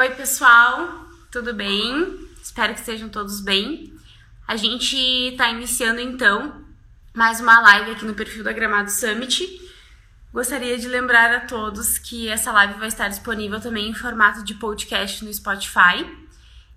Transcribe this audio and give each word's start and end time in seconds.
Oi, 0.00 0.08
pessoal, 0.14 1.04
tudo 1.30 1.52
bem? 1.52 2.26
Espero 2.42 2.72
que 2.72 2.80
estejam 2.80 3.10
todos 3.10 3.42
bem. 3.42 3.92
A 4.48 4.56
gente 4.56 4.96
está 4.96 5.50
iniciando 5.50 6.00
então 6.00 6.64
mais 7.12 7.38
uma 7.38 7.60
live 7.60 7.90
aqui 7.90 8.06
no 8.06 8.14
perfil 8.14 8.42
da 8.42 8.50
Gramado 8.50 8.90
Summit. 8.90 9.46
Gostaria 10.32 10.78
de 10.78 10.88
lembrar 10.88 11.34
a 11.34 11.40
todos 11.40 11.98
que 11.98 12.30
essa 12.30 12.50
live 12.50 12.78
vai 12.78 12.88
estar 12.88 13.08
disponível 13.08 13.60
também 13.60 13.90
em 13.90 13.94
formato 13.94 14.42
de 14.42 14.54
podcast 14.54 15.22
no 15.22 15.34
Spotify. 15.34 16.10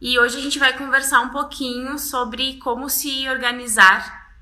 E 0.01 0.19
hoje 0.19 0.37
a 0.37 0.41
gente 0.41 0.59
vai 0.59 0.77
conversar 0.77 1.21
um 1.21 1.29
pouquinho 1.29 1.97
sobre 1.97 2.59
como 2.59 2.89
se 2.89 3.29
organizar 3.29 4.33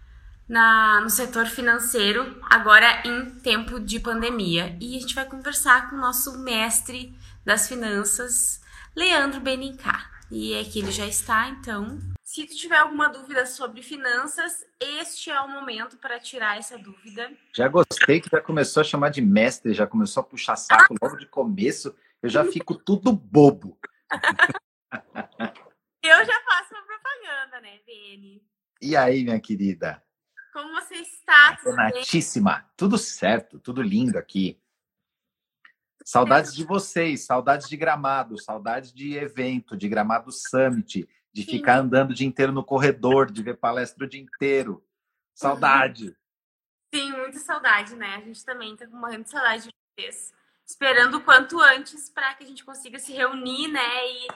na, 0.49 1.01
no 1.01 1.09
setor 1.11 1.45
financeiro, 1.45 2.35
agora 2.49 3.03
em 3.05 3.29
tempo 3.41 3.79
de 3.79 3.99
pandemia. 3.99 4.75
E 4.81 4.97
a 4.97 4.99
gente 4.99 5.13
vai 5.13 5.25
conversar 5.25 5.87
com 5.87 5.97
o 5.97 6.01
nosso 6.01 6.39
mestre 6.39 7.15
das 7.45 7.67
finanças, 7.67 8.60
Leandro 8.95 9.39
Benincá. 9.39 10.11
E 10.29 10.57
aqui 10.59 10.79
ele 10.79 10.91
já 10.91 11.05
está, 11.05 11.49
então. 11.49 11.99
Se 12.23 12.45
tu 12.45 12.55
tiver 12.55 12.77
alguma 12.77 13.09
dúvida 13.09 13.45
sobre 13.45 13.81
finanças, 13.81 14.65
este 14.79 15.29
é 15.29 15.41
o 15.41 15.49
momento 15.49 15.97
para 15.97 16.19
tirar 16.19 16.57
essa 16.57 16.77
dúvida. 16.77 17.31
Já 17.53 17.67
gostei 17.67 18.21
que 18.21 18.29
já 18.29 18.39
começou 18.39 18.81
a 18.81 18.83
chamar 18.83 19.09
de 19.09 19.21
mestre, 19.21 19.73
já 19.73 19.85
começou 19.85 20.21
a 20.21 20.25
puxar 20.25 20.55
saco 20.55 20.95
logo 21.01 21.17
de 21.17 21.25
começo. 21.25 21.95
Eu 22.21 22.29
já 22.29 22.45
fico 22.45 22.75
tudo 22.75 23.11
bobo. 23.11 23.77
Eu 26.03 26.25
já 26.25 26.41
faço 26.41 26.73
uma 26.73 26.83
propaganda, 26.83 27.61
né, 27.61 27.79
Beni? 27.85 28.41
E 28.81 28.95
aí, 28.95 29.23
minha 29.23 29.39
querida? 29.39 30.03
Como 30.51 30.73
você 30.73 30.95
está? 30.95 31.57
Renatíssima. 31.63 32.65
Tudo 32.75 32.97
certo, 32.97 33.59
tudo 33.59 33.81
lindo 33.81 34.17
aqui. 34.17 34.60
Saudades 36.05 36.53
de 36.53 36.63
vocês, 36.63 37.25
saudades 37.25 37.67
de 37.69 37.77
gramado, 37.77 38.41
saudades 38.41 38.93
de 38.93 39.15
evento, 39.15 39.77
de 39.77 39.87
gramado 39.87 40.31
summit, 40.31 41.07
de 41.31 41.43
Sim. 41.43 41.51
ficar 41.51 41.79
andando 41.79 42.11
o 42.11 42.13
dia 42.13 42.27
inteiro 42.27 42.51
no 42.51 42.63
corredor, 42.63 43.31
de 43.31 43.43
ver 43.43 43.57
palestra 43.57 44.05
o 44.05 44.09
dia 44.09 44.21
inteiro. 44.21 44.83
Saudade. 45.33 46.15
Sim, 46.93 47.11
muita 47.11 47.39
saudade, 47.39 47.95
né? 47.95 48.15
A 48.15 48.21
gente 48.21 48.43
também 48.43 48.75
tá 48.75 48.85
morrendo 48.87 49.23
de 49.23 49.29
saudade 49.29 49.63
de 49.63 49.71
vocês. 49.97 50.33
Esperando 50.65 51.17
o 51.17 51.21
quanto 51.21 51.59
antes 51.59 52.09
para 52.09 52.33
que 52.33 52.43
a 52.43 52.47
gente 52.47 52.63
consiga 52.63 52.99
se 52.99 53.13
reunir, 53.13 53.67
né? 53.69 54.07
E 54.07 54.27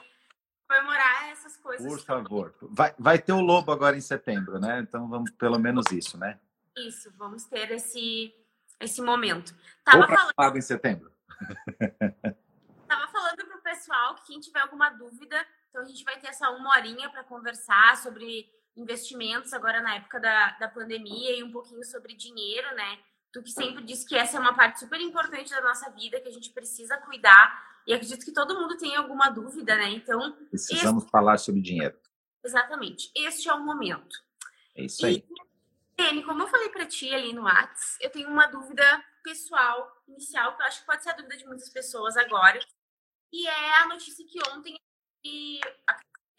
comemorar 0.67 1.29
essas 1.31 1.57
coisas. 1.57 1.85
Por 1.85 1.99
favor. 1.99 2.53
Vai, 2.61 2.93
vai 2.97 3.19
ter 3.19 3.33
o 3.33 3.41
Lobo 3.41 3.71
agora 3.71 3.97
em 3.97 4.01
setembro, 4.01 4.59
né? 4.59 4.79
Então 4.79 5.07
vamos 5.07 5.31
pelo 5.31 5.59
menos 5.59 5.85
isso, 5.91 6.17
né? 6.17 6.39
Isso, 6.77 7.11
vamos 7.17 7.45
ter 7.45 7.71
esse, 7.71 8.33
esse 8.79 9.01
momento. 9.01 9.55
Tava 9.83 9.99
Ou 9.99 10.33
falando... 10.35 10.57
em 10.57 10.61
setembro. 10.61 11.14
Tava 12.87 13.07
falando 13.07 13.45
pro 13.45 13.61
pessoal 13.61 14.15
que 14.15 14.27
quem 14.27 14.39
tiver 14.39 14.59
alguma 14.59 14.89
dúvida, 14.89 15.45
então 15.69 15.81
a 15.81 15.85
gente 15.85 16.03
vai 16.03 16.19
ter 16.19 16.27
essa 16.27 16.49
uma 16.51 16.69
horinha 16.71 17.09
para 17.09 17.23
conversar 17.23 17.97
sobre 17.97 18.49
investimentos 18.75 19.53
agora 19.53 19.81
na 19.81 19.95
época 19.95 20.19
da, 20.19 20.51
da 20.51 20.67
pandemia 20.67 21.37
e 21.37 21.43
um 21.43 21.51
pouquinho 21.51 21.83
sobre 21.83 22.13
dinheiro, 22.13 22.75
né? 22.75 22.99
Tu 23.31 23.41
que 23.43 23.51
sempre 23.51 23.83
diz 23.83 24.05
que 24.05 24.15
essa 24.15 24.37
é 24.37 24.39
uma 24.39 24.53
parte 24.53 24.79
super 24.79 24.99
importante 25.01 25.49
da 25.49 25.61
nossa 25.61 25.89
vida, 25.91 26.21
que 26.21 26.29
a 26.29 26.31
gente 26.31 26.51
precisa 26.51 26.97
cuidar 26.97 27.75
e 27.85 27.93
acredito 27.93 28.25
que 28.25 28.31
todo 28.31 28.55
mundo 28.55 28.77
tem 28.77 28.95
alguma 28.95 29.29
dúvida, 29.29 29.75
né? 29.75 29.89
Então. 29.89 30.33
Precisamos 30.49 31.03
este... 31.03 31.11
falar 31.11 31.37
sobre 31.37 31.61
dinheiro. 31.61 31.97
Exatamente. 32.43 33.11
Este 33.15 33.49
é 33.49 33.53
o 33.53 33.63
momento. 33.63 34.15
É 34.75 34.83
isso 34.83 35.05
aí. 35.05 35.23
E, 35.97 36.23
como 36.23 36.43
eu 36.43 36.47
falei 36.47 36.69
para 36.69 36.85
ti 36.85 37.13
ali 37.13 37.33
no 37.33 37.43
Whats, 37.43 37.97
eu 38.01 38.09
tenho 38.09 38.29
uma 38.29 38.47
dúvida 38.47 38.83
pessoal, 39.25 39.91
inicial, 40.07 40.55
que 40.55 40.61
eu 40.61 40.67
acho 40.67 40.79
que 40.81 40.85
pode 40.85 41.03
ser 41.03 41.09
a 41.09 41.15
dúvida 41.15 41.35
de 41.35 41.47
muitas 41.47 41.67
pessoas 41.69 42.15
agora. 42.15 42.59
E 43.33 43.47
é 43.47 43.81
a 43.81 43.87
notícia 43.87 44.23
que 44.25 44.39
ontem 44.51 44.77
e 45.25 45.59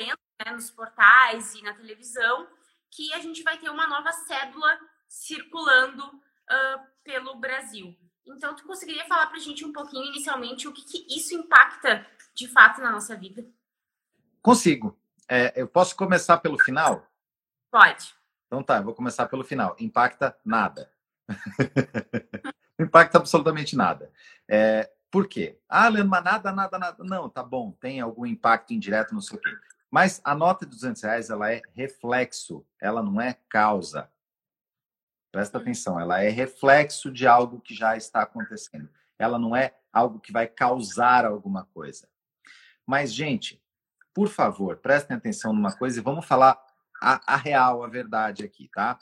né, 0.01 0.53
nos 0.53 0.71
portais 0.71 1.55
e 1.57 1.63
na 1.63 1.75
televisão 1.75 2.49
que 2.91 3.13
a 3.13 3.19
gente 3.19 3.43
vai 3.43 3.59
ter 3.59 3.69
uma 3.69 3.89
nova 3.89 4.13
cédula 4.13 4.79
circulando 5.09 6.07
uh, 6.07 6.87
pelo 7.03 7.35
Brasil. 7.37 7.95
Então, 8.25 8.55
tu 8.55 8.65
conseguiria 8.65 9.05
falar 9.07 9.27
para 9.27 9.37
a 9.37 9.41
gente 9.41 9.65
um 9.65 9.73
pouquinho 9.73 10.07
inicialmente 10.07 10.69
o 10.69 10.73
que, 10.73 10.85
que, 10.85 11.07
isso 11.15 11.35
impacta 11.35 12.07
de 12.35 12.47
fato 12.49 12.81
na 12.81 12.93
nossa 12.93 13.17
vida? 13.17 13.45
Consigo. 14.41 14.99
É, 15.29 15.61
eu 15.61 15.67
posso 15.67 15.97
começar 15.97 16.39
pelo 16.39 16.59
final? 16.59 17.11
Pode. 17.71 18.15
Então 18.47 18.63
tá, 18.63 18.77
eu 18.79 18.85
vou 18.85 18.95
começar 18.95 19.27
pelo 19.27 19.43
final. 19.43 19.77
Impacta 19.79 20.39
nada. 20.45 20.93
impacta 22.79 23.19
absolutamente 23.19 23.77
nada. 23.77 24.11
É, 24.49 24.91
por 25.11 25.29
quê? 25.29 25.59
Ah, 25.69 25.89
Leandro, 25.89 26.11
mas 26.11 26.25
nada, 26.25 26.53
nada, 26.53 26.79
nada. 26.79 27.05
Não, 27.05 27.29
tá 27.29 27.43
bom, 27.43 27.73
tem 27.73 28.01
algum 28.01 28.27
impacto 28.27 28.73
indireto, 28.73 29.15
não 29.15 29.21
sei 29.21 29.39
o 29.39 29.41
quê. 29.41 29.51
Mas 29.91 30.21
a 30.25 30.35
nota 30.35 30.67
de 30.67 30.73
200 30.73 31.03
reais, 31.03 31.31
ela 31.31 31.51
é 31.51 31.63
reflexo, 31.75 32.67
ela 32.81 33.03
não 33.03 33.21
é 33.21 33.39
causa. 33.49 34.11
Presta 35.33 35.59
atenção, 35.59 35.99
ela 36.01 36.23
é 36.23 36.29
reflexo 36.29 37.11
de 37.11 37.27
algo 37.27 37.61
que 37.61 37.75
já 37.75 37.97
está 37.97 38.23
acontecendo. 38.23 38.89
Ela 39.19 39.39
não 39.39 39.55
é 39.55 39.75
algo 39.93 40.21
que 40.21 40.33
vai 40.33 40.47
causar 40.47 41.25
alguma 41.25 41.65
coisa. 41.67 42.09
Mas, 42.87 43.13
gente, 43.13 43.63
por 44.13 44.29
favor, 44.29 44.77
prestem 44.79 45.17
atenção 45.17 45.53
numa 45.53 45.77
coisa 45.77 45.99
e 45.99 46.03
vamos 46.03 46.25
falar 46.27 46.59
a, 47.03 47.35
a 47.35 47.37
real, 47.37 47.83
a 47.83 47.89
verdade 47.89 48.45
aqui, 48.45 48.69
tá? 48.69 48.99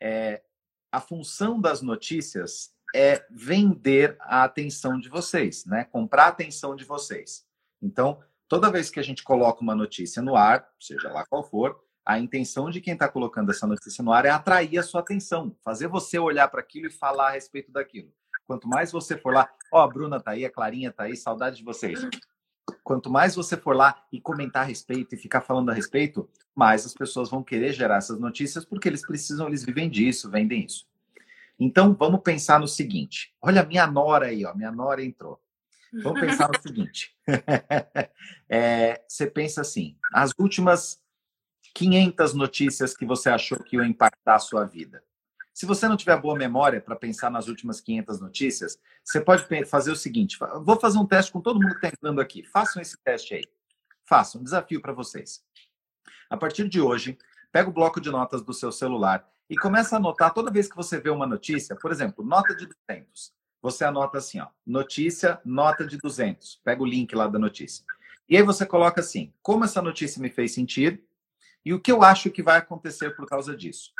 É, 0.00 0.42
a 0.90 1.00
função 1.00 1.60
das 1.60 1.82
notícias 1.82 2.74
é 2.94 3.24
vender 3.30 4.16
a 4.20 4.44
atenção 4.44 4.98
de 4.98 5.08
vocês, 5.08 5.64
né? 5.64 5.84
Comprar 5.84 6.24
a 6.24 6.28
atenção 6.28 6.74
de 6.74 6.84
vocês. 6.84 7.46
Então, 7.80 8.20
toda 8.48 8.70
vez 8.70 8.90
que 8.90 9.00
a 9.00 9.02
gente 9.02 9.22
coloca 9.22 9.62
uma 9.62 9.74
notícia 9.74 10.20
no 10.20 10.36
ar, 10.36 10.68
seja 10.78 11.10
lá 11.10 11.24
qual 11.26 11.42
for, 11.42 11.80
a 12.04 12.18
intenção 12.18 12.70
de 12.70 12.80
quem 12.80 12.94
está 12.94 13.08
colocando 13.08 13.50
essa 13.50 13.66
notícia 13.66 14.02
no 14.02 14.12
ar 14.12 14.24
é 14.24 14.30
atrair 14.30 14.78
a 14.78 14.82
sua 14.82 15.00
atenção, 15.00 15.54
fazer 15.62 15.86
você 15.86 16.18
olhar 16.18 16.48
para 16.48 16.60
aquilo 16.60 16.86
e 16.86 16.90
falar 16.90 17.28
a 17.28 17.32
respeito 17.32 17.70
daquilo. 17.70 18.12
Quanto 18.46 18.66
mais 18.66 18.90
você 18.90 19.16
for 19.16 19.32
lá, 19.32 19.48
ó, 19.72 19.78
oh, 19.78 19.82
a 19.82 19.88
Bruna 19.88 20.20
tá 20.20 20.32
aí, 20.32 20.44
a 20.44 20.50
Clarinha 20.50 20.90
tá 20.90 21.04
aí, 21.04 21.16
saudade 21.16 21.58
de 21.58 21.64
vocês. 21.64 22.00
Quanto 22.82 23.08
mais 23.08 23.36
você 23.36 23.56
for 23.56 23.76
lá 23.76 24.02
e 24.12 24.20
comentar 24.20 24.62
a 24.62 24.66
respeito 24.66 25.14
e 25.14 25.18
ficar 25.18 25.40
falando 25.40 25.70
a 25.70 25.72
respeito, 25.72 26.28
mais 26.52 26.84
as 26.84 26.92
pessoas 26.92 27.30
vão 27.30 27.44
querer 27.44 27.72
gerar 27.72 27.98
essas 27.98 28.18
notícias 28.18 28.64
porque 28.64 28.88
eles 28.88 29.06
precisam, 29.06 29.46
eles 29.46 29.64
vivem 29.64 29.88
disso, 29.88 30.28
vendem 30.28 30.64
isso. 30.64 30.89
Então, 31.60 31.94
vamos 31.94 32.22
pensar 32.22 32.58
no 32.58 32.66
seguinte. 32.66 33.34
Olha, 33.42 33.62
minha 33.62 33.86
nora 33.86 34.26
aí, 34.26 34.46
ó, 34.46 34.54
minha 34.54 34.72
nora 34.72 35.04
entrou. 35.04 35.38
Vamos 36.02 36.18
pensar 36.20 36.48
no 36.48 36.60
seguinte. 36.62 37.14
é, 38.48 39.04
você 39.06 39.26
pensa 39.26 39.60
assim, 39.60 39.98
as 40.10 40.32
últimas 40.38 40.98
500 41.74 42.32
notícias 42.32 42.96
que 42.96 43.04
você 43.04 43.28
achou 43.28 43.62
que 43.62 43.76
iam 43.76 43.84
impactar 43.84 44.36
a 44.36 44.38
sua 44.38 44.64
vida. 44.64 45.04
Se 45.52 45.66
você 45.66 45.86
não 45.86 45.96
tiver 45.96 46.18
boa 46.18 46.34
memória 46.34 46.80
para 46.80 46.96
pensar 46.96 47.30
nas 47.30 47.46
últimas 47.46 47.82
500 47.82 48.20
notícias, 48.20 48.78
você 49.04 49.20
pode 49.20 49.44
fazer 49.66 49.90
o 49.90 49.96
seguinte: 49.96 50.38
vou 50.64 50.80
fazer 50.80 50.98
um 50.98 51.06
teste 51.06 51.30
com 51.30 51.42
todo 51.42 51.60
mundo 51.60 51.72
que 51.72 51.86
está 51.86 51.88
entrando 51.88 52.20
aqui. 52.20 52.42
Façam 52.42 52.80
esse 52.80 52.96
teste 53.02 53.34
aí. 53.34 53.44
Façam, 54.08 54.40
um 54.40 54.44
desafio 54.44 54.80
para 54.80 54.94
vocês. 54.94 55.44
A 56.30 56.36
partir 56.36 56.68
de 56.68 56.80
hoje, 56.80 57.18
pega 57.52 57.68
o 57.68 57.72
bloco 57.72 58.00
de 58.00 58.10
notas 58.10 58.42
do 58.42 58.54
seu 58.54 58.72
celular 58.72 59.28
e 59.50 59.56
começa 59.56 59.96
a 59.96 59.98
anotar 59.98 60.32
toda 60.32 60.48
vez 60.48 60.68
que 60.68 60.76
você 60.76 61.00
vê 61.00 61.10
uma 61.10 61.26
notícia, 61.26 61.74
por 61.74 61.90
exemplo, 61.90 62.24
nota 62.24 62.54
de 62.54 62.68
200. 62.88 63.32
Você 63.60 63.84
anota 63.84 64.18
assim, 64.18 64.38
ó, 64.38 64.46
notícia, 64.64 65.40
nota 65.44 65.84
de 65.84 65.98
200. 65.98 66.60
Pega 66.62 66.80
o 66.80 66.86
link 66.86 67.12
lá 67.16 67.26
da 67.26 67.36
notícia. 67.36 67.84
E 68.28 68.36
aí 68.36 68.44
você 68.44 68.64
coloca 68.64 69.00
assim: 69.00 69.34
como 69.42 69.64
essa 69.64 69.82
notícia 69.82 70.22
me 70.22 70.30
fez 70.30 70.54
sentir 70.54 71.02
e 71.64 71.74
o 71.74 71.80
que 71.80 71.90
eu 71.90 72.04
acho 72.04 72.30
que 72.30 72.44
vai 72.44 72.58
acontecer 72.58 73.10
por 73.16 73.26
causa 73.26 73.56
disso. 73.56 73.92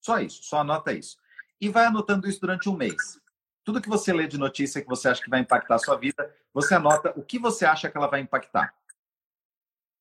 Só 0.00 0.20
isso, 0.20 0.44
só 0.44 0.58
anota 0.58 0.92
isso. 0.92 1.18
E 1.60 1.68
vai 1.68 1.86
anotando 1.86 2.28
isso 2.28 2.40
durante 2.40 2.68
um 2.68 2.76
mês. 2.76 3.20
Tudo 3.64 3.80
que 3.80 3.88
você 3.88 4.12
lê 4.12 4.28
de 4.28 4.38
notícia 4.38 4.80
que 4.80 4.88
você 4.88 5.08
acha 5.08 5.22
que 5.22 5.30
vai 5.30 5.40
impactar 5.40 5.74
a 5.74 5.78
sua 5.78 5.96
vida, 5.96 6.32
você 6.52 6.74
anota 6.74 7.12
o 7.16 7.22
que 7.22 7.38
você 7.38 7.66
acha 7.66 7.90
que 7.90 7.96
ela 7.96 8.06
vai 8.06 8.20
impactar. 8.20 8.72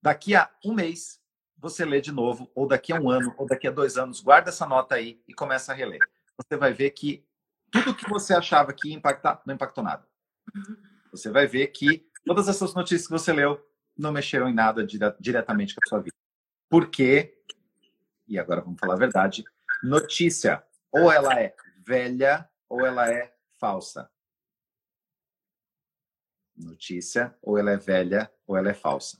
Daqui 0.01 0.35
a 0.35 0.51
um 0.63 0.73
mês, 0.73 1.19
você 1.63 1.85
lê 1.85 2.01
de 2.01 2.11
novo, 2.11 2.51
ou 2.53 2.67
daqui 2.67 2.91
a 2.91 2.99
um 2.99 3.09
ano, 3.09 3.33
ou 3.37 3.47
daqui 3.47 3.69
a 3.69 3.71
dois 3.71 3.97
anos, 3.97 4.19
guarda 4.19 4.49
essa 4.49 4.65
nota 4.65 4.95
aí 4.95 5.23
e 5.25 5.33
começa 5.33 5.71
a 5.71 5.75
reler. 5.75 6.01
Você 6.37 6.57
vai 6.57 6.73
ver 6.73 6.89
que 6.91 7.25
tudo 7.71 7.95
que 7.95 8.07
você 8.09 8.33
achava 8.33 8.73
que 8.73 8.89
ia 8.89 8.95
impactar, 8.95 9.41
não 9.45 9.55
impactou 9.55 9.81
nada. 9.81 10.05
Você 11.09 11.31
vai 11.31 11.47
ver 11.47 11.67
que 11.67 12.05
todas 12.25 12.49
essas 12.49 12.73
notícias 12.73 13.07
que 13.07 13.13
você 13.13 13.31
leu 13.31 13.65
não 13.97 14.11
mexeram 14.11 14.49
em 14.49 14.53
nada 14.53 14.85
dire 14.85 15.05
diretamente 15.21 15.73
com 15.73 15.79
a 15.85 15.87
sua 15.87 15.99
vida. 16.01 16.15
Porque, 16.69 17.41
e 18.27 18.37
agora 18.37 18.59
vamos 18.59 18.77
falar 18.77 18.95
a 18.95 18.97
verdade, 18.97 19.45
notícia, 19.81 20.61
ou 20.91 21.09
ela 21.09 21.39
é 21.39 21.55
velha 21.77 22.49
ou 22.67 22.85
ela 22.85 23.09
é 23.09 23.33
falsa. 23.57 24.11
Notícia, 26.57 27.33
ou 27.41 27.57
ela 27.57 27.71
é 27.71 27.77
velha 27.77 28.29
ou 28.45 28.57
ela 28.57 28.69
é 28.69 28.73
falsa. 28.73 29.17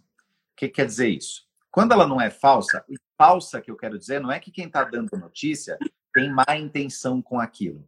O 0.51 0.56
que 0.57 0.68
quer 0.68 0.86
dizer 0.86 1.07
isso? 1.07 1.48
Quando 1.74 1.92
ela 1.92 2.06
não 2.06 2.22
é 2.22 2.30
falsa, 2.30 2.86
e 2.88 2.96
falsa 3.18 3.60
que 3.60 3.72
eu 3.72 3.75
quero 3.75 3.98
dizer 3.98 4.22
não 4.22 4.31
é 4.31 4.40
que 4.40 4.52
quem 4.52 4.68
está 4.68 4.84
dando 4.84 5.18
notícia 5.18 5.75
tem 6.14 6.31
má 6.31 6.46
intenção 6.56 7.20
com 7.20 7.40
aquilo. 7.40 7.84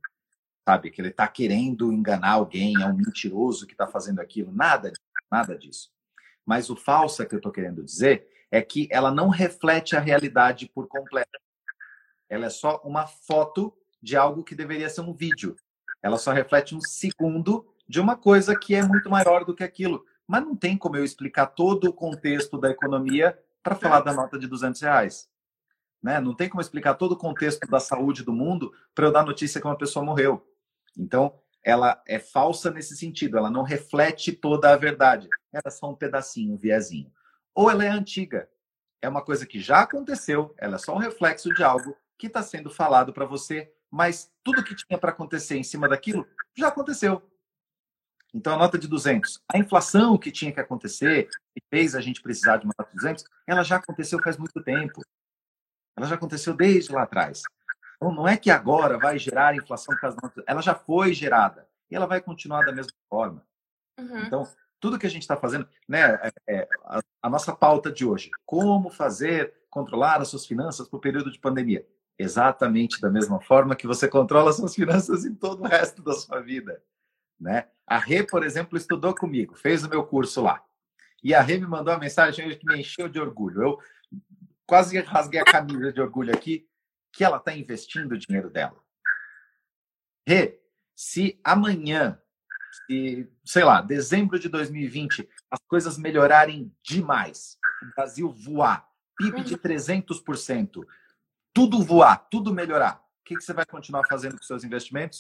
Sabe? 0.68 0.90
Que 0.90 1.00
ele 1.00 1.10
está 1.10 1.28
querendo 1.28 1.94
enganar 1.94 2.32
alguém, 2.32 2.74
é 2.82 2.86
um 2.88 2.96
mentiroso 2.96 3.68
que 3.68 3.74
está 3.74 3.86
fazendo 3.86 4.20
aquilo. 4.20 4.52
Nada, 4.52 4.92
nada 5.32 5.56
disso. 5.56 5.92
Mas 6.44 6.72
o 6.72 6.76
falsa 6.76 7.28
que 7.28 7.36
eu 7.36 7.38
estou 7.38 7.52
querendo 7.52 7.84
dizer 7.84 8.28
é 8.50 8.60
que 8.60 8.88
ela 8.90 9.12
não 9.12 9.30
reflete 9.30 9.96
a 9.96 10.00
realidade 10.00 10.68
por 10.68 10.88
completo. 10.88 11.40
Ela 12.28 12.48
é 12.48 12.50
só 12.50 12.82
uma 12.84 13.06
foto 13.06 13.72
de 14.02 14.18
algo 14.18 14.44
que 14.44 14.56
deveria 14.56 14.90
ser 14.90 15.02
um 15.02 15.14
vídeo. 15.14 15.56
Ela 16.02 16.18
só 16.18 16.32
reflete 16.32 16.74
um 16.74 16.82
segundo 16.82 17.72
de 17.88 18.00
uma 18.00 18.18
coisa 18.18 18.58
que 18.58 18.74
é 18.74 18.82
muito 18.82 19.12
maior 19.12 19.46
do 19.46 19.54
que 19.54 19.64
aquilo. 19.64 20.04
Mas 20.28 20.42
não 20.42 20.56
tem 20.56 20.76
como 20.76 20.98
eu 20.98 21.06
explicar 21.06 21.46
todo 21.46 21.86
o 21.86 21.94
contexto 21.94 22.58
da 22.58 22.72
economia 22.72 23.38
para 23.66 23.76
falar 23.76 24.02
da 24.02 24.14
nota 24.14 24.38
de 24.38 24.46
200 24.46 24.80
reais. 24.80 25.28
Né? 26.02 26.20
Não 26.20 26.36
tem 26.36 26.48
como 26.48 26.62
explicar 26.62 26.94
todo 26.94 27.14
o 27.14 27.18
contexto 27.18 27.68
da 27.68 27.80
saúde 27.80 28.24
do 28.24 28.32
mundo 28.32 28.72
para 28.94 29.08
eu 29.08 29.12
dar 29.12 29.26
notícia 29.26 29.60
que 29.60 29.66
uma 29.66 29.76
pessoa 29.76 30.06
morreu. 30.06 30.48
Então, 30.96 31.34
ela 31.64 32.00
é 32.08 32.20
falsa 32.20 32.70
nesse 32.70 32.96
sentido, 32.96 33.40
ela 33.40 33.50
não 33.50 33.64
reflete 33.64 34.32
toda 34.32 34.72
a 34.72 34.78
verdade. 34.78 35.28
Ela 35.52 35.64
é 35.66 35.72
só 35.72 35.90
um 35.90 35.96
pedacinho, 35.96 36.54
um 36.54 36.58
viezinho. 36.58 37.12
Ou 37.56 37.72
ela 37.72 37.84
é 37.84 37.90
antiga, 37.90 38.48
é 39.02 39.10
uma 39.10 39.24
coisa 39.24 39.48
que 39.48 39.60
já 39.60 39.82
aconteceu, 39.82 40.54
ela 40.60 40.76
é 40.76 40.80
só 40.80 40.94
um 40.94 41.00
reflexo 41.00 41.52
de 41.52 41.64
algo 41.64 41.98
que 42.20 42.28
está 42.28 42.44
sendo 42.44 42.70
falado 42.70 43.12
para 43.12 43.26
você, 43.26 43.74
mas 43.90 44.32
tudo 44.44 44.64
que 44.64 44.76
tinha 44.76 45.00
para 45.00 45.10
acontecer 45.10 45.58
em 45.58 45.64
cima 45.64 45.90
daquilo 45.90 46.28
já 46.56 46.68
aconteceu. 46.68 47.20
Então, 48.32 48.54
a 48.54 48.58
nota 48.58 48.78
de 48.78 48.88
200, 48.88 49.42
a 49.52 49.58
inflação 49.58 50.20
que 50.20 50.32
tinha 50.32 50.52
que 50.52 50.60
acontecer, 50.60 51.30
que 51.56 51.66
fez 51.70 51.96
a 51.96 52.02
gente 52.02 52.22
precisar 52.22 52.58
de 52.58 52.66
uma 52.66 52.74
nota 52.78 52.92
de 52.92 52.98
200, 52.98 53.24
ela 53.48 53.64
já 53.64 53.78
aconteceu 53.78 54.22
faz 54.22 54.38
muito 54.38 54.62
tempo. 54.62 55.02
Ela 55.98 56.08
já 56.08 56.16
aconteceu 56.16 56.54
desde 56.54 56.92
lá 56.92 57.04
atrás. 57.04 57.42
Então, 57.96 58.14
não 58.14 58.28
é 58.28 58.36
que 58.36 58.52
agora 58.52 58.98
vai 58.98 59.18
gerar 59.18 59.56
inflação 59.56 59.96
por 59.96 60.02
causa 60.02 60.18
da 60.18 60.44
ela 60.46 60.62
já 60.62 60.76
foi 60.76 61.14
gerada 61.14 61.68
e 61.90 61.96
ela 61.96 62.06
vai 62.06 62.20
continuar 62.20 62.66
da 62.66 62.74
mesma 62.74 62.92
forma. 63.10 63.46
Uhum. 63.98 64.20
Então, 64.26 64.48
tudo 64.82 65.00
que 65.00 65.08
a 65.08 65.10
gente 65.10 65.22
está 65.22 65.38
fazendo, 65.38 65.68
né, 65.88 66.20
é, 66.22 66.32
é, 66.48 66.68
a, 66.84 67.00
a, 67.24 67.30
nossa 67.30 67.56
pauta 67.56 67.90
de 67.90 68.06
hoje, 68.06 68.30
como 68.46 68.90
fazer 68.90 69.54
controlar 69.70 70.22
as 70.22 70.28
suas 70.28 70.46
finanças 70.46 70.90
por 70.90 71.00
período 71.00 71.32
de 71.32 71.40
pandemia, 71.40 71.88
exatamente 72.20 73.00
da 73.00 73.10
mesma 73.10 73.40
forma 73.40 73.76
que 73.76 73.88
você 73.88 74.08
controla 74.08 74.50
as 74.50 74.58
suas 74.58 74.76
finanças 74.76 75.26
em 75.26 75.34
todo 75.34 75.64
o 75.64 75.68
resto 75.68 76.02
da 76.02 76.14
sua 76.14 76.42
vida, 76.42 76.84
né? 77.40 77.68
A 77.88 77.98
Rê, 77.98 78.24
por 78.24 78.44
exemplo, 78.44 78.78
estudou 78.78 79.14
comigo, 79.14 79.56
fez 79.56 79.84
o 79.84 79.90
meu 79.90 80.06
curso 80.06 80.42
lá. 80.42 80.64
E 81.26 81.34
a 81.34 81.42
Rê 81.42 81.58
me 81.58 81.66
mandou 81.66 81.92
uma 81.92 82.00
mensagem 82.00 82.56
que 82.56 82.68
me 82.68 82.82
encheu 82.82 83.10
de 83.10 83.20
orgulho. 83.20 83.60
Eu 83.64 83.80
quase 84.68 85.00
rasguei 85.00 85.42
a 85.42 85.44
camisa 85.44 85.92
de 85.92 86.00
orgulho 86.00 86.32
aqui, 86.32 86.70
que 87.12 87.24
ela 87.24 87.38
está 87.38 87.52
investindo 87.52 88.12
o 88.12 88.18
dinheiro 88.18 88.48
dela. 88.48 88.80
Rê, 90.28 90.62
se 90.96 91.40
amanhã, 91.44 92.22
se, 92.86 93.28
sei 93.44 93.64
lá, 93.64 93.82
dezembro 93.82 94.38
de 94.38 94.48
2020, 94.48 95.28
as 95.50 95.60
coisas 95.68 95.98
melhorarem 95.98 96.72
demais, 96.84 97.58
o 97.82 97.96
Brasil 97.96 98.32
voar, 98.32 98.88
PIB 99.18 99.44
de 99.44 99.58
300%, 99.58 100.86
tudo 101.52 101.82
voar, 101.82 102.18
tudo 102.30 102.54
melhorar, 102.54 103.04
o 103.22 103.24
que, 103.26 103.36
que 103.36 103.42
você 103.42 103.52
vai 103.52 103.66
continuar 103.66 104.06
fazendo 104.08 104.38
com 104.38 104.44
seus 104.44 104.64
investimentos? 104.64 105.18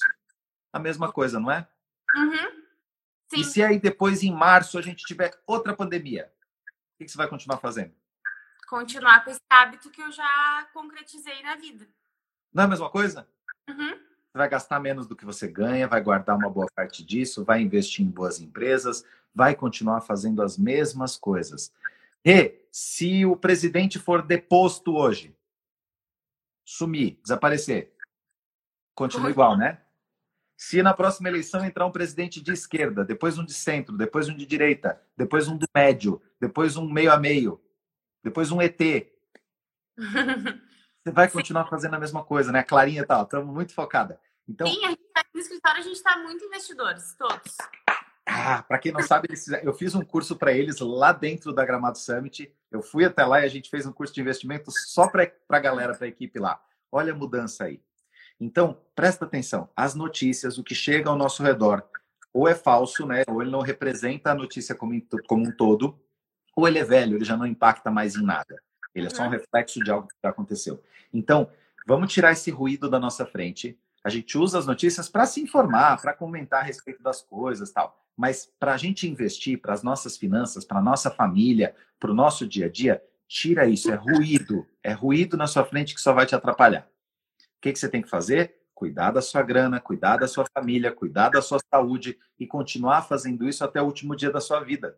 A 0.72 0.78
mesma 0.78 1.12
coisa, 1.12 1.40
não 1.40 1.50
é? 1.50 1.68
Uhum. 2.16 2.55
E 3.36 3.44
se 3.44 3.64
aí 3.64 3.80
depois, 3.80 4.24
em 4.24 4.32
março, 4.32 4.78
a 4.78 4.82
gente 4.82 5.06
tiver 5.06 5.34
outra 5.46 5.76
pandemia, 5.76 6.32
o 6.94 7.04
que 7.04 7.10
você 7.10 7.18
vai 7.18 7.28
continuar 7.28 7.58
fazendo? 7.58 7.94
Continuar 8.68 9.24
com 9.24 9.32
esse 9.32 9.40
hábito 9.50 9.90
que 9.90 10.02
eu 10.02 10.12
já 10.12 10.68
concretizei 10.74 11.42
na 11.44 11.56
vida. 11.56 11.88
Não 12.54 12.64
é 12.64 12.66
a 12.66 12.70
mesma 12.70 12.90
coisa? 12.90 13.28
Uhum. 13.70 13.92
Você 13.92 14.38
vai 14.38 14.50
gastar 14.50 14.80
menos 14.80 15.08
do 15.08 15.16
que 15.16 15.26
você 15.26 15.48
ganha, 15.48 15.88
vai 15.88 16.02
guardar 16.02 16.36
uma 16.36 16.50
boa 16.50 16.68
parte 16.76 17.04
disso, 17.04 17.46
vai 17.46 17.62
investir 17.62 18.06
em 18.06 18.10
boas 18.10 18.40
empresas, 18.40 19.06
vai 19.34 19.56
continuar 19.56 20.02
fazendo 20.02 20.42
as 20.42 20.58
mesmas 20.58 21.16
coisas. 21.16 21.74
E 22.24 22.56
se 22.72 23.26
o 23.26 23.36
presidente 23.36 24.00
for 24.00 24.22
deposto 24.22 24.96
hoje, 24.96 25.36
sumir, 26.66 27.20
desaparecer, 27.22 27.94
continua 28.96 29.30
igual, 29.30 29.56
né? 29.58 29.85
Se 30.58 30.82
na 30.82 30.94
próxima 30.94 31.28
eleição 31.28 31.66
entrar 31.66 31.86
um 31.86 31.92
presidente 31.92 32.42
de 32.42 32.52
esquerda, 32.52 33.04
depois 33.04 33.38
um 33.38 33.46
de 33.46 33.54
centro, 33.54 33.98
depois 33.98 34.30
um 34.30 34.36
de 34.36 34.46
direita, 34.46 35.02
depois 35.18 35.48
um 35.48 35.58
do 35.58 35.68
médio, 35.76 36.22
depois 36.40 36.78
um 36.78 36.90
meio 36.90 37.12
a 37.12 37.18
meio, 37.18 37.62
depois 38.24 38.52
um 38.52 38.62
ET, 38.62 38.80
você 39.98 41.12
vai 41.12 41.30
continuar 41.30 41.66
fazendo 41.68 41.96
a 41.96 42.00
mesma 42.00 42.24
coisa, 42.24 42.52
né? 42.52 42.60
A 42.60 42.64
Clarinha 42.64 43.06
tá, 43.06 43.22
estamos 43.22 43.54
muito 43.54 43.74
focada. 43.74 44.20
Então, 44.48 44.68
Sim, 44.68 44.86
a 44.86 44.90
gente 44.90 45.02
tá 45.14 45.26
no 45.34 45.40
escritório, 45.40 45.80
a 45.80 45.84
gente 45.84 45.96
está 45.96 46.18
muito 46.18 46.46
investidores, 46.46 47.16
todos. 47.18 47.58
Ah, 48.26 48.64
para 48.64 48.80
quem 48.80 48.92
não 48.92 49.02
sabe, 49.02 49.28
eu 49.62 49.74
fiz 49.74 49.94
um 49.94 50.04
curso 50.04 50.36
para 50.36 50.52
eles 50.52 50.80
lá 50.80 51.12
dentro 51.12 51.54
da 51.54 51.64
Gramado 51.64 51.98
Summit. 51.98 52.52
Eu 52.72 52.82
fui 52.82 53.06
até 53.06 53.24
lá 53.24 53.42
e 53.42 53.46
a 53.46 53.48
gente 53.48 53.70
fez 53.70 53.86
um 53.86 53.94
curso 53.94 54.14
de 54.14 54.22
investimento 54.22 54.72
só 54.72 55.08
para 55.08 55.32
a 55.48 55.60
galera, 55.60 55.94
para 55.94 56.06
a 56.06 56.10
equipe 56.10 56.40
lá. 56.40 56.60
Olha 56.92 57.14
a 57.14 57.16
mudança 57.16 57.66
aí. 57.66 57.82
Então, 58.40 58.78
presta 58.94 59.26
atenção. 59.26 59.70
As 59.76 59.96
notícias, 59.96 60.58
o 60.58 60.64
que 60.64 60.76
chega 60.76 61.10
ao 61.10 61.16
nosso 61.16 61.42
redor, 61.42 61.84
ou 62.34 62.48
é 62.48 62.56
falso, 62.56 63.06
né? 63.06 63.24
Ou 63.28 63.42
ele 63.42 63.52
não 63.52 63.62
representa 63.62 64.32
a 64.32 64.36
notícia 64.36 64.76
como, 64.76 64.94
como 65.28 65.48
um 65.48 65.52
todo, 65.52 65.98
ou 66.56 66.68
ele 66.68 66.80
é 66.80 66.84
velho, 66.84 67.18
ele 67.18 67.26
já 67.26 67.38
não 67.38 67.46
impacta 67.46 67.90
mais 67.90 68.16
em 68.16 68.24
nada. 68.24 68.62
Ele 68.94 69.08
é 69.08 69.10
só 69.10 69.24
um 69.24 69.26
uhum. 69.26 69.32
reflexo 69.32 69.80
de 69.84 69.92
algo 69.92 70.08
que 70.08 70.16
já 70.22 70.30
aconteceu. 70.30 70.82
Então, 71.14 71.50
vamos 71.88 72.12
tirar 72.12 72.32
esse 72.32 72.52
ruído 72.52 72.90
da 72.90 73.00
nossa 73.00 73.26
frente. 73.26 73.78
A 74.04 74.10
gente 74.10 74.38
usa 74.38 74.60
as 74.60 74.66
notícias 74.66 75.10
para 75.10 75.26
se 75.26 75.42
informar, 75.42 76.02
para 76.02 76.14
comentar 76.14 76.62
a 76.62 76.64
respeito 76.64 77.02
das 77.02 77.22
coisas, 77.22 77.72
tal. 77.72 77.98
Mas 78.16 78.50
para 78.60 78.74
a 78.74 78.78
gente 78.78 79.10
investir 79.10 79.60
para 79.60 79.74
as 79.74 79.84
nossas 79.84 80.18
finanças, 80.18 80.64
para 80.64 80.80
a 80.80 80.84
nossa 80.84 81.12
família, 81.12 81.76
para 82.00 82.12
o 82.12 82.14
nosso 82.14 82.48
dia 82.48 82.68
a 82.68 82.70
dia, 82.70 83.02
tira 83.28 83.66
isso. 83.66 83.92
É 83.92 83.96
ruído. 83.96 84.66
É 84.84 84.94
ruído 84.94 85.36
na 85.36 85.48
sua 85.48 85.66
frente 85.66 85.94
que 85.94 86.02
só 86.02 86.14
vai 86.14 86.26
te 86.26 86.36
atrapalhar 86.36 86.88
que, 87.62 87.74
que 87.74 87.80
você 87.80 87.90
tem 87.90 88.02
que 88.02 88.10
fazer? 88.10 88.56
Cuidar 88.74 89.12
da 89.12 89.22
sua 89.22 89.42
grana, 89.42 89.80
cuidar 89.80 90.18
da 90.18 90.28
sua 90.28 90.46
família, 90.54 90.92
cuidar 90.92 91.30
da 91.30 91.42
sua 91.42 91.60
saúde 91.72 92.20
e 92.40 92.46
continuar 92.46 93.04
fazendo 93.04 93.48
isso 93.48 93.64
até 93.64 93.82
o 93.82 93.86
último 93.86 94.16
dia 94.16 94.30
da 94.30 94.42
sua 94.42 94.60
vida. 94.60 94.98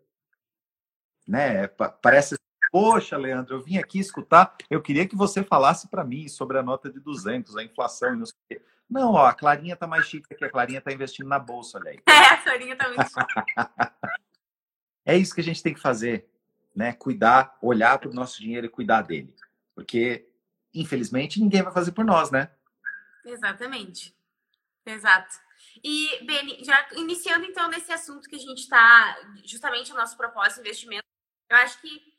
Né? 1.27 1.67
Parece, 1.67 2.35
poxa, 2.71 3.17
Leandro, 3.17 3.55
eu 3.55 3.61
vim 3.61 3.77
aqui 3.77 3.99
escutar, 3.99 4.55
eu 4.69 4.81
queria 4.81 5.07
que 5.07 5.15
você 5.15 5.43
falasse 5.43 5.87
para 5.89 6.03
mim 6.03 6.27
sobre 6.27 6.57
a 6.57 6.63
nota 6.63 6.91
de 6.91 6.99
200, 6.99 7.55
a 7.55 7.63
inflação 7.63 8.13
e 8.13 8.17
não 8.17 8.25
sei 8.25 8.35
o 8.35 8.47
quê. 8.49 8.61
Não, 8.89 9.13
ó, 9.13 9.25
a 9.25 9.33
Clarinha 9.33 9.75
tá 9.75 9.85
mais 9.85 10.05
chique 10.05 10.33
aqui, 10.33 10.45
a 10.45 10.49
Clarinha 10.49 10.81
tá 10.81 10.91
investindo 10.91 11.27
na 11.27 11.37
bolsa, 11.37 11.77
olha 11.77 11.91
aí. 11.91 11.99
É, 12.07 12.33
a 12.33 12.37
Clarinha 12.37 12.75
tá 12.75 12.87
muito 12.87 13.03
chique. 13.03 13.43
é 15.05 15.17
isso 15.17 15.35
que 15.35 15.41
a 15.41 15.43
gente 15.43 15.61
tem 15.61 15.73
que 15.73 15.81
fazer, 15.81 16.29
né? 16.75 16.93
Cuidar, 16.93 17.57
olhar 17.61 17.99
para 17.99 18.09
o 18.09 18.13
nosso 18.13 18.39
dinheiro 18.39 18.65
e 18.65 18.69
cuidar 18.69 19.01
dele. 19.01 19.35
Porque, 19.75 20.26
infelizmente, 20.79 21.39
ninguém 21.39 21.63
vai 21.63 21.73
fazer 21.73 21.91
por 21.91 22.05
nós, 22.05 22.31
né? 22.31 22.51
Exatamente. 23.25 24.15
Exato. 24.85 25.35
E, 25.83 26.25
Beni, 26.25 26.63
já 26.63 26.87
iniciando 26.93 27.45
então 27.45 27.67
nesse 27.69 27.91
assunto 27.91 28.29
que 28.29 28.35
a 28.35 28.39
gente 28.39 28.59
está, 28.59 29.17
justamente 29.43 29.91
o 29.91 29.95
nosso 29.95 30.15
propósito 30.15 30.55
de 30.55 30.61
investimento, 30.61 31.05
eu 31.49 31.57
acho 31.57 31.79
que 31.81 32.17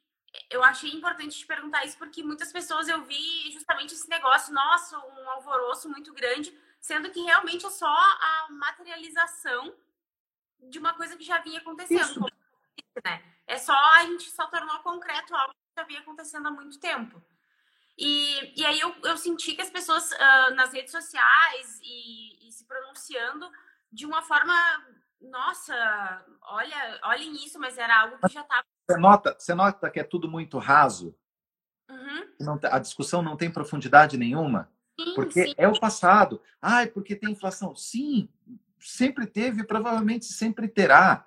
eu 0.50 0.62
achei 0.62 0.90
importante 0.90 1.38
te 1.38 1.46
perguntar 1.46 1.84
isso 1.84 1.96
porque 1.96 2.22
muitas 2.22 2.52
pessoas 2.52 2.88
eu 2.88 3.02
vi 3.04 3.50
justamente 3.52 3.94
esse 3.94 4.08
negócio, 4.08 4.52
nossa, 4.52 4.98
um 4.98 5.30
alvoroço 5.30 5.88
muito 5.88 6.12
grande, 6.12 6.56
sendo 6.80 7.10
que 7.10 7.20
realmente 7.20 7.66
é 7.66 7.70
só 7.70 7.86
a 7.86 8.48
materialização 8.50 9.74
de 10.60 10.78
uma 10.78 10.94
coisa 10.94 11.16
que 11.16 11.24
já 11.24 11.38
vinha 11.38 11.60
acontecendo. 11.60 12.26
Né? 13.04 13.22
É 13.46 13.56
só 13.56 13.74
a 13.94 14.04
gente 14.04 14.30
só 14.30 14.46
tornou 14.46 14.78
concreto 14.80 15.34
algo 15.34 15.52
que 15.52 15.80
já 15.80 15.86
vinha 15.86 16.00
acontecendo 16.00 16.48
há 16.48 16.50
muito 16.50 16.78
tempo. 16.78 17.22
E, 17.98 18.60
e 18.60 18.64
aí 18.64 18.78
eu, 18.78 18.94
eu 19.02 19.16
senti 19.16 19.54
que 19.54 19.62
as 19.62 19.70
pessoas 19.70 20.12
uh, 20.12 20.54
nas 20.54 20.72
redes 20.72 20.92
sociais 20.92 21.80
e, 21.82 22.46
e, 22.48 22.52
se 22.52 22.64
pronunciando 22.64 23.50
de 23.90 24.06
uma 24.06 24.22
forma, 24.22 24.54
nossa, 25.20 26.24
olha, 26.42 27.00
olhem 27.02 27.34
isso, 27.44 27.58
mas 27.58 27.76
era 27.76 28.02
algo 28.02 28.16
que 28.18 28.32
já 28.32 28.42
estava. 28.42 28.64
Você 28.88 28.96
nota, 28.96 29.36
você 29.36 29.54
nota 29.54 29.90
que 29.90 29.98
é 29.98 30.04
tudo 30.04 30.30
muito 30.30 30.58
raso? 30.58 31.12
Uhum. 31.90 32.28
Não, 32.40 32.60
a 32.70 32.78
discussão 32.78 33.20
não 33.20 33.36
tem 33.36 33.50
profundidade 33.50 34.16
nenhuma? 34.16 34.70
Sim, 35.00 35.14
porque 35.14 35.48
sim. 35.48 35.54
é 35.56 35.66
o 35.66 35.78
passado. 35.78 36.40
Ai, 36.62 36.86
porque 36.86 37.16
tem 37.16 37.32
inflação. 37.32 37.74
Sim, 37.74 38.28
sempre 38.78 39.26
teve 39.26 39.62
e 39.62 39.66
provavelmente 39.66 40.26
sempre 40.26 40.68
terá. 40.68 41.26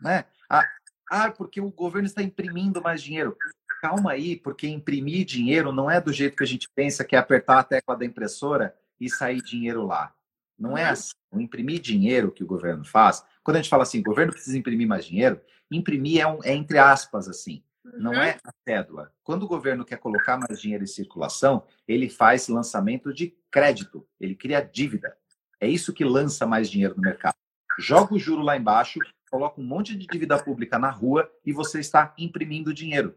Né? 0.00 0.26
Ah, 0.48 0.68
ah, 1.10 1.30
porque 1.30 1.60
o 1.60 1.70
governo 1.70 2.06
está 2.06 2.22
imprimindo 2.22 2.82
mais 2.82 3.02
dinheiro 3.02 3.36
calma 3.82 4.12
aí, 4.12 4.36
porque 4.36 4.68
imprimir 4.68 5.26
dinheiro 5.26 5.72
não 5.72 5.90
é 5.90 6.00
do 6.00 6.12
jeito 6.12 6.36
que 6.36 6.44
a 6.44 6.46
gente 6.46 6.70
pensa, 6.72 7.04
que 7.04 7.16
é 7.16 7.18
apertar 7.18 7.58
a 7.58 7.64
tecla 7.64 7.96
da 7.96 8.04
impressora 8.04 8.72
e 9.00 9.10
sair 9.10 9.42
dinheiro 9.42 9.84
lá. 9.84 10.14
Não 10.56 10.78
é 10.78 10.84
uhum. 10.84 10.90
assim. 10.90 11.12
O 11.32 11.40
imprimir 11.40 11.80
dinheiro 11.80 12.30
que 12.30 12.44
o 12.44 12.46
governo 12.46 12.84
faz, 12.84 13.24
quando 13.42 13.56
a 13.56 13.60
gente 13.60 13.70
fala 13.70 13.82
assim, 13.82 13.98
o 13.98 14.04
governo 14.04 14.32
precisa 14.32 14.56
imprimir 14.56 14.86
mais 14.86 15.04
dinheiro, 15.04 15.40
imprimir 15.68 16.20
é, 16.20 16.26
um, 16.26 16.38
é 16.44 16.52
entre 16.52 16.78
aspas 16.78 17.26
assim, 17.26 17.64
não 17.98 18.12
é 18.12 18.38
a 18.44 18.52
cédula. 18.68 19.12
Quando 19.24 19.42
o 19.42 19.48
governo 19.48 19.84
quer 19.84 19.96
colocar 19.96 20.38
mais 20.38 20.60
dinheiro 20.60 20.84
em 20.84 20.86
circulação, 20.86 21.64
ele 21.88 22.08
faz 22.08 22.46
lançamento 22.46 23.12
de 23.12 23.34
crédito, 23.50 24.06
ele 24.20 24.36
cria 24.36 24.60
dívida. 24.60 25.16
É 25.58 25.66
isso 25.66 25.92
que 25.92 26.04
lança 26.04 26.46
mais 26.46 26.70
dinheiro 26.70 26.94
no 26.94 27.02
mercado. 27.02 27.34
Joga 27.80 28.14
o 28.14 28.18
juro 28.18 28.42
lá 28.42 28.56
embaixo, 28.56 29.00
coloca 29.28 29.60
um 29.60 29.64
monte 29.64 29.96
de 29.96 30.06
dívida 30.06 30.40
pública 30.40 30.78
na 30.78 30.90
rua 30.90 31.28
e 31.44 31.52
você 31.52 31.80
está 31.80 32.14
imprimindo 32.18 32.74
dinheiro. 32.74 33.16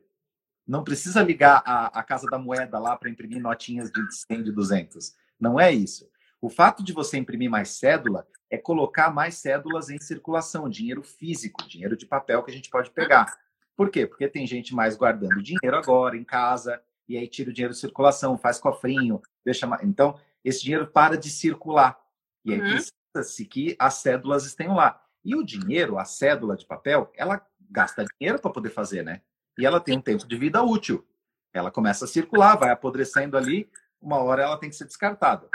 Não 0.67 0.83
precisa 0.83 1.21
ligar 1.21 1.61
a, 1.65 1.99
a 1.99 2.03
Casa 2.03 2.27
da 2.27 2.39
Moeda 2.39 2.79
lá 2.79 2.95
para 2.97 3.09
imprimir 3.09 3.41
notinhas 3.41 3.91
de 3.91 4.01
100, 4.31 4.43
de 4.43 4.51
200. 4.51 5.15
Não 5.39 5.59
é 5.59 5.71
isso. 5.71 6.09
O 6.41 6.49
fato 6.49 6.83
de 6.83 6.93
você 6.93 7.17
imprimir 7.17 7.49
mais 7.49 7.69
cédula 7.69 8.27
é 8.49 8.57
colocar 8.57 9.11
mais 9.11 9.35
cédulas 9.35 9.89
em 9.89 9.99
circulação, 9.99 10.69
dinheiro 10.69 11.03
físico, 11.03 11.67
dinheiro 11.67 11.95
de 11.95 12.05
papel 12.05 12.43
que 12.43 12.51
a 12.51 12.53
gente 12.53 12.69
pode 12.69 12.89
pegar. 12.91 13.37
Por 13.75 13.89
quê? 13.89 14.07
Porque 14.07 14.27
tem 14.27 14.47
gente 14.47 14.73
mais 14.73 14.95
guardando 14.95 15.41
dinheiro 15.41 15.75
agora 15.75 16.15
em 16.15 16.23
casa, 16.23 16.81
e 17.07 17.17
aí 17.17 17.27
tira 17.27 17.49
o 17.49 17.53
dinheiro 17.53 17.73
de 17.73 17.79
circulação, 17.79 18.37
faz 18.37 18.57
cofrinho, 18.57 19.21
deixa. 19.43 19.67
Então, 19.83 20.19
esse 20.43 20.63
dinheiro 20.63 20.87
para 20.87 21.17
de 21.17 21.29
circular. 21.29 21.99
E 22.43 22.53
aí 22.53 22.61
uhum. 22.61 22.69
precisa-se 22.69 23.45
que 23.45 23.75
as 23.77 23.95
cédulas 23.95 24.45
estejam 24.45 24.75
lá. 24.75 25.01
E 25.23 25.35
o 25.35 25.43
dinheiro, 25.43 25.97
a 25.97 26.05
cédula 26.05 26.55
de 26.55 26.65
papel, 26.65 27.11
ela 27.15 27.45
gasta 27.69 28.05
dinheiro 28.19 28.39
para 28.39 28.51
poder 28.51 28.69
fazer, 28.69 29.03
né? 29.03 29.21
E 29.57 29.65
ela 29.65 29.79
tem 29.79 29.97
um 29.97 30.01
tempo 30.01 30.27
de 30.27 30.37
vida 30.37 30.61
útil. 30.63 31.05
Ela 31.53 31.71
começa 31.71 32.05
a 32.05 32.07
circular, 32.07 32.55
vai 32.55 32.71
apodrecendo 32.71 33.37
ali, 33.37 33.69
uma 34.01 34.17
hora 34.17 34.43
ela 34.43 34.57
tem 34.57 34.69
que 34.69 34.75
ser 34.75 34.85
descartada. 34.85 35.47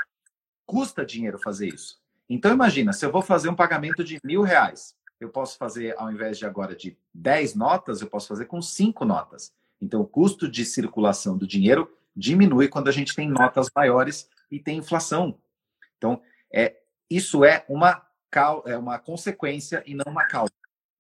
Custa 0.67 1.05
dinheiro 1.05 1.39
fazer 1.39 1.69
isso. 1.69 2.01
Então, 2.29 2.53
imagina, 2.53 2.93
se 2.93 3.05
eu 3.05 3.13
vou 3.13 3.23
fazer 3.23 3.49
um 3.49 3.55
pagamento 3.55 4.03
de 4.05 4.19
mil 4.25 4.43
reais, 4.43 4.95
eu 5.21 5.29
posso 5.29 5.59
fazer, 5.59 5.95
ao 5.99 6.11
invés 6.11 6.39
de 6.39 6.47
agora 6.47 6.75
de 6.75 6.97
10 7.13 7.55
notas, 7.55 8.01
eu 8.01 8.07
posso 8.09 8.29
fazer 8.29 8.47
com 8.47 8.63
cinco 8.63 9.05
notas. 9.05 9.53
Então, 9.81 10.01
o 10.01 10.07
custo 10.07 10.49
de 10.49 10.65
circulação 10.65 11.37
do 11.37 11.47
dinheiro 11.47 11.93
diminui 12.17 12.69
quando 12.69 12.89
a 12.89 12.93
gente 12.93 13.15
tem 13.15 13.29
notas 13.29 13.69
maiores 13.75 14.29
e 14.51 14.59
tem 14.59 14.79
inflação. 14.79 15.39
Então, 15.99 16.23
é, 16.53 16.77
isso 17.09 17.45
é 17.45 17.65
uma, 17.69 18.07
é 18.67 18.77
uma 18.77 18.99
consequência 18.99 19.83
e 19.87 19.95
não 19.95 20.05
uma 20.07 20.27
causa. 20.27 20.53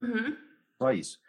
Uhum. 0.02 0.36
Só 0.78 0.92
isso. 0.92 1.20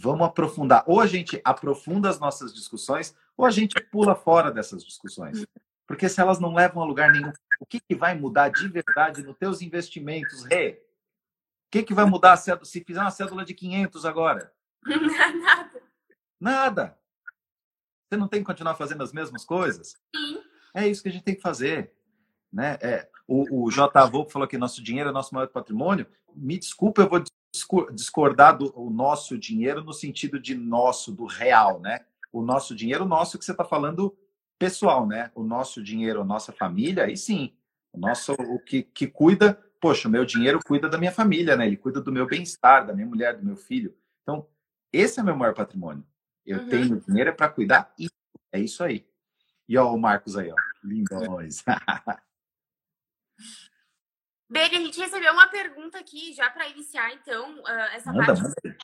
Vamos 0.00 0.26
aprofundar. 0.26 0.84
Ou 0.86 1.00
a 1.00 1.06
gente 1.06 1.40
aprofunda 1.44 2.08
as 2.08 2.18
nossas 2.18 2.54
discussões, 2.54 3.14
ou 3.36 3.44
a 3.44 3.50
gente 3.50 3.80
pula 3.90 4.14
fora 4.14 4.50
dessas 4.50 4.84
discussões. 4.84 5.46
Porque 5.86 6.08
se 6.08 6.20
elas 6.20 6.40
não 6.40 6.54
levam 6.54 6.82
a 6.82 6.86
lugar 6.86 7.12
nenhum, 7.12 7.32
o 7.60 7.66
que, 7.66 7.80
que 7.80 7.94
vai 7.94 8.14
mudar 8.14 8.48
de 8.48 8.68
verdade 8.68 9.22
nos 9.22 9.36
teus 9.36 9.62
investimentos, 9.62 10.44
Rê? 10.44 10.82
O 11.66 11.70
que, 11.70 11.82
que 11.82 11.94
vai 11.94 12.04
mudar 12.04 12.36
se 12.36 12.84
fizer 12.84 13.00
uma 13.00 13.10
cédula 13.10 13.44
de 13.44 13.54
500 13.54 14.04
agora? 14.04 14.52
Nada. 14.84 15.82
Nada. 16.40 16.98
Você 18.08 18.16
não 18.16 18.28
tem 18.28 18.40
que 18.40 18.46
continuar 18.46 18.74
fazendo 18.74 19.02
as 19.02 19.12
mesmas 19.12 19.44
coisas? 19.44 19.96
Sim. 20.14 20.42
É 20.74 20.86
isso 20.86 21.02
que 21.02 21.08
a 21.08 21.12
gente 21.12 21.24
tem 21.24 21.34
que 21.34 21.40
fazer. 21.40 21.92
Né? 22.52 22.78
É, 22.80 23.08
o, 23.26 23.64
o 23.64 23.70
J. 23.70 24.06
Volpe 24.06 24.32
falou 24.32 24.46
que 24.46 24.58
nosso 24.58 24.82
dinheiro 24.82 25.10
é 25.10 25.12
nosso 25.12 25.34
maior 25.34 25.48
patrimônio. 25.48 26.06
Me 26.34 26.58
desculpa, 26.58 27.02
eu 27.02 27.08
vou 27.08 27.20
discordar 27.92 28.58
do 28.58 28.72
o 28.78 28.90
nosso 28.90 29.38
dinheiro 29.38 29.82
no 29.82 29.92
sentido 29.92 30.38
de 30.38 30.54
nosso, 30.54 31.12
do 31.12 31.26
real, 31.26 31.80
né? 31.80 32.04
O 32.32 32.42
nosso 32.42 32.74
dinheiro, 32.74 33.04
nosso 33.04 33.38
que 33.38 33.44
você 33.44 33.52
está 33.52 33.64
falando 33.64 34.16
pessoal, 34.58 35.06
né? 35.06 35.30
O 35.34 35.42
nosso 35.42 35.82
dinheiro, 35.82 36.20
a 36.20 36.24
nossa 36.24 36.52
família, 36.52 37.04
aí 37.04 37.16
sim. 37.16 37.54
O 37.92 37.98
nosso, 37.98 38.32
o 38.32 38.58
que, 38.58 38.82
que 38.82 39.06
cuida, 39.06 39.58
poxa, 39.80 40.08
o 40.08 40.10
meu 40.10 40.24
dinheiro 40.24 40.60
cuida 40.64 40.88
da 40.88 40.98
minha 40.98 41.12
família, 41.12 41.56
né? 41.56 41.66
Ele 41.66 41.76
cuida 41.76 42.00
do 42.00 42.12
meu 42.12 42.26
bem-estar, 42.26 42.86
da 42.86 42.92
minha 42.92 43.06
mulher, 43.06 43.36
do 43.36 43.44
meu 43.44 43.56
filho. 43.56 43.94
Então, 44.22 44.46
esse 44.92 45.20
é 45.20 45.22
meu 45.22 45.36
maior 45.36 45.54
patrimônio. 45.54 46.04
Eu 46.44 46.60
uhum. 46.60 46.68
tenho 46.68 47.00
dinheiro 47.00 47.34
para 47.34 47.48
cuidar 47.48 47.92
e 47.98 48.08
é 48.52 48.60
isso 48.60 48.82
aí. 48.82 49.06
E 49.68 49.76
ó, 49.76 49.92
o 49.92 49.98
Marcos 49.98 50.36
aí, 50.36 50.50
ó. 50.50 50.54
Lindões. 50.84 51.62
Bega, 54.48 54.76
a 54.76 54.80
gente 54.80 55.00
recebeu 55.00 55.32
uma 55.32 55.48
pergunta 55.48 55.98
aqui, 55.98 56.32
já 56.32 56.48
para 56.50 56.68
iniciar, 56.68 57.12
então, 57.12 57.58
uh, 57.60 57.68
essa 57.92 58.12
parte 58.12 58.42
manda. 58.42 58.78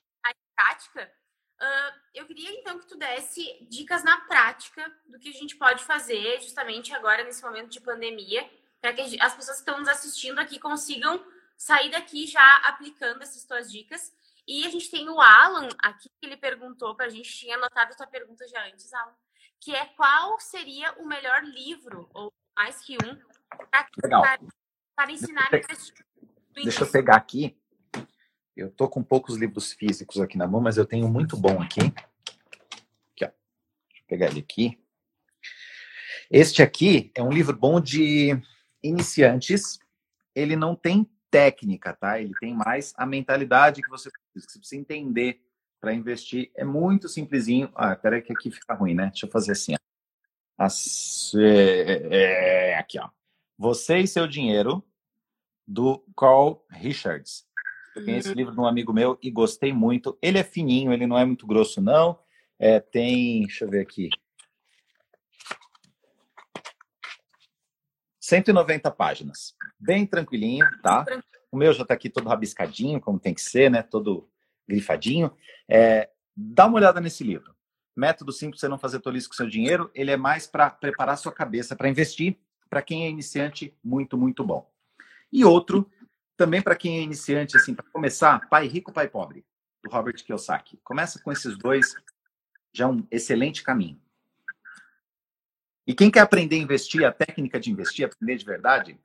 prática. 0.57 1.13
Uh, 1.61 2.01
eu 2.15 2.27
queria, 2.27 2.51
então, 2.59 2.81
que 2.81 2.87
tu 2.87 2.99
desse 2.99 3.65
dicas 3.71 4.03
na 4.03 4.21
prática 4.23 4.93
do 5.07 5.19
que 5.21 5.29
a 5.29 5.33
gente 5.33 5.57
pode 5.57 5.85
fazer 5.85 6.41
justamente 6.41 6.93
agora, 6.93 7.23
nesse 7.23 7.43
momento 7.43 7.71
de 7.71 7.81
pandemia, 7.81 8.49
para 8.81 8.93
que 8.93 9.03
as 9.21 9.35
pessoas 9.37 9.59
que 9.59 9.63
estão 9.63 9.79
nos 9.79 9.89
assistindo 9.89 10.41
aqui 10.41 10.59
consigam 10.59 11.25
sair 11.57 11.91
daqui 11.93 12.27
já 12.27 12.57
aplicando 12.65 13.23
essas 13.23 13.45
tuas 13.45 13.71
dicas. 13.71 14.13
E 14.45 14.67
a 14.67 14.71
gente 14.71 14.91
tem 14.91 15.09
o 15.09 15.21
Alan 15.21 15.69
aqui, 15.79 16.09
que 16.21 16.27
ele 16.27 16.37
perguntou 16.37 16.97
para 16.97 17.07
a 17.07 17.09
gente, 17.09 17.33
tinha 17.33 17.57
anotado 17.57 17.93
a 17.93 17.97
tua 17.97 18.09
pergunta 18.09 18.49
já 18.49 18.67
antes, 18.67 18.93
Alan, 18.93 19.15
que 19.61 19.73
é 19.73 19.87
qual 19.95 20.41
seria 20.41 20.93
o 20.95 21.07
melhor 21.07 21.45
livro, 21.45 22.11
ou 22.13 22.33
mais 22.57 22.81
que 22.81 22.97
um, 22.97 23.17
para 24.11 24.41
para 24.95 25.13
ensinar 25.13 25.49
deixa, 25.51 25.73
investir. 25.73 26.05
Deixa 26.55 26.83
eu 26.85 26.91
pegar 26.91 27.17
aqui. 27.17 27.57
Eu 28.57 28.71
tô 28.71 28.89
com 28.89 29.03
poucos 29.03 29.37
livros 29.37 29.73
físicos 29.73 30.21
aqui 30.21 30.37
na 30.37 30.47
mão, 30.47 30.61
mas 30.61 30.77
eu 30.77 30.85
tenho 30.85 31.07
um 31.07 31.11
muito 31.11 31.37
bom 31.37 31.61
aqui. 31.61 31.81
Aqui, 31.81 33.25
ó. 33.25 33.31
Deixa 33.89 34.03
eu 34.03 34.07
pegar 34.07 34.27
ele 34.27 34.41
aqui. 34.41 34.79
Este 36.31 36.63
aqui 36.63 37.11
é 37.15 37.23
um 37.23 37.31
livro 37.31 37.57
bom 37.57 37.81
de 37.81 38.39
iniciantes. 38.83 39.79
Ele 40.35 40.57
não 40.57 40.75
tem 40.75 41.11
técnica, 41.31 41.95
tá? 41.95 42.21
Ele 42.21 42.35
tem 42.39 42.55
mais 42.55 42.93
a 42.97 43.07
mentalidade 43.07 43.83
que 43.83 43.89
você 43.89 44.11
precisa, 44.11 44.47
que 44.47 44.53
você 44.53 44.59
precisa 44.59 44.81
entender 44.81 45.43
para 45.81 45.95
investir. 45.95 46.51
É 46.55 46.65
muito 46.65 47.09
simplesinho. 47.09 47.71
Ah, 47.75 47.97
peraí 47.97 48.23
que 48.23 48.33
aqui 48.33 48.51
fica 48.51 48.75
ruim, 48.75 48.95
né? 48.95 49.07
Deixa 49.07 49.27
eu 49.27 49.31
fazer 49.31 49.53
assim. 49.53 49.75
Ó. 49.75 49.79
Assim, 50.59 51.43
é, 51.43 52.71
é, 52.71 52.79
aqui, 52.79 52.99
ó. 52.99 53.09
Você 53.63 53.99
e 53.99 54.09
seu 54.09 54.27
dinheiro 54.27 54.85
do 55.65 56.05
Carl 56.17 56.67
Richards. 56.69 57.47
Eu 57.95 58.05
ganhei 58.05 58.19
esse 58.19 58.31
uhum. 58.31 58.35
livro 58.35 58.53
de 58.53 58.59
um 58.59 58.67
amigo 58.67 58.93
meu 58.93 59.17
e 59.23 59.31
gostei 59.31 59.73
muito. 59.73 60.19
Ele 60.21 60.37
é 60.37 60.43
fininho, 60.43 60.93
ele 60.93 61.07
não 61.07 61.17
é 61.17 61.25
muito 61.25 61.47
grosso, 61.47 61.81
não. 61.81 62.19
É, 62.59 62.81
tem, 62.81 63.43
deixa 63.43 63.65
eu 63.65 63.71
ver 63.71 63.83
aqui. 63.83 64.11
190 68.19 68.91
páginas. 68.91 69.55
Bem 69.79 70.05
tranquilinho, 70.07 70.67
tá? 70.83 71.05
O 71.53 71.57
meu 71.57 71.73
já 71.73 71.83
está 71.83 71.95
aqui 71.95 72.11
todo 72.11 72.29
rabiscadinho, 72.29 73.01
como 73.01 73.21
tem 73.21 73.33
que 73.33 73.43
ser, 73.43 73.71
né? 73.71 73.81
Todo 73.81 74.29
grifadinho. 74.67 75.31
É, 75.69 76.11
dá 76.37 76.67
uma 76.67 76.79
olhada 76.79 77.01
nesse 77.01 77.23
livro. 77.23 77.55
Método 77.95 78.33
simples 78.33 78.59
para 78.59 78.67
você 78.67 78.69
não 78.69 78.79
fazer 78.79 78.99
tolice 78.99 79.29
com 79.29 79.35
seu 79.35 79.47
dinheiro. 79.47 79.89
Ele 79.95 80.11
é 80.11 80.17
mais 80.17 80.49
para 80.49 80.69
preparar 80.69 81.17
sua 81.17 81.31
cabeça 81.31 81.77
para 81.77 81.89
investir. 81.89 82.41
Para 82.73 82.81
quem 82.81 83.05
é 83.05 83.11
iniciante, 83.11 83.79
muito, 83.85 84.17
muito 84.17 84.43
bom. 84.43 84.67
E 85.31 85.45
outro, 85.45 85.93
também 86.39 86.63
para 86.63 86.75
quem 86.75 87.01
é 87.01 87.03
iniciante, 87.03 87.55
assim, 87.55 87.75
para 87.75 87.85
começar, 87.91 88.49
Pai 88.49 88.67
Rico, 88.67 88.91
Pai 88.91 89.07
Pobre, 89.07 89.45
do 89.85 89.91
Robert 89.91 90.15
Kiyosaki. 90.25 90.79
Começa 90.83 91.21
com 91.21 91.31
esses 91.31 91.59
dois, 91.59 91.95
já 92.73 92.87
é 92.87 92.89
um 92.89 93.07
excelente 93.11 93.63
caminho. 93.63 94.01
E 95.87 95.95
quem 95.95 96.11
quer 96.11 96.21
aprender 96.21 96.57
a 96.57 96.61
investir, 96.61 97.05
a 97.05 97.13
técnica 97.13 97.61
de 97.61 97.71
investir, 97.71 98.07
aprender 98.07 98.39
de 98.39 98.45
verdade, 98.47 98.99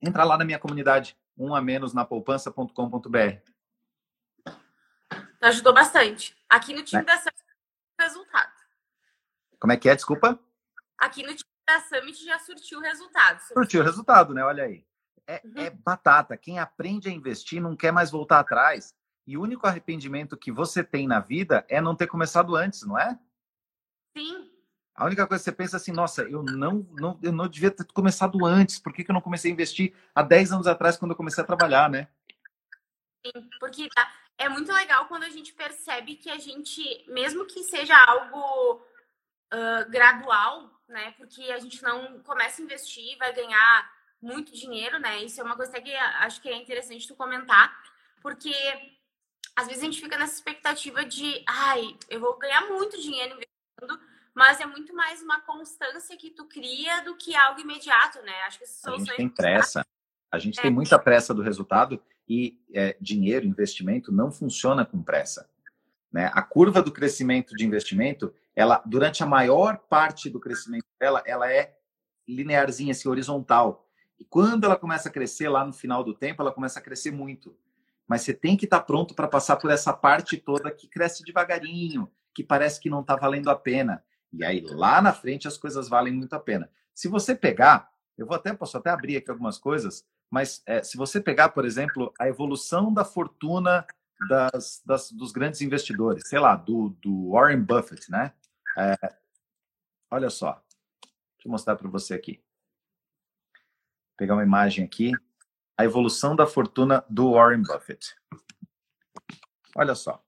entra 0.00 0.22
lá 0.22 0.38
na 0.38 0.44
minha 0.44 0.60
comunidade, 0.60 1.16
um 1.36 1.52
a 1.52 1.60
menos 1.60 1.92
na 1.92 2.04
poupança.com.br. 2.04 3.40
Ajudou 5.40 5.74
bastante. 5.74 6.36
Aqui 6.48 6.72
no 6.72 6.84
time 6.84 7.02
né? 7.02 7.06
da 7.06 7.16
Summit, 7.16 7.44
resultado. 7.98 8.52
Como 9.58 9.72
é 9.72 9.76
que 9.76 9.88
é? 9.88 9.96
Desculpa? 9.96 10.38
Aqui 10.96 11.24
no 11.24 11.34
time 11.34 11.49
da 11.72 11.80
Summit 11.80 12.24
já 12.24 12.38
surtiu 12.38 12.78
o 12.78 12.82
resultado. 12.82 13.40
Surtiu 13.40 13.80
o 13.80 13.84
resultado, 13.84 14.34
né? 14.34 14.44
Olha 14.44 14.64
aí 14.64 14.84
é, 15.30 15.40
uhum. 15.44 15.52
é 15.56 15.70
batata. 15.70 16.36
Quem 16.36 16.58
aprende 16.58 17.08
a 17.08 17.12
investir 17.12 17.62
não 17.62 17.76
quer 17.76 17.92
mais 17.92 18.10
voltar 18.10 18.40
atrás. 18.40 18.94
E 19.26 19.36
o 19.36 19.42
único 19.42 19.66
arrependimento 19.66 20.36
que 20.36 20.50
você 20.50 20.82
tem 20.82 21.06
na 21.06 21.20
vida 21.20 21.64
é 21.68 21.80
não 21.80 21.94
ter 21.94 22.08
começado 22.08 22.56
antes, 22.56 22.82
não 22.82 22.98
é? 22.98 23.16
Sim. 24.16 24.50
A 24.92 25.06
única 25.06 25.26
coisa 25.26 25.40
que 25.40 25.44
você 25.44 25.56
pensa 25.56 25.76
assim, 25.76 25.92
nossa, 25.92 26.22
eu 26.22 26.42
não, 26.42 26.84
não, 26.98 27.18
eu 27.22 27.30
não 27.30 27.46
devia 27.46 27.70
ter 27.70 27.86
começado 27.92 28.44
antes. 28.44 28.80
Por 28.80 28.92
que, 28.92 29.04
que 29.04 29.10
eu 29.10 29.14
não 29.14 29.20
comecei 29.20 29.50
a 29.50 29.54
investir 29.54 29.94
há 30.14 30.22
10 30.22 30.52
anos 30.52 30.66
atrás, 30.66 30.96
quando 30.96 31.12
eu 31.12 31.16
comecei 31.16 31.42
a 31.44 31.46
trabalhar, 31.46 31.88
né? 31.88 32.08
Sim, 33.24 33.48
porque 33.60 33.88
é 34.36 34.48
muito 34.48 34.72
legal 34.72 35.06
quando 35.06 35.22
a 35.22 35.30
gente 35.30 35.52
percebe 35.52 36.16
que 36.16 36.28
a 36.28 36.38
gente, 36.38 36.82
mesmo 37.08 37.46
que 37.46 37.62
seja 37.64 37.96
algo 37.96 38.82
uh, 39.54 39.90
gradual, 39.90 40.79
né? 40.90 41.12
Porque 41.16 41.42
a 41.50 41.58
gente 41.58 41.82
não 41.82 42.20
começa 42.20 42.60
a 42.60 42.64
investir, 42.64 43.16
vai 43.18 43.32
ganhar 43.32 43.90
muito 44.20 44.52
dinheiro, 44.52 44.98
né? 44.98 45.22
Isso 45.22 45.40
é 45.40 45.44
uma 45.44 45.56
coisa 45.56 45.80
que 45.80 45.94
acho 45.94 46.40
que 46.40 46.48
é 46.48 46.56
interessante 46.56 47.08
tu 47.08 47.14
comentar, 47.14 47.74
porque 48.20 48.52
às 49.56 49.66
vezes 49.66 49.82
a 49.82 49.86
gente 49.86 50.00
fica 50.00 50.18
nessa 50.18 50.34
expectativa 50.34 51.04
de, 51.04 51.42
ai, 51.46 51.96
eu 52.08 52.20
vou 52.20 52.38
ganhar 52.38 52.68
muito 52.68 53.00
dinheiro 53.00 53.34
investindo, 53.34 54.00
mas 54.34 54.60
é 54.60 54.66
muito 54.66 54.94
mais 54.94 55.22
uma 55.22 55.40
constância 55.40 56.16
que 56.16 56.30
tu 56.30 56.46
cria 56.46 57.02
do 57.02 57.16
que 57.16 57.34
algo 57.34 57.60
imediato, 57.60 58.20
né? 58.22 58.42
Acho 58.42 58.58
que 58.58 58.64
esses 58.64 58.84
a 58.84 58.96
gente 58.96 59.16
tem 59.16 59.28
pressa. 59.28 59.84
A 60.30 60.38
gente 60.38 60.58
é. 60.58 60.62
tem 60.62 60.70
muita 60.70 60.98
pressa 60.98 61.34
do 61.34 61.42
resultado 61.42 62.02
e 62.28 62.60
é, 62.72 62.96
dinheiro, 63.00 63.46
investimento 63.46 64.12
não 64.12 64.30
funciona 64.30 64.84
com 64.84 65.02
pressa. 65.02 65.50
Né? 66.12 66.30
A 66.34 66.42
curva 66.42 66.82
do 66.82 66.92
crescimento 66.92 67.54
de 67.54 67.64
investimento, 67.64 68.34
ela 68.54 68.82
durante 68.84 69.22
a 69.22 69.26
maior 69.26 69.78
parte 69.78 70.28
do 70.28 70.40
crescimento 70.40 70.86
dela, 70.98 71.22
ela 71.24 71.50
é 71.52 71.76
linearzinha, 72.28 72.92
assim, 72.92 73.08
horizontal. 73.08 73.86
E 74.18 74.24
quando 74.24 74.64
ela 74.64 74.76
começa 74.76 75.08
a 75.08 75.12
crescer 75.12 75.48
lá 75.48 75.64
no 75.64 75.72
final 75.72 76.04
do 76.04 76.14
tempo, 76.14 76.42
ela 76.42 76.52
começa 76.52 76.78
a 76.78 76.82
crescer 76.82 77.10
muito. 77.10 77.56
mas 78.06 78.22
você 78.22 78.34
tem 78.34 78.56
que 78.56 78.64
estar 78.64 78.80
tá 78.80 78.84
pronto 78.84 79.14
para 79.14 79.28
passar 79.28 79.56
por 79.56 79.70
essa 79.70 79.92
parte 79.92 80.36
toda 80.36 80.70
que 80.72 80.88
cresce 80.88 81.22
devagarinho, 81.22 82.10
que 82.34 82.42
parece 82.42 82.80
que 82.80 82.90
não 82.90 83.02
está 83.02 83.14
valendo 83.14 83.48
a 83.48 83.54
pena. 83.54 84.02
E 84.32 84.44
aí 84.44 84.60
lá 84.60 85.00
na 85.00 85.12
frente 85.12 85.46
as 85.46 85.56
coisas 85.56 85.88
valem 85.88 86.12
muito 86.12 86.34
a 86.34 86.40
pena. 86.40 86.68
Se 86.92 87.06
você 87.06 87.36
pegar, 87.36 87.88
eu 88.18 88.26
vou 88.26 88.34
até 88.34 88.52
posso 88.52 88.76
até 88.76 88.90
abrir 88.90 89.16
aqui 89.16 89.30
algumas 89.30 89.58
coisas, 89.58 90.04
mas 90.28 90.60
é, 90.66 90.82
se 90.82 90.96
você 90.96 91.20
pegar, 91.20 91.50
por 91.50 91.64
exemplo, 91.64 92.12
a 92.18 92.28
evolução 92.28 92.92
da 92.92 93.04
fortuna 93.04 93.86
das, 94.28 94.82
das, 94.84 95.10
dos 95.10 95.32
grandes 95.32 95.60
investidores, 95.60 96.28
sei 96.28 96.38
lá, 96.38 96.56
do, 96.56 96.90
do 97.00 97.30
Warren 97.30 97.62
Buffett, 97.62 98.10
né? 98.10 98.32
É, 98.76 98.96
olha 100.10 100.30
só, 100.30 100.62
deixa 101.02 101.46
eu 101.46 101.50
mostrar 101.50 101.76
para 101.76 101.88
você 101.88 102.14
aqui. 102.14 102.42
Vou 103.52 104.16
pegar 104.16 104.34
uma 104.34 104.42
imagem 104.42 104.84
aqui 104.84 105.12
a 105.80 105.84
evolução 105.84 106.36
da 106.36 106.46
fortuna 106.46 107.02
do 107.08 107.32
Warren 107.32 107.62
Buffett. 107.62 108.14
Olha 109.74 109.94
só. 109.94 110.22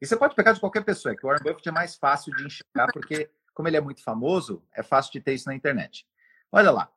E 0.00 0.06
você 0.06 0.16
pode 0.16 0.34
pegar 0.34 0.52
de 0.52 0.60
qualquer 0.60 0.82
pessoa, 0.82 1.12
é 1.12 1.16
que 1.16 1.26
o 1.26 1.28
Warren 1.28 1.42
Buffett 1.42 1.68
é 1.68 1.72
mais 1.72 1.94
fácil 1.96 2.34
de 2.34 2.46
enxergar, 2.46 2.90
porque, 2.90 3.30
como 3.52 3.68
ele 3.68 3.76
é 3.76 3.82
muito 3.82 4.02
famoso, 4.02 4.66
é 4.72 4.82
fácil 4.82 5.12
de 5.12 5.20
ter 5.20 5.34
isso 5.34 5.46
na 5.46 5.54
internet. 5.54 6.08
Olha 6.50 6.70
lá. 6.70 6.90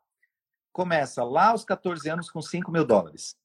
Começa 0.71 1.21
lá 1.21 1.47
aos 1.47 1.65
14 1.65 2.09
anos 2.09 2.31
com 2.31 2.41
5 2.41 2.71
mil 2.71 2.85
dólares. 2.85 3.35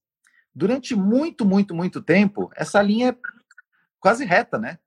Durante 0.54 0.94
muito, 0.94 1.44
muito, 1.44 1.74
muito 1.74 2.00
tempo, 2.00 2.50
essa 2.54 2.80
linha 2.80 3.10
é 3.10 3.16
quase 3.98 4.24
reta, 4.24 4.58
né? 4.58 4.78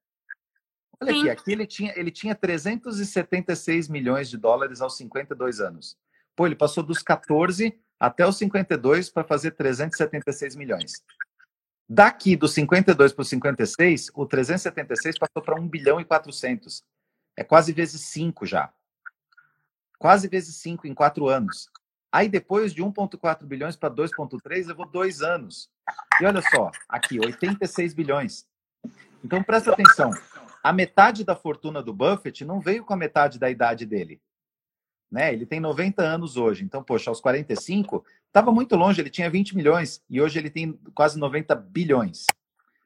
Olha 1.01 1.11
Sim. 1.11 1.19
aqui, 1.19 1.29
aqui 1.29 1.51
ele 1.51 1.67
tinha, 1.67 1.93
ele 1.95 2.11
tinha 2.11 2.33
376 2.33 3.87
milhões 3.87 4.29
de 4.29 4.37
dólares 4.37 4.81
aos 4.81 4.97
52 4.97 5.59
anos. 5.59 5.97
Pô, 6.35 6.45
ele 6.45 6.55
passou 6.55 6.83
dos 6.83 7.03
14 7.03 7.77
até 7.99 8.25
os 8.25 8.37
52 8.37 9.09
para 9.09 9.23
fazer 9.23 9.51
376 9.51 10.55
milhões. 10.55 11.03
Daqui 11.89 12.35
dos 12.35 12.53
52 12.53 13.13
para 13.13 13.21
os 13.21 13.29
56, 13.29 14.11
o 14.13 14.25
376 14.25 15.17
passou 15.17 15.41
para 15.41 15.59
1 15.59 15.67
bilhão 15.67 16.01
e 16.01 16.05
400. 16.05 16.83
É 17.35 17.43
quase 17.43 17.71
vezes 17.71 18.01
5 18.01 18.45
já. 18.45 18.73
Quase 19.97 20.27
vezes 20.27 20.55
5 20.57 20.85
em 20.87 20.93
4 20.93 21.27
anos. 21.27 21.69
Aí 22.17 22.27
depois 22.27 22.73
de 22.73 22.81
1,4 22.81 23.45
bilhões 23.45 23.75
para 23.75 23.93
2,3, 23.93 24.67
levou 24.67 24.87
dois 24.87 25.21
anos. 25.21 25.69
E 26.19 26.25
olha 26.25 26.41
só, 26.41 26.71
aqui, 26.89 27.19
86 27.19 27.93
bilhões. 27.93 28.47
Então 29.23 29.43
presta 29.43 29.71
atenção. 29.71 30.09
A 30.63 30.73
metade 30.73 31.23
da 31.23 31.35
fortuna 31.35 31.83
do 31.83 31.93
Buffett 31.93 32.43
não 32.43 32.59
veio 32.59 32.83
com 32.83 32.93
a 32.93 32.97
metade 32.97 33.37
da 33.37 33.49
idade 33.49 33.85
dele 33.85 34.19
né? 35.11 35.33
Ele 35.33 35.45
tem 35.45 35.59
90 35.59 36.01
anos 36.03 36.37
hoje, 36.37 36.63
então, 36.63 36.83
poxa, 36.83 37.09
aos 37.09 37.21
45, 37.21 38.05
estava 38.27 38.51
muito 38.51 38.75
longe, 38.75 39.01
ele 39.01 39.09
tinha 39.09 39.29
20 39.29 39.55
milhões 39.55 40.03
e 40.09 40.21
hoje 40.21 40.37
ele 40.37 40.49
tem 40.49 40.77
quase 40.93 41.17
90 41.17 41.55
bilhões. 41.55 42.25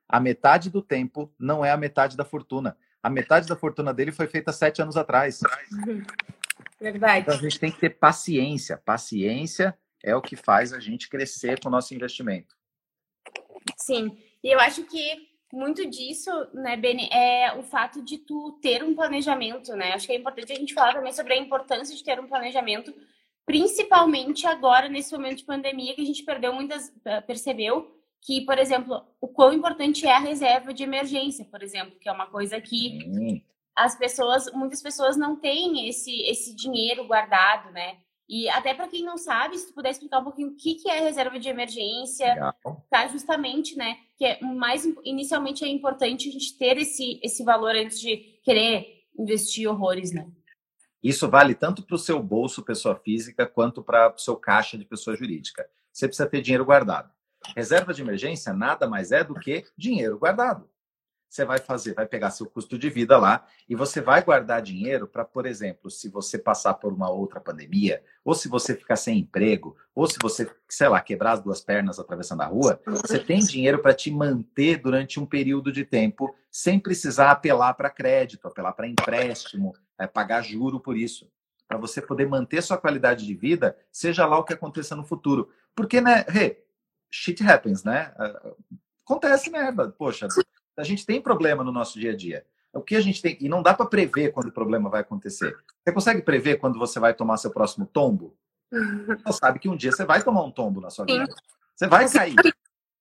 A 0.07 0.19
metade 0.19 0.69
do 0.69 0.81
tempo 0.81 1.33
não 1.39 1.63
é 1.63 1.71
a 1.71 1.77
metade 1.77 2.15
da 2.15 2.25
fortuna. 2.25 2.77
A 3.01 3.09
metade 3.09 3.47
da 3.47 3.55
fortuna 3.55 3.93
dele 3.93 4.11
foi 4.11 4.27
feita 4.27 4.51
sete 4.51 4.81
anos 4.81 4.97
atrás. 4.97 5.39
Verdade. 6.81 7.21
Então 7.21 7.35
a 7.35 7.41
gente 7.41 7.59
tem 7.59 7.71
que 7.71 7.79
ter 7.79 7.91
paciência. 7.91 8.75
Paciência 8.75 9.77
é 10.03 10.15
o 10.15 10.21
que 10.21 10.35
faz 10.35 10.73
a 10.73 10.79
gente 10.79 11.07
crescer 11.07 11.59
com 11.59 11.69
o 11.69 11.71
nosso 11.71 11.93
investimento. 11.93 12.55
Sim. 13.77 14.17
E 14.43 14.51
eu 14.51 14.59
acho 14.59 14.83
que 14.85 15.29
muito 15.53 15.87
disso, 15.87 16.31
né, 16.53 16.75
Beni, 16.75 17.07
é 17.11 17.53
o 17.53 17.61
fato 17.61 18.01
de 18.01 18.17
tu 18.17 18.57
ter 18.61 18.83
um 18.83 18.95
planejamento, 18.95 19.75
né? 19.75 19.93
Acho 19.93 20.07
que 20.07 20.13
é 20.13 20.15
importante 20.15 20.53
a 20.53 20.55
gente 20.55 20.73
falar 20.73 20.93
também 20.93 21.11
sobre 21.11 21.33
a 21.33 21.37
importância 21.37 21.95
de 21.95 22.03
ter 22.03 22.19
um 22.19 22.27
planejamento, 22.27 22.93
principalmente 23.45 24.47
agora, 24.47 24.89
nesse 24.89 25.11
momento 25.11 25.37
de 25.37 25.45
pandemia, 25.45 25.93
que 25.93 26.01
a 26.01 26.05
gente 26.05 26.23
perdeu 26.23 26.53
muitas, 26.53 26.91
eh, 27.05 27.21
percebeu 27.21 27.95
que, 28.21 28.41
por 28.41 28.57
exemplo, 28.57 29.05
o 29.19 29.27
quão 29.27 29.51
importante 29.51 30.07
é 30.07 30.13
a 30.13 30.19
reserva 30.19 30.73
de 30.73 30.83
emergência, 30.83 31.43
por 31.45 31.61
exemplo, 31.61 31.99
que 31.99 32.07
é 32.07 32.11
uma 32.11 32.27
coisa 32.27 32.61
que 32.61 33.43
as 33.83 33.95
pessoas, 33.95 34.51
muitas 34.53 34.81
pessoas 34.81 35.17
não 35.17 35.35
têm 35.35 35.89
esse, 35.89 36.21
esse 36.23 36.55
dinheiro 36.55 37.05
guardado, 37.05 37.71
né? 37.71 37.97
E 38.29 38.47
até 38.49 38.73
para 38.73 38.87
quem 38.87 39.03
não 39.03 39.17
sabe, 39.17 39.57
se 39.57 39.67
tu 39.67 39.73
puder 39.73 39.89
explicar 39.89 40.19
um 40.19 40.23
pouquinho 40.23 40.49
o 40.49 40.55
que, 40.55 40.75
que 40.75 40.89
é 40.89 41.01
reserva 41.01 41.37
de 41.37 41.49
emergência, 41.49 42.27
Legal. 42.27 42.55
tá? 42.89 43.07
Justamente, 43.07 43.75
né? 43.75 43.97
Que 44.17 44.25
é 44.25 44.41
mais 44.41 44.85
inicialmente 45.03 45.65
é 45.65 45.67
importante 45.67 46.29
a 46.29 46.31
gente 46.31 46.57
ter 46.57 46.77
esse, 46.77 47.19
esse 47.21 47.43
valor 47.43 47.75
antes 47.75 47.99
de 47.99 48.17
querer 48.43 49.03
investir 49.17 49.67
horrores, 49.67 50.13
né? 50.13 50.29
Isso 51.03 51.27
vale 51.27 51.55
tanto 51.55 51.83
para 51.83 51.95
o 51.95 51.99
seu 51.99 52.21
bolso, 52.21 52.63
pessoa 52.63 52.95
física, 52.95 53.45
quanto 53.45 53.83
para 53.83 54.13
o 54.13 54.19
seu 54.19 54.37
caixa 54.37 54.77
de 54.77 54.85
pessoa 54.85 55.15
jurídica. 55.17 55.67
Você 55.91 56.07
precisa 56.07 56.29
ter 56.29 56.41
dinheiro 56.41 56.63
guardado. 56.63 57.11
Reserva 57.55 57.93
de 57.93 58.01
emergência 58.01 58.53
nada 58.53 58.87
mais 58.87 59.11
é 59.11 59.23
do 59.23 59.33
que 59.33 59.65
dinheiro 59.75 60.19
guardado 60.19 60.69
você 61.31 61.45
vai 61.45 61.59
fazer, 61.59 61.93
vai 61.93 62.05
pegar 62.05 62.29
seu 62.29 62.45
custo 62.45 62.77
de 62.77 62.89
vida 62.89 63.17
lá 63.17 63.47
e 63.69 63.73
você 63.73 64.01
vai 64.01 64.21
guardar 64.21 64.61
dinheiro 64.61 65.07
para, 65.07 65.23
por 65.23 65.45
exemplo, 65.45 65.89
se 65.89 66.09
você 66.09 66.37
passar 66.37 66.73
por 66.73 66.91
uma 66.91 67.09
outra 67.09 67.39
pandemia, 67.39 68.03
ou 68.25 68.35
se 68.35 68.49
você 68.49 68.75
ficar 68.75 68.97
sem 68.97 69.19
emprego, 69.19 69.77
ou 69.95 70.05
se 70.07 70.17
você, 70.21 70.51
sei 70.67 70.89
lá, 70.89 70.99
quebrar 70.99 71.31
as 71.31 71.41
duas 71.41 71.61
pernas 71.61 71.97
atravessando 71.99 72.41
a 72.41 72.47
rua, 72.47 72.81
você 72.85 73.17
tem 73.17 73.39
dinheiro 73.39 73.79
para 73.79 73.93
te 73.93 74.11
manter 74.11 74.81
durante 74.81 75.21
um 75.21 75.25
período 75.25 75.71
de 75.71 75.85
tempo 75.85 76.35
sem 76.51 76.77
precisar 76.77 77.31
apelar 77.31 77.75
para 77.75 77.89
crédito, 77.89 78.45
apelar 78.45 78.73
para 78.73 78.89
empréstimo, 78.89 79.73
é, 79.97 80.05
pagar 80.05 80.41
juro 80.41 80.81
por 80.81 80.97
isso. 80.97 81.31
Para 81.65 81.77
você 81.77 82.01
poder 82.01 82.27
manter 82.27 82.61
sua 82.61 82.77
qualidade 82.77 83.25
de 83.25 83.33
vida, 83.33 83.77
seja 83.89 84.25
lá 84.25 84.37
o 84.37 84.43
que 84.43 84.51
aconteça 84.51 84.97
no 84.97 85.05
futuro. 85.05 85.49
Porque, 85.73 86.01
né, 86.01 86.25
hey, 86.27 86.61
shit 87.09 87.41
happens, 87.41 87.85
né? 87.85 88.13
Acontece 89.05 89.49
merda. 89.49 89.87
Poxa, 89.97 90.27
a 90.77 90.83
gente 90.83 91.05
tem 91.05 91.21
problema 91.21 91.63
no 91.63 91.71
nosso 91.71 91.99
dia 91.99 92.11
a 92.11 92.15
dia. 92.15 92.45
O 92.73 92.81
que 92.81 92.95
a 92.95 93.01
gente 93.01 93.21
tem. 93.21 93.37
E 93.39 93.49
não 93.49 93.61
dá 93.61 93.73
para 93.73 93.85
prever 93.85 94.31
quando 94.31 94.47
o 94.47 94.51
problema 94.51 94.89
vai 94.89 95.01
acontecer. 95.01 95.57
Você 95.83 95.93
consegue 95.93 96.21
prever 96.21 96.57
quando 96.57 96.79
você 96.79 96.99
vai 96.99 97.13
tomar 97.13 97.37
seu 97.37 97.51
próximo 97.51 97.85
tombo? 97.85 98.35
Você 98.71 99.33
sabe 99.33 99.59
que 99.59 99.67
um 99.67 99.75
dia 99.75 99.91
você 99.91 100.05
vai 100.05 100.23
tomar 100.23 100.43
um 100.43 100.51
tombo 100.51 100.79
na 100.79 100.89
sua 100.89 101.05
vida. 101.05 101.27
Você 101.75 101.87
vai 101.87 102.09
cair. 102.09 102.35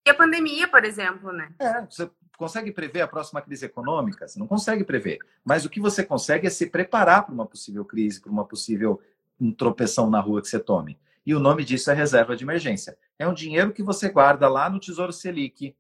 E 0.05 0.11
a 0.11 0.15
pandemia, 0.15 0.67
por 0.67 0.85
exemplo, 0.85 1.33
né? 1.33 1.53
É, 1.59 1.83
você 1.83 2.11
consegue 2.37 2.73
prever 2.73 3.03
a 3.03 3.07
próxima 3.07 3.41
crise 3.41 3.67
econômica? 3.67 4.27
Você 4.27 4.39
não 4.39 4.47
consegue 4.47 4.83
prever. 4.83 5.19
Mas 5.45 5.65
o 5.65 5.71
que 5.71 5.79
você 5.79 6.03
consegue 6.03 6.47
é 6.47 6.51
se 6.51 6.67
preparar 6.67 7.25
para 7.25 7.35
uma 7.35 7.47
possível 7.47 7.85
crise, 7.85 8.21
para 8.21 8.33
uma 8.33 8.45
possível 8.45 9.01
um 9.39 9.53
tropeção 9.53 10.11
na 10.11 10.21
rua 10.21 10.41
que 10.41 10.49
você 10.49 10.59
tome. 10.59 10.99
E 11.25 11.35
o 11.35 11.39
nome 11.39 11.65
disso 11.65 11.91
é 11.91 11.95
reserva 11.95 12.35
de 12.35 12.45
emergência. 12.45 12.99
É 13.19 13.29
um 13.29 13.35
dinheiro 13.35 13.73
que 13.73 13.83
você 13.83 14.09
guarda 14.09 14.49
lá 14.49 14.69
no 14.69 14.81
Tesouro 14.81 15.13
Selic 15.13 15.77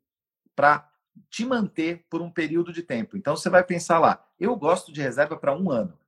para 0.54 0.89
te 1.28 1.44
manter 1.44 2.04
por 2.08 2.22
um 2.22 2.30
período 2.30 2.72
de 2.72 2.82
tempo. 2.82 3.16
Então 3.16 3.36
você 3.36 3.50
vai 3.50 3.64
pensar 3.64 3.98
lá, 3.98 4.24
eu 4.38 4.54
gosto 4.56 4.92
de 4.92 5.00
reserva 5.00 5.36
para 5.36 5.56
um 5.56 5.70
ano. 5.70 5.98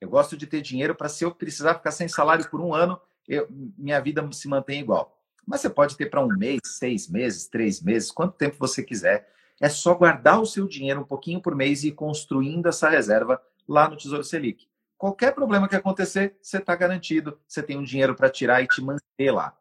Eu 0.00 0.08
gosto 0.08 0.36
de 0.36 0.46
ter 0.46 0.60
dinheiro 0.60 0.94
para 0.94 1.08
se 1.08 1.24
eu 1.24 1.34
precisar 1.34 1.74
ficar 1.74 1.90
sem 1.90 2.08
salário 2.08 2.48
por 2.50 2.60
um 2.60 2.74
ano, 2.74 3.00
eu, 3.26 3.46
minha 3.50 4.00
vida 4.00 4.26
se 4.32 4.48
mantém 4.48 4.80
igual. 4.80 5.18
Mas 5.46 5.60
você 5.60 5.70
pode 5.70 5.96
ter 5.96 6.06
para 6.06 6.24
um 6.24 6.28
mês, 6.28 6.60
seis 6.64 7.08
meses, 7.08 7.46
três 7.46 7.80
meses, 7.80 8.10
quanto 8.10 8.34
tempo 8.34 8.56
você 8.58 8.82
quiser. 8.82 9.28
É 9.60 9.68
só 9.68 9.94
guardar 9.94 10.40
o 10.40 10.46
seu 10.46 10.66
dinheiro 10.66 11.00
um 11.00 11.04
pouquinho 11.04 11.40
por 11.40 11.54
mês 11.54 11.84
e 11.84 11.88
ir 11.88 11.92
construindo 11.92 12.68
essa 12.68 12.88
reserva 12.88 13.40
lá 13.68 13.88
no 13.88 13.96
Tesouro 13.96 14.24
Selic. 14.24 14.66
Qualquer 14.96 15.34
problema 15.34 15.68
que 15.68 15.76
acontecer, 15.76 16.36
você 16.40 16.58
está 16.58 16.74
garantido, 16.74 17.38
você 17.46 17.62
tem 17.62 17.76
um 17.76 17.82
dinheiro 17.82 18.14
para 18.14 18.30
tirar 18.30 18.62
e 18.62 18.66
te 18.66 18.80
manter 18.80 19.30
lá. 19.30 19.56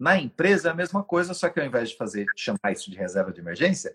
Na 0.00 0.18
empresa 0.18 0.68
é 0.68 0.72
a 0.72 0.74
mesma 0.74 1.04
coisa, 1.04 1.34
só 1.34 1.50
que 1.50 1.60
ao 1.60 1.66
invés 1.66 1.90
de 1.90 1.96
fazer 1.96 2.24
chamar 2.34 2.72
isso 2.72 2.90
de 2.90 2.96
reserva 2.96 3.30
de 3.30 3.40
emergência, 3.40 3.94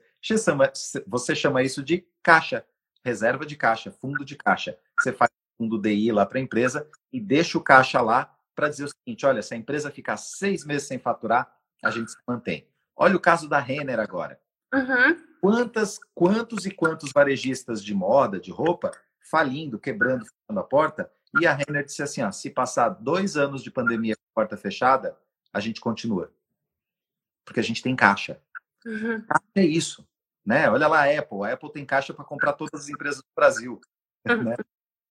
você 1.08 1.34
chama 1.36 1.64
isso 1.64 1.82
de 1.82 2.08
caixa, 2.22 2.64
reserva 3.04 3.44
de 3.44 3.56
caixa, 3.56 3.92
fundo 3.92 4.24
de 4.24 4.36
caixa. 4.36 4.78
Você 5.00 5.12
faz 5.12 5.32
fundo 5.58 5.82
DI 5.82 6.12
lá 6.12 6.24
para 6.24 6.38
a 6.38 6.42
empresa 6.42 6.88
e 7.12 7.20
deixa 7.20 7.58
o 7.58 7.64
caixa 7.64 8.02
lá 8.02 8.32
para 8.54 8.70
dizer 8.70 8.84
o 8.84 8.90
seguinte: 8.90 9.26
olha, 9.26 9.42
se 9.42 9.56
a 9.56 9.58
empresa 9.58 9.90
ficar 9.90 10.18
seis 10.18 10.64
meses 10.64 10.88
sem 10.88 11.00
faturar, 11.00 11.52
a 11.84 11.90
gente 11.90 12.12
se 12.12 12.18
mantém. 12.28 12.70
Olha 12.96 13.16
o 13.16 13.20
caso 13.20 13.50
da 13.50 13.60
Renner 13.60 14.00
agora. 14.00 14.40
Uhum. 14.72 15.18
Quantas, 15.42 16.00
quantos 16.14 16.68
e 16.68 16.72
quantos 16.72 17.12
varejistas 17.12 17.84
de 17.84 17.96
moda, 17.96 18.40
de 18.40 18.52
roupa, 18.52 18.92
falindo, 19.20 19.80
quebrando, 19.80 20.24
fechando 20.24 20.60
a 20.60 20.64
porta, 20.64 21.12
e 21.42 21.48
a 21.48 21.54
Renner 21.54 21.84
disse 21.84 22.04
assim: 22.04 22.22
ó, 22.22 22.32
se 22.32 22.52
passar 22.52 22.90
dois 22.90 23.36
anos 23.36 23.64
de 23.64 23.72
pandemia 23.72 24.16
com 24.16 24.22
porta 24.36 24.56
fechada, 24.56 25.18
a 25.56 25.60
gente 25.62 25.80
continua. 25.80 26.34
Porque 27.46 27.62
a 27.62 27.64
gente 27.64 27.82
tem 27.82 27.96
caixa. 27.96 28.42
Uhum. 28.86 29.26
É 29.56 29.64
isso. 29.64 30.06
Né? 30.46 30.70
Olha 30.70 30.88
lá 30.88 31.06
a 31.06 31.20
Apple. 31.20 31.44
A 31.44 31.54
Apple 31.54 31.72
tem 31.72 31.86
caixa 31.86 32.14
para 32.14 32.26
comprar 32.26 32.54
todas 32.54 32.82
as 32.82 32.90
empresas 32.90 33.22
do 33.22 33.30
Brasil. 33.36 33.80
Uhum. 34.28 34.44
Né? 34.44 34.56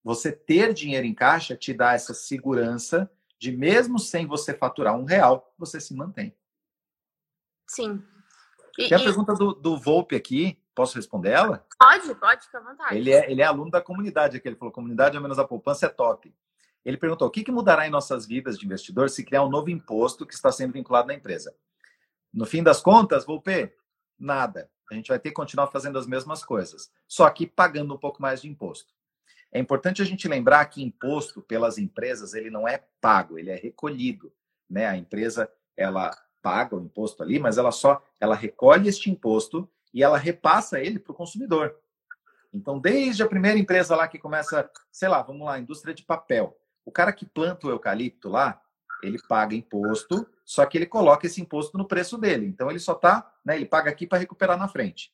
Você 0.02 0.30
ter 0.30 0.74
dinheiro 0.74 1.06
em 1.06 1.14
caixa 1.14 1.56
te 1.56 1.72
dá 1.72 1.94
essa 1.94 2.12
segurança 2.12 3.10
de 3.38 3.50
mesmo 3.50 3.98
sem 3.98 4.26
você 4.26 4.52
faturar 4.52 4.94
um 4.94 5.04
real, 5.04 5.54
você 5.56 5.80
se 5.80 5.94
mantém. 5.94 6.36
Sim. 7.66 8.04
E, 8.78 8.88
Tem 8.88 8.98
a 8.98 9.00
e... 9.00 9.04
pergunta 9.04 9.32
do, 9.32 9.54
do 9.54 9.78
Volpe 9.78 10.14
aqui. 10.14 10.60
Posso 10.74 10.96
responder 10.96 11.30
ela? 11.30 11.66
Pode, 11.78 12.14
pode, 12.16 12.44
fica 12.44 12.58
à 12.58 12.60
vontade. 12.60 12.96
Ele 12.98 13.12
é, 13.12 13.30
ele 13.30 13.40
é 13.40 13.46
aluno 13.46 13.70
da 13.70 13.80
comunidade 13.80 14.36
aqui. 14.36 14.46
Ele 14.46 14.56
falou: 14.56 14.72
comunidade 14.72 15.16
a 15.16 15.20
menos 15.20 15.38
a 15.38 15.44
poupança 15.46 15.86
é 15.86 15.88
top. 15.88 16.34
Ele 16.84 16.96
perguntou: 16.96 17.28
o 17.28 17.30
que, 17.30 17.44
que 17.44 17.52
mudará 17.52 17.86
em 17.86 17.90
nossas 17.90 18.26
vidas 18.26 18.58
de 18.58 18.66
investidor 18.66 19.08
se 19.08 19.24
criar 19.24 19.44
um 19.44 19.48
novo 19.48 19.70
imposto 19.70 20.26
que 20.26 20.34
está 20.34 20.52
sendo 20.52 20.72
vinculado 20.72 21.08
na 21.08 21.14
empresa? 21.14 21.54
No 22.32 22.44
fim 22.46 22.62
das 22.62 22.80
contas, 22.80 23.24
Volpe, 23.24 23.72
Nada. 24.18 24.70
A 24.90 24.94
gente 24.94 25.08
vai 25.08 25.18
ter 25.18 25.30
que 25.30 25.34
continuar 25.34 25.68
fazendo 25.68 25.98
as 25.98 26.06
mesmas 26.06 26.44
coisas, 26.44 26.90
só 27.08 27.28
que 27.30 27.46
pagando 27.46 27.94
um 27.94 27.98
pouco 27.98 28.20
mais 28.20 28.42
de 28.42 28.48
imposto. 28.48 28.92
É 29.50 29.58
importante 29.58 30.02
a 30.02 30.04
gente 30.04 30.28
lembrar 30.28 30.64
que 30.66 30.82
imposto 30.82 31.40
pelas 31.40 31.78
empresas 31.78 32.34
ele 32.34 32.50
não 32.50 32.68
é 32.68 32.84
pago, 33.00 33.38
ele 33.38 33.50
é 33.50 33.56
recolhido, 33.56 34.32
né? 34.68 34.86
A 34.86 34.96
empresa 34.96 35.50
ela 35.76 36.10
paga 36.42 36.76
o 36.76 36.80
imposto 36.80 37.22
ali, 37.22 37.38
mas 37.38 37.56
ela 37.56 37.72
só 37.72 38.02
ela 38.20 38.34
recolhe 38.34 38.88
este 38.88 39.10
imposto 39.10 39.68
e 39.92 40.02
ela 40.02 40.18
repassa 40.18 40.80
ele 40.80 40.98
para 40.98 41.12
o 41.12 41.16
consumidor. 41.16 41.76
Então, 42.52 42.78
desde 42.78 43.22
a 43.22 43.28
primeira 43.28 43.58
empresa 43.58 43.96
lá 43.96 44.06
que 44.06 44.18
começa, 44.18 44.70
sei 44.90 45.08
lá, 45.08 45.22
vamos 45.22 45.46
lá, 45.46 45.58
indústria 45.58 45.94
de 45.94 46.04
papel. 46.04 46.56
O 46.84 46.92
cara 46.92 47.12
que 47.12 47.24
planta 47.24 47.66
o 47.66 47.70
eucalipto 47.70 48.28
lá, 48.28 48.60
ele 49.02 49.18
paga 49.28 49.54
imposto, 49.54 50.26
só 50.44 50.64
que 50.66 50.78
ele 50.78 50.86
coloca 50.86 51.26
esse 51.26 51.40
imposto 51.40 51.78
no 51.78 51.86
preço 51.86 52.18
dele. 52.18 52.46
Então 52.46 52.70
ele 52.70 52.78
só 52.78 52.94
tá, 52.94 53.32
né, 53.44 53.56
ele 53.56 53.66
paga 53.66 53.90
aqui 53.90 54.06
para 54.06 54.18
recuperar 54.18 54.58
na 54.58 54.68
frente. 54.68 55.12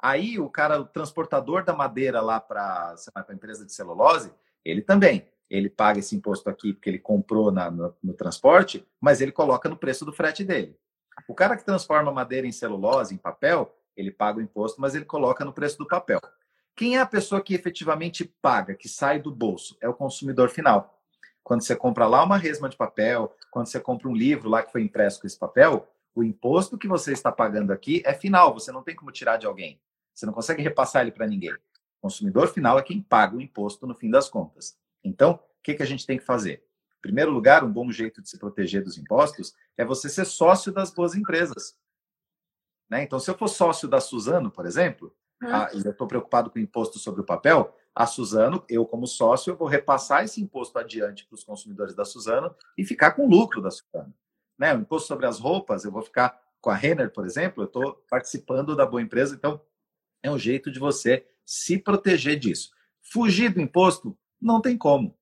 Aí 0.00 0.38
o 0.38 0.50
cara, 0.50 0.80
o 0.80 0.84
transportador 0.84 1.64
da 1.64 1.72
madeira 1.72 2.20
lá 2.20 2.40
para 2.40 2.94
a 3.14 3.32
empresa 3.32 3.64
de 3.64 3.72
celulose, 3.72 4.32
ele 4.64 4.82
também, 4.82 5.26
ele 5.48 5.70
paga 5.70 5.98
esse 5.98 6.14
imposto 6.16 6.50
aqui 6.50 6.72
porque 6.72 6.90
ele 6.90 6.98
comprou 6.98 7.50
na, 7.50 7.70
no, 7.70 7.94
no 8.02 8.12
transporte, 8.12 8.86
mas 9.00 9.20
ele 9.20 9.32
coloca 9.32 9.68
no 9.68 9.76
preço 9.76 10.04
do 10.04 10.12
frete 10.12 10.44
dele. 10.44 10.76
O 11.28 11.34
cara 11.34 11.56
que 11.56 11.64
transforma 11.64 12.12
madeira 12.12 12.46
em 12.46 12.52
celulose, 12.52 13.14
em 13.14 13.18
papel, 13.18 13.74
ele 13.96 14.10
paga 14.10 14.38
o 14.38 14.42
imposto, 14.42 14.80
mas 14.80 14.94
ele 14.94 15.04
coloca 15.04 15.44
no 15.44 15.52
preço 15.52 15.78
do 15.78 15.86
papel. 15.86 16.20
Quem 16.76 16.96
é 16.96 17.00
a 17.00 17.06
pessoa 17.06 17.40
que 17.40 17.54
efetivamente 17.54 18.24
paga, 18.42 18.74
que 18.74 18.88
sai 18.88 19.20
do 19.20 19.30
bolso? 19.30 19.76
É 19.80 19.88
o 19.88 19.94
consumidor 19.94 20.50
final. 20.50 20.93
Quando 21.44 21.62
você 21.62 21.76
compra 21.76 22.06
lá 22.06 22.24
uma 22.24 22.38
resma 22.38 22.70
de 22.70 22.76
papel, 22.76 23.36
quando 23.50 23.66
você 23.66 23.78
compra 23.78 24.08
um 24.08 24.16
livro 24.16 24.48
lá 24.48 24.62
que 24.62 24.72
foi 24.72 24.82
impresso 24.82 25.20
com 25.20 25.26
esse 25.26 25.38
papel, 25.38 25.86
o 26.14 26.24
imposto 26.24 26.78
que 26.78 26.88
você 26.88 27.12
está 27.12 27.30
pagando 27.30 27.70
aqui 27.70 28.02
é 28.06 28.14
final, 28.14 28.54
você 28.54 28.72
não 28.72 28.82
tem 28.82 28.96
como 28.96 29.12
tirar 29.12 29.36
de 29.36 29.46
alguém. 29.46 29.78
Você 30.14 30.24
não 30.24 30.32
consegue 30.32 30.62
repassar 30.62 31.02
ele 31.02 31.12
para 31.12 31.26
ninguém. 31.26 31.52
O 31.52 31.58
consumidor 32.00 32.48
final 32.48 32.78
é 32.78 32.82
quem 32.82 33.02
paga 33.02 33.36
o 33.36 33.42
imposto 33.42 33.86
no 33.86 33.94
fim 33.94 34.10
das 34.10 34.28
contas. 34.28 34.76
Então, 35.04 35.32
o 35.32 35.62
que, 35.62 35.74
que 35.74 35.82
a 35.82 35.86
gente 35.86 36.06
tem 36.06 36.16
que 36.16 36.24
fazer? 36.24 36.64
Em 36.98 37.02
primeiro 37.02 37.30
lugar, 37.30 37.62
um 37.62 37.70
bom 37.70 37.92
jeito 37.92 38.22
de 38.22 38.30
se 38.30 38.38
proteger 38.38 38.82
dos 38.82 38.96
impostos 38.96 39.54
é 39.76 39.84
você 39.84 40.08
ser 40.08 40.24
sócio 40.24 40.72
das 40.72 40.90
boas 40.90 41.14
empresas. 41.14 41.76
Né? 42.88 43.02
Então, 43.02 43.18
se 43.18 43.30
eu 43.30 43.36
for 43.36 43.48
sócio 43.48 43.86
da 43.86 44.00
Suzano, 44.00 44.50
por 44.50 44.64
exemplo, 44.64 45.14
ah, 45.42 45.68
e 45.74 45.84
eu 45.84 45.90
estou 45.90 46.06
preocupado 46.06 46.50
com 46.50 46.58
o 46.58 46.62
imposto 46.62 46.98
sobre 46.98 47.20
o 47.20 47.24
papel, 47.24 47.76
a 47.94 48.06
Suzano, 48.06 48.64
eu 48.68 48.84
como 48.84 49.06
sócio, 49.06 49.52
eu 49.52 49.56
vou 49.56 49.68
repassar 49.68 50.24
esse 50.24 50.42
imposto 50.42 50.78
adiante 50.78 51.26
para 51.26 51.34
os 51.34 51.44
consumidores 51.44 51.94
da 51.94 52.04
Suzano 52.04 52.54
e 52.76 52.84
ficar 52.84 53.12
com 53.12 53.26
o 53.26 53.30
lucro 53.30 53.62
da 53.62 53.70
Suzano. 53.70 54.12
Né? 54.58 54.74
O 54.74 54.80
imposto 54.80 55.08
sobre 55.08 55.26
as 55.26 55.38
roupas, 55.38 55.84
eu 55.84 55.92
vou 55.92 56.02
ficar 56.02 56.40
com 56.60 56.70
a 56.70 56.74
Renner, 56.74 57.12
por 57.12 57.26
exemplo, 57.26 57.62
eu 57.62 57.66
estou 57.66 58.04
participando 58.08 58.74
da 58.74 58.86
boa 58.86 59.02
empresa, 59.02 59.34
então 59.34 59.60
é 60.22 60.30
um 60.30 60.38
jeito 60.38 60.72
de 60.72 60.80
você 60.80 61.26
se 61.44 61.78
proteger 61.78 62.38
disso. 62.38 62.70
Fugir 63.02 63.52
do 63.52 63.60
imposto 63.60 64.16
não 64.40 64.60
tem 64.60 64.76
como. 64.76 65.16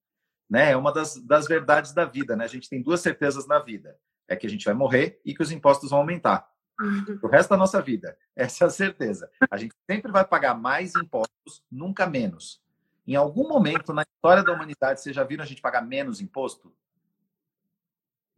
Né? 0.48 0.70
É 0.70 0.76
uma 0.76 0.92
das, 0.92 1.16
das 1.16 1.48
verdades 1.48 1.92
da 1.92 2.04
vida. 2.04 2.36
Né? 2.36 2.44
A 2.44 2.48
gente 2.48 2.68
tem 2.68 2.80
duas 2.80 3.00
certezas 3.00 3.46
na 3.46 3.58
vida: 3.58 3.98
é 4.28 4.36
que 4.36 4.46
a 4.46 4.50
gente 4.50 4.64
vai 4.64 4.74
morrer 4.74 5.20
e 5.24 5.34
que 5.34 5.42
os 5.42 5.50
impostos 5.50 5.90
vão 5.90 5.98
aumentar. 5.98 6.48
Uhum. 6.80 7.18
O 7.22 7.26
resto 7.26 7.50
da 7.50 7.56
nossa 7.56 7.82
vida. 7.82 8.16
Essa 8.36 8.64
é 8.64 8.66
a 8.68 8.70
certeza. 8.70 9.28
A 9.50 9.56
gente 9.56 9.74
sempre 9.90 10.12
vai 10.12 10.24
pagar 10.24 10.54
mais 10.54 10.94
impostos, 10.94 11.62
nunca 11.70 12.06
menos. 12.06 12.61
Em 13.06 13.16
algum 13.16 13.48
momento 13.48 13.92
na 13.92 14.02
história 14.02 14.44
da 14.44 14.52
humanidade, 14.52 15.00
vocês 15.00 15.14
já 15.14 15.24
viram 15.24 15.42
a 15.42 15.46
gente 15.46 15.60
pagar 15.60 15.82
menos 15.82 16.20
imposto? 16.20 16.72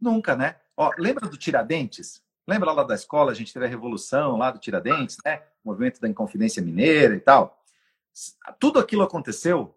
Nunca, 0.01 0.35
né? 0.35 0.57
Ó, 0.75 0.91
lembra 0.97 1.29
do 1.29 1.37
Tiradentes? 1.37 2.23
Lembra 2.47 2.71
lá 2.71 2.83
da 2.83 2.95
escola, 2.95 3.31
a 3.31 3.35
gente 3.35 3.53
teve 3.53 3.65
a 3.65 3.69
revolução 3.69 4.37
lá 4.37 4.51
do 4.51 4.59
Tiradentes, 4.59 5.17
né? 5.23 5.43
O 5.63 5.69
movimento 5.69 6.01
da 6.01 6.07
Inconfidência 6.07 6.61
Mineira 6.61 7.15
e 7.15 7.19
tal. 7.19 7.63
Tudo 8.59 8.79
aquilo 8.79 9.03
aconteceu 9.03 9.75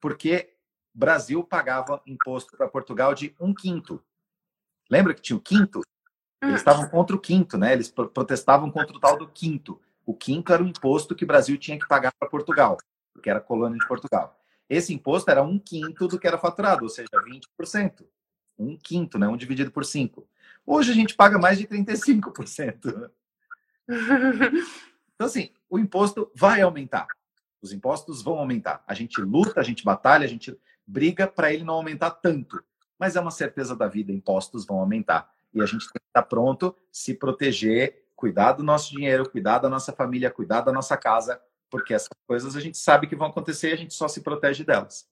porque 0.00 0.54
o 0.94 0.98
Brasil 0.98 1.42
pagava 1.42 2.00
imposto 2.06 2.56
para 2.56 2.68
Portugal 2.68 3.14
de 3.14 3.34
um 3.40 3.52
quinto. 3.52 4.02
Lembra 4.90 5.14
que 5.14 5.20
tinha 5.20 5.36
o 5.36 5.40
quinto? 5.40 5.82
Eles 6.40 6.54
hum. 6.54 6.56
estavam 6.56 6.88
contra 6.88 7.14
o 7.14 7.20
quinto, 7.20 7.58
né? 7.58 7.72
Eles 7.72 7.88
protestavam 7.90 8.70
contra 8.70 8.96
o 8.96 9.00
tal 9.00 9.16
do 9.16 9.28
quinto. 9.28 9.80
O 10.06 10.14
quinto 10.14 10.52
era 10.52 10.62
o 10.62 10.66
imposto 10.66 11.14
que 11.14 11.24
o 11.24 11.26
Brasil 11.26 11.58
tinha 11.58 11.78
que 11.78 11.86
pagar 11.86 12.12
para 12.18 12.28
Portugal 12.28 12.78
porque 13.18 13.28
era 13.28 13.40
colônia 13.40 13.78
de 13.78 13.86
Portugal. 13.86 14.40
Esse 14.70 14.94
imposto 14.94 15.30
era 15.30 15.42
um 15.42 15.58
quinto 15.58 16.06
do 16.06 16.18
que 16.18 16.26
era 16.26 16.38
faturado, 16.38 16.84
ou 16.84 16.88
seja, 16.88 17.08
20%. 17.58 18.06
Um 18.58 18.76
quinto, 18.76 19.18
né? 19.18 19.28
Um 19.28 19.36
dividido 19.36 19.70
por 19.70 19.84
cinco. 19.84 20.28
Hoje 20.64 20.92
a 20.92 20.94
gente 20.94 21.14
paga 21.14 21.38
mais 21.38 21.58
de 21.58 21.66
35%. 21.66 23.10
Então, 25.14 25.26
assim, 25.26 25.50
o 25.68 25.80
imposto 25.80 26.30
vai 26.32 26.60
aumentar. 26.60 27.08
Os 27.60 27.72
impostos 27.72 28.22
vão 28.22 28.38
aumentar. 28.38 28.84
A 28.86 28.94
gente 28.94 29.20
luta, 29.20 29.58
a 29.58 29.64
gente 29.64 29.84
batalha, 29.84 30.24
a 30.24 30.28
gente 30.28 30.56
briga 30.86 31.26
para 31.26 31.52
ele 31.52 31.64
não 31.64 31.74
aumentar 31.74 32.12
tanto. 32.12 32.62
Mas 32.96 33.16
é 33.16 33.20
uma 33.20 33.32
certeza 33.32 33.74
da 33.74 33.88
vida, 33.88 34.12
impostos 34.12 34.64
vão 34.64 34.78
aumentar. 34.78 35.28
E 35.52 35.60
a 35.60 35.66
gente 35.66 35.86
tem 35.86 36.00
que 36.00 36.06
estar 36.06 36.22
pronto, 36.22 36.72
se 36.92 37.14
proteger, 37.14 38.04
cuidar 38.14 38.52
do 38.52 38.62
nosso 38.62 38.92
dinheiro, 38.92 39.28
cuidar 39.28 39.58
da 39.58 39.68
nossa 39.68 39.92
família, 39.92 40.30
cuidar 40.30 40.60
da 40.60 40.70
nossa 40.70 40.96
casa, 40.96 41.40
porque 41.70 41.94
essas 41.94 42.08
coisas 42.26 42.56
a 42.56 42.60
gente 42.60 42.78
sabe 42.78 43.06
que 43.06 43.16
vão 43.16 43.28
acontecer 43.28 43.70
e 43.70 43.72
a 43.72 43.76
gente 43.76 43.94
só 43.94 44.08
se 44.08 44.22
protege 44.22 44.64
delas. 44.64 45.08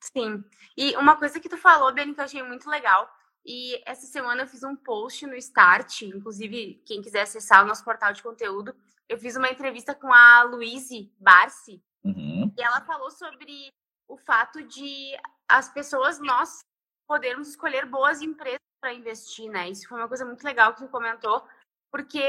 Sim. 0.00 0.44
E 0.76 0.96
uma 0.96 1.16
coisa 1.16 1.40
que 1.40 1.48
tu 1.48 1.56
falou, 1.56 1.92
Beni, 1.92 2.14
que 2.14 2.20
eu 2.20 2.24
achei 2.24 2.42
muito 2.42 2.68
legal, 2.68 3.08
e 3.44 3.82
essa 3.86 4.06
semana 4.06 4.42
eu 4.42 4.46
fiz 4.46 4.62
um 4.62 4.76
post 4.76 5.26
no 5.26 5.34
Start, 5.36 6.02
inclusive 6.02 6.82
quem 6.86 7.02
quiser 7.02 7.22
acessar 7.22 7.62
o 7.62 7.66
nosso 7.66 7.84
portal 7.84 8.12
de 8.12 8.22
conteúdo, 8.22 8.74
eu 9.08 9.18
fiz 9.18 9.36
uma 9.36 9.50
entrevista 9.50 9.94
com 9.94 10.12
a 10.12 10.42
Luíse 10.44 11.12
Barsi, 11.18 11.82
uhum. 12.02 12.52
e 12.56 12.62
ela 12.62 12.80
falou 12.82 13.10
sobre 13.10 13.72
o 14.08 14.16
fato 14.16 14.62
de 14.62 15.12
as 15.48 15.68
pessoas, 15.68 16.18
nós 16.18 16.64
podermos 17.06 17.48
escolher 17.48 17.86
boas 17.86 18.22
empresas 18.22 18.60
para 18.80 18.94
investir, 18.94 19.50
né? 19.50 19.68
Isso 19.68 19.88
foi 19.88 19.98
uma 19.98 20.08
coisa 20.08 20.24
muito 20.24 20.42
legal 20.42 20.74
que 20.74 20.80
tu 20.80 20.88
comentou, 20.88 21.46
porque 21.90 22.22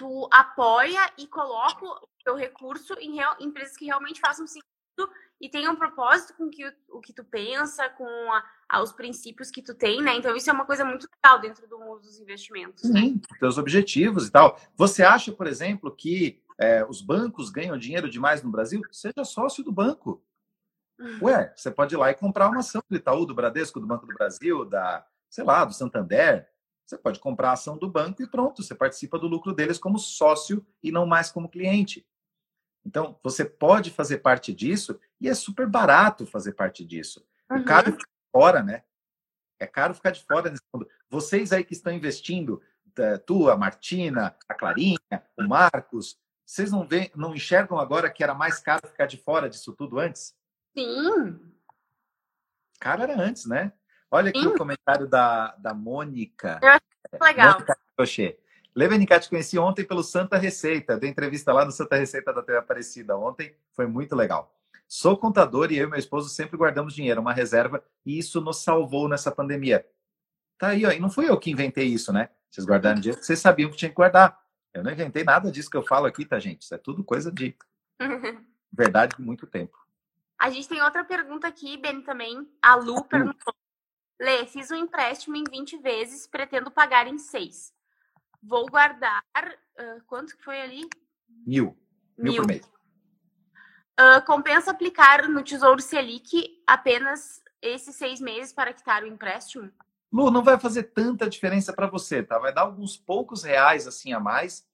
tu 0.00 0.26
apoia 0.32 1.12
e 1.18 1.26
coloca 1.26 1.84
o 1.84 2.08
teu 2.24 2.34
recurso 2.34 2.94
em 2.94 3.16
real, 3.16 3.36
empresas 3.38 3.76
que 3.76 3.84
realmente 3.84 4.18
façam 4.18 4.46
sentido 4.46 4.64
e 5.38 5.46
tenham 5.46 5.74
um 5.74 5.76
propósito 5.76 6.32
com 6.38 6.48
que, 6.48 6.66
o, 6.88 7.00
que 7.00 7.12
tu 7.12 7.22
pensa, 7.22 7.86
com 7.90 8.06
a, 8.32 8.42
a, 8.66 8.82
os 8.82 8.92
princípios 8.92 9.50
que 9.50 9.60
tu 9.60 9.74
tem, 9.74 10.00
né? 10.00 10.16
Então 10.16 10.34
isso 10.34 10.48
é 10.48 10.52
uma 10.54 10.64
coisa 10.64 10.86
muito 10.86 11.06
legal 11.14 11.38
dentro 11.38 11.68
do 11.68 11.78
mundo 11.78 12.00
dos 12.00 12.18
investimentos. 12.18 12.80
Sim, 12.80 13.14
né? 13.16 13.20
teus 13.38 13.58
objetivos 13.58 14.26
e 14.26 14.30
tal. 14.30 14.58
Você 14.74 15.02
acha, 15.02 15.32
por 15.32 15.46
exemplo, 15.46 15.94
que 15.94 16.42
é, 16.58 16.82
os 16.82 17.02
bancos 17.02 17.50
ganham 17.50 17.76
dinheiro 17.76 18.08
demais 18.08 18.42
no 18.42 18.50
Brasil? 18.50 18.80
Seja 18.90 19.22
sócio 19.22 19.62
do 19.62 19.70
banco. 19.70 20.24
Uhum. 20.98 21.24
Ué, 21.24 21.52
você 21.54 21.70
pode 21.70 21.94
ir 21.94 21.98
lá 21.98 22.10
e 22.10 22.14
comprar 22.14 22.48
uma 22.48 22.60
ação 22.60 22.82
do 22.88 22.96
Itaú, 22.96 23.26
do 23.26 23.34
Bradesco, 23.34 23.80
do 23.80 23.86
Banco 23.86 24.06
do 24.06 24.14
Brasil, 24.14 24.64
da, 24.64 25.06
sei 25.28 25.44
lá, 25.44 25.62
do 25.66 25.74
Santander. 25.74 26.49
Você 26.90 26.98
pode 26.98 27.20
comprar 27.20 27.50
a 27.50 27.52
ação 27.52 27.78
do 27.78 27.88
banco 27.88 28.20
e 28.20 28.26
pronto, 28.26 28.64
você 28.64 28.74
participa 28.74 29.16
do 29.16 29.28
lucro 29.28 29.54
deles 29.54 29.78
como 29.78 29.96
sócio 29.96 30.66
e 30.82 30.90
não 30.90 31.06
mais 31.06 31.30
como 31.30 31.48
cliente. 31.48 32.04
Então, 32.84 33.16
você 33.22 33.44
pode 33.44 33.92
fazer 33.92 34.18
parte 34.18 34.52
disso 34.52 34.98
e 35.20 35.28
é 35.28 35.34
super 35.34 35.68
barato 35.68 36.26
fazer 36.26 36.52
parte 36.52 36.84
disso. 36.84 37.24
Uhum. 37.48 37.60
O 37.60 37.64
caro 37.64 37.92
ficar 37.92 38.08
de 38.08 38.30
fora, 38.32 38.62
né? 38.64 38.82
É 39.60 39.68
caro 39.68 39.94
ficar 39.94 40.10
de 40.10 40.24
fora 40.24 40.50
nesse 40.50 40.64
mundo. 40.74 40.88
Vocês 41.08 41.52
aí 41.52 41.62
que 41.62 41.74
estão 41.74 41.92
investindo, 41.92 42.60
tu, 43.24 43.48
a 43.48 43.56
Martina, 43.56 44.36
a 44.48 44.54
Clarinha, 44.54 44.98
o 45.38 45.46
Marcos, 45.46 46.18
vocês 46.44 46.72
não, 46.72 46.84
vê, 46.84 47.12
não 47.14 47.36
enxergam 47.36 47.78
agora 47.78 48.10
que 48.10 48.24
era 48.24 48.34
mais 48.34 48.58
caro 48.58 48.88
ficar 48.88 49.06
de 49.06 49.16
fora 49.16 49.48
disso 49.48 49.72
tudo 49.74 50.00
antes? 50.00 50.34
Sim. 50.76 51.38
Caro 52.80 53.04
era 53.04 53.16
antes, 53.16 53.46
né? 53.46 53.72
Olha 54.10 54.30
aqui 54.30 54.40
Sim. 54.40 54.48
o 54.48 54.56
comentário 54.56 55.06
da, 55.06 55.54
da 55.56 55.72
Mônica. 55.72 56.58
Eu 56.62 56.68
acho 56.70 56.82
legal. 57.22 57.52
Mônica 57.52 57.78
Crochê. 57.96 58.38
Levenicati 58.74 59.28
conheci 59.28 59.58
ontem 59.58 59.84
pelo 59.84 60.02
Santa 60.02 60.36
Receita. 60.36 60.96
Dei 60.96 61.10
entrevista 61.10 61.52
lá 61.52 61.64
no 61.64 61.72
Santa 61.72 61.96
Receita 61.96 62.32
da 62.32 62.42
TV 62.42 62.58
Aparecida 62.58 63.16
ontem. 63.16 63.54
Foi 63.72 63.86
muito 63.86 64.14
legal. 64.16 64.54
Sou 64.86 65.16
contador 65.16 65.70
e 65.70 65.78
eu 65.78 65.86
e 65.86 65.90
meu 65.90 65.98
esposo 65.98 66.28
sempre 66.28 66.56
guardamos 66.56 66.94
dinheiro, 66.94 67.20
uma 67.20 67.32
reserva, 67.32 67.80
e 68.04 68.18
isso 68.18 68.40
nos 68.40 68.62
salvou 68.62 69.08
nessa 69.08 69.30
pandemia. 69.30 69.86
Tá 70.58 70.68
aí, 70.68 70.84
ó. 70.84 70.90
E 70.90 70.98
não 70.98 71.08
fui 71.08 71.28
eu 71.28 71.38
que 71.38 71.50
inventei 71.50 71.86
isso, 71.86 72.12
né? 72.12 72.28
Vocês 72.50 72.66
guardaram 72.66 72.96
dinheiro 73.00 73.16
porque 73.16 73.26
vocês 73.26 73.38
sabiam 73.38 73.70
que 73.70 73.76
tinha 73.76 73.88
que 73.88 73.94
guardar. 73.94 74.38
Eu 74.74 74.82
não 74.82 74.90
inventei 74.90 75.22
nada 75.22 75.50
disso 75.50 75.70
que 75.70 75.76
eu 75.76 75.86
falo 75.86 76.06
aqui, 76.06 76.24
tá, 76.24 76.40
gente? 76.40 76.62
Isso 76.62 76.74
é 76.74 76.78
tudo 76.78 77.04
coisa 77.04 77.30
de 77.30 77.56
verdade 78.72 79.16
de 79.16 79.22
muito 79.22 79.46
tempo. 79.46 79.78
A 80.36 80.50
gente 80.50 80.68
tem 80.68 80.82
outra 80.82 81.04
pergunta 81.04 81.46
aqui, 81.46 81.76
Ben, 81.76 82.02
também. 82.02 82.48
A 82.60 82.74
Lu 82.74 83.04
perguntou: 83.04 83.54
Lê, 84.20 84.44
fiz 84.44 84.70
um 84.70 84.76
empréstimo 84.76 85.34
em 85.34 85.44
20 85.50 85.78
vezes, 85.78 86.26
pretendo 86.26 86.70
pagar 86.70 87.06
em 87.06 87.16
6. 87.16 87.72
Vou 88.42 88.66
guardar. 88.66 89.24
Uh, 89.78 90.02
quanto 90.06 90.36
que 90.36 90.44
foi 90.44 90.60
ali? 90.60 90.86
Mil. 91.46 91.74
Mil, 92.18 92.32
Mil. 92.32 92.42
por 92.42 92.46
mês. 92.46 92.70
Uh, 93.98 94.24
compensa 94.26 94.70
aplicar 94.70 95.26
no 95.26 95.42
Tesouro 95.42 95.80
Selic 95.80 96.62
apenas 96.66 97.42
esses 97.62 97.96
seis 97.96 98.20
meses 98.20 98.52
para 98.52 98.74
quitar 98.74 99.02
o 99.02 99.06
empréstimo? 99.06 99.70
Lu, 100.12 100.30
não 100.30 100.42
vai 100.42 100.58
fazer 100.58 100.84
tanta 100.84 101.28
diferença 101.28 101.72
para 101.72 101.86
você, 101.86 102.22
tá? 102.22 102.38
Vai 102.38 102.52
dar 102.52 102.62
alguns 102.62 102.98
poucos 102.98 103.42
reais 103.42 103.86
assim 103.86 104.12
a 104.12 104.20
mais. 104.20 104.66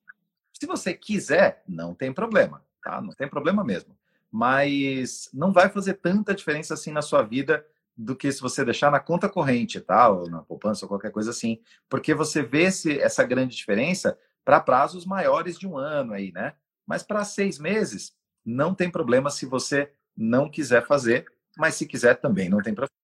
Se 0.53 0.67
você 0.67 0.93
quiser, 0.93 1.63
não 1.69 1.95
tem 1.95 2.13
problema, 2.13 2.65
tá? 2.83 3.01
Não 3.01 3.13
tem 3.13 3.29
problema 3.29 3.63
mesmo. 3.63 3.97
Mas 4.31 5.29
não 5.33 5.53
vai 5.53 5.69
fazer 5.69 5.95
tanta 5.95 6.35
diferença 6.35 6.75
assim 6.75 6.91
na 6.91 7.03
sua 7.03 7.23
vida 7.23 7.65
do 7.97 8.15
que 8.15 8.31
se 8.31 8.41
você 8.41 8.65
deixar 8.65 8.91
na 8.91 9.01
conta 9.01 9.29
corrente, 9.29 9.81
tá? 9.81 10.09
Ou 10.09 10.29
na 10.29 10.43
poupança 10.43 10.85
ou 10.85 10.89
qualquer 10.89 11.11
coisa 11.11 11.31
assim. 11.31 11.61
Porque 11.89 12.15
você 12.15 12.43
vê 12.43 12.65
esse, 12.65 13.01
essa 13.01 13.25
grande 13.25 13.57
diferença 13.57 14.19
para 14.45 14.61
prazos 14.61 15.07
maiores 15.07 15.59
de 15.59 15.67
um 15.67 15.79
ano 15.79 16.13
aí, 16.13 16.31
né? 16.33 16.55
Mas 16.87 17.03
para 17.03 17.25
seis 17.25 17.59
meses, 17.59 18.15
não 18.45 18.75
tem 18.75 18.91
problema 18.91 19.31
se 19.31 19.47
você 19.47 19.93
não 20.17 20.51
quiser 20.51 20.87
fazer, 20.87 21.27
mas 21.57 21.75
se 21.75 21.87
quiser 21.87 22.17
também 22.17 22.49
não 22.49 22.63
tem 22.63 22.75
problema. 22.75 22.95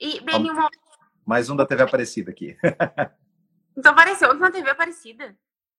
E, 0.00 0.20
uma... 0.20 0.70
Mais 1.26 1.50
um 1.50 1.56
da 1.56 1.66
TV 1.66 1.82
Aparecida 1.82 2.30
aqui. 2.30 2.56
então 3.76 3.92
apareceu 3.92 4.32
na 4.34 4.50
TV 4.50 4.70
Aparecida? 4.70 5.36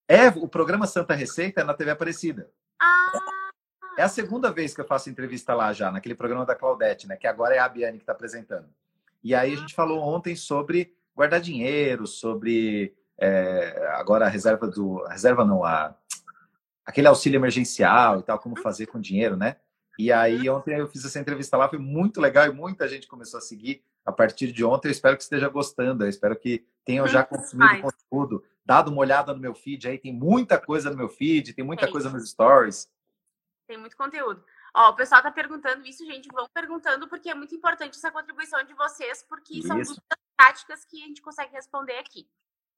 É, 0.08 0.28
o 0.30 0.48
programa 0.48 0.88
Santa 0.88 1.14
Receita 1.14 1.62
é 1.62 1.64
na 1.64 1.74
TV 1.74 1.92
Aparecida. 1.92 2.52
Ah! 2.82 3.49
É 4.00 4.02
a 4.02 4.08
segunda 4.08 4.50
vez 4.50 4.74
que 4.74 4.80
eu 4.80 4.86
faço 4.86 5.10
entrevista 5.10 5.54
lá 5.54 5.74
já, 5.74 5.92
naquele 5.92 6.16
programa 6.16 6.46
da 6.46 6.56
Claudete, 6.56 7.06
né? 7.06 7.18
Que 7.18 7.28
agora 7.28 7.54
é 7.54 7.60
a 7.60 7.68
Biane 7.68 7.98
que 7.98 8.04
está 8.04 8.14
apresentando. 8.14 8.66
E 9.22 9.36
aí 9.36 9.52
a 9.52 9.56
gente 9.58 9.76
falou 9.76 10.00
ontem 10.00 10.38
sobre 10.38 10.96
guardar 11.14 11.42
dinheiro, 11.42 12.08
sobre 12.08 12.96
é, 13.18 13.90
agora 13.96 14.26
a 14.26 14.30
reserva 14.30 14.70
do. 14.70 15.04
A 15.06 15.12
reserva 15.12 15.44
não, 15.44 15.66
a, 15.66 15.94
aquele 16.86 17.10
auxílio 17.10 17.38
emergencial 17.38 18.22
e 18.22 18.24
tal, 18.24 18.40
como 18.40 18.58
fazer 18.62 18.86
com 18.86 19.02
dinheiro, 19.02 19.36
né? 19.36 19.58
E 19.98 20.14
aí 20.14 20.50
ontem 20.50 20.76
eu 20.76 20.88
fiz 20.88 21.04
essa 21.04 21.20
entrevista 21.20 21.58
lá, 21.58 21.68
foi 21.68 21.78
muito 21.78 22.22
legal 22.22 22.46
e 22.46 22.54
muita 22.54 22.88
gente 22.88 23.06
começou 23.06 23.38
a 23.38 23.42
seguir 23.42 23.84
a 24.06 24.14
partir 24.14 24.54
de 24.54 24.64
ontem. 24.64 24.88
Eu 24.88 24.94
espero 24.94 25.18
que 25.18 25.24
esteja 25.24 25.50
gostando, 25.50 26.06
eu 26.06 26.10
espero 26.10 26.38
que 26.38 26.66
tenham 26.86 27.06
já 27.06 27.22
consumido 27.22 27.82
conteúdo, 27.82 28.46
dado 28.66 28.92
uma 28.92 29.02
olhada 29.02 29.34
no 29.34 29.42
meu 29.42 29.54
feed 29.54 29.90
aí, 29.90 29.98
tem 29.98 30.14
muita 30.14 30.58
coisa 30.58 30.90
no 30.90 30.96
meu 30.96 31.10
feed, 31.10 31.52
tem 31.52 31.66
muita 31.66 31.86
coisa 31.92 32.10
nos 32.10 32.30
stories. 32.30 32.88
Tem 33.70 33.78
muito 33.78 33.96
conteúdo. 33.96 34.44
Ó, 34.76 34.90
o 34.90 34.96
pessoal 34.96 35.22
tá 35.22 35.30
perguntando 35.30 35.86
isso, 35.86 36.04
gente, 36.04 36.28
vão 36.34 36.48
perguntando 36.52 37.08
porque 37.08 37.30
é 37.30 37.36
muito 37.36 37.54
importante 37.54 37.96
essa 37.96 38.10
contribuição 38.10 38.64
de 38.64 38.74
vocês, 38.74 39.24
porque 39.30 39.60
isso. 39.60 39.68
são 39.68 39.78
dúvidas 39.78 40.18
práticas 40.36 40.84
que 40.86 41.04
a 41.04 41.06
gente 41.06 41.22
consegue 41.22 41.54
responder 41.54 42.00
aqui. 42.00 42.28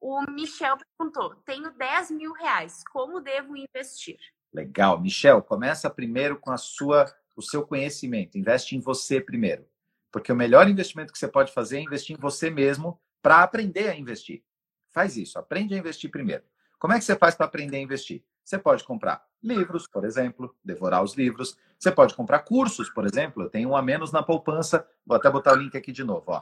O 0.01 0.21
Michel 0.29 0.77
perguntou: 0.77 1.33
tenho 1.45 1.71
10 1.71 2.11
mil 2.11 2.33
reais, 2.33 2.83
como 2.91 3.21
devo 3.21 3.55
investir? 3.55 4.19
Legal. 4.53 4.99
Michel, 4.99 5.41
começa 5.41 5.89
primeiro 5.89 6.37
com 6.37 6.51
a 6.51 6.57
sua, 6.57 7.05
o 7.37 7.41
seu 7.41 7.65
conhecimento. 7.65 8.37
Investe 8.37 8.75
em 8.75 8.81
você 8.81 9.21
primeiro. 9.21 9.65
Porque 10.11 10.33
o 10.33 10.35
melhor 10.35 10.67
investimento 10.67 11.13
que 11.13 11.19
você 11.19 11.27
pode 11.29 11.53
fazer 11.53 11.77
é 11.77 11.83
investir 11.83 12.17
em 12.17 12.19
você 12.19 12.49
mesmo 12.49 12.99
para 13.21 13.43
aprender 13.43 13.87
a 13.87 13.95
investir. 13.95 14.43
Faz 14.89 15.15
isso, 15.15 15.39
aprende 15.39 15.73
a 15.73 15.77
investir 15.77 16.11
primeiro. 16.11 16.43
Como 16.77 16.91
é 16.91 16.99
que 16.99 17.05
você 17.05 17.15
faz 17.15 17.33
para 17.33 17.45
aprender 17.45 17.77
a 17.77 17.81
investir? 17.81 18.25
Você 18.43 18.57
pode 18.57 18.83
comprar 18.83 19.23
livros, 19.43 19.87
por 19.87 20.05
exemplo, 20.05 20.55
devorar 20.63 21.03
os 21.03 21.15
livros. 21.15 21.57
Você 21.79 21.91
pode 21.91 22.13
comprar 22.13 22.39
cursos, 22.39 22.89
por 22.89 23.05
exemplo. 23.05 23.43
Eu 23.43 23.49
tenho 23.49 23.69
um 23.69 23.75
a 23.75 23.81
menos 23.81 24.11
na 24.11 24.21
poupança. 24.21 24.87
Vou 25.05 25.17
até 25.17 25.29
botar 25.29 25.53
o 25.53 25.55
link 25.55 25.75
aqui 25.75 25.91
de 25.91 26.03
novo. 26.03 26.25
Ó. 26.27 26.41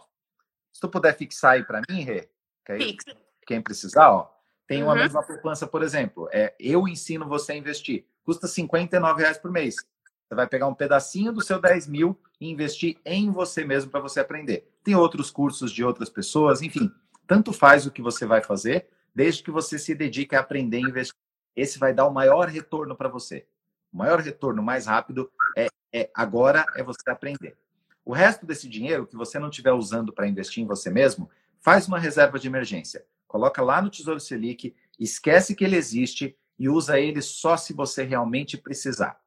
Se 0.74 0.82
tu 0.82 0.90
puder 0.90 1.16
fixar 1.16 1.54
aí 1.54 1.64
para 1.64 1.82
mim, 1.90 2.02
Rê, 2.02 2.30
que 2.66 2.72
aí, 2.72 2.98
quem 3.46 3.62
precisar, 3.62 4.12
ó, 4.12 4.30
tem 4.68 4.84
uma 4.84 4.94
uhum. 4.94 5.00
mesma 5.00 5.24
poupança, 5.24 5.66
por 5.66 5.82
exemplo. 5.82 6.30
É, 6.32 6.54
eu 6.60 6.88
ensino 6.88 7.28
você 7.28 7.54
a 7.54 7.58
investir. 7.58 8.06
Custa 8.24 8.48
59 8.48 9.22
reais 9.22 9.38
por 9.38 9.52
mês. 9.52 9.76
Você 9.76 10.36
vai 10.36 10.46
pegar 10.46 10.68
um 10.68 10.76
pedacinho 10.76 11.32
do 11.32 11.42
seu 11.42 11.60
10 11.60 11.88
mil 11.88 12.20
e 12.40 12.52
investir 12.52 13.00
em 13.04 13.32
você 13.32 13.66
mesmo 13.66 13.90
para 13.90 14.00
você 14.00 14.20
aprender. 14.20 14.72
Tem 14.84 14.96
outros 14.96 15.32
cursos 15.32 15.72
de 15.72 15.84
outras 15.84 16.10
pessoas, 16.10 16.62
enfim. 16.62 16.92
Tanto 17.26 17.52
faz 17.52 17.88
o 17.88 17.92
que 17.92 18.02
você 18.02 18.28
vai 18.28 18.44
fazer, 18.44 18.88
desde 19.14 19.42
que 19.42 19.50
você 19.50 19.80
se 19.80 19.96
dedique 19.96 20.36
a 20.36 20.40
aprender 20.40 20.78
a 20.78 20.82
investir. 20.82 21.29
Esse 21.56 21.80
vai 21.80 21.94
dar 21.94 22.08
o 22.08 22.14
maior 22.14 22.48
retorno 22.48 22.96
para 22.96 23.10
você. 23.10 23.46
O 23.92 23.98
maior 23.98 24.20
retorno 24.20 24.62
mais 24.62 24.86
rápido 24.86 25.32
é, 25.58 25.68
é 25.94 26.10
agora 26.14 26.66
é 26.76 26.84
você 26.84 27.10
aprender. 27.10 27.58
O 28.06 28.14
resto 28.14 28.46
desse 28.46 28.68
dinheiro 28.68 29.06
que 29.06 29.16
você 29.16 29.40
não 29.40 29.50
estiver 29.50 29.72
usando 29.74 30.14
para 30.14 30.28
investir 30.28 30.64
em 30.64 30.68
você 30.68 30.90
mesmo, 30.90 31.30
faz 31.60 31.88
uma 31.88 32.00
reserva 32.00 32.40
de 32.40 32.48
emergência 32.48 33.06
coloca 33.30 33.62
lá 33.62 33.80
no 33.80 33.92
Tesouro 33.92 34.20
Selic, 34.20 34.76
esquece 35.00 35.56
que 35.56 35.64
ele 35.64 35.78
existe 35.78 36.36
e 36.58 36.68
usa 36.68 37.00
ele 37.00 37.22
só 37.22 37.56
se 37.56 37.72
você 37.72 38.04
realmente 38.04 38.58
precisar. 38.58 39.22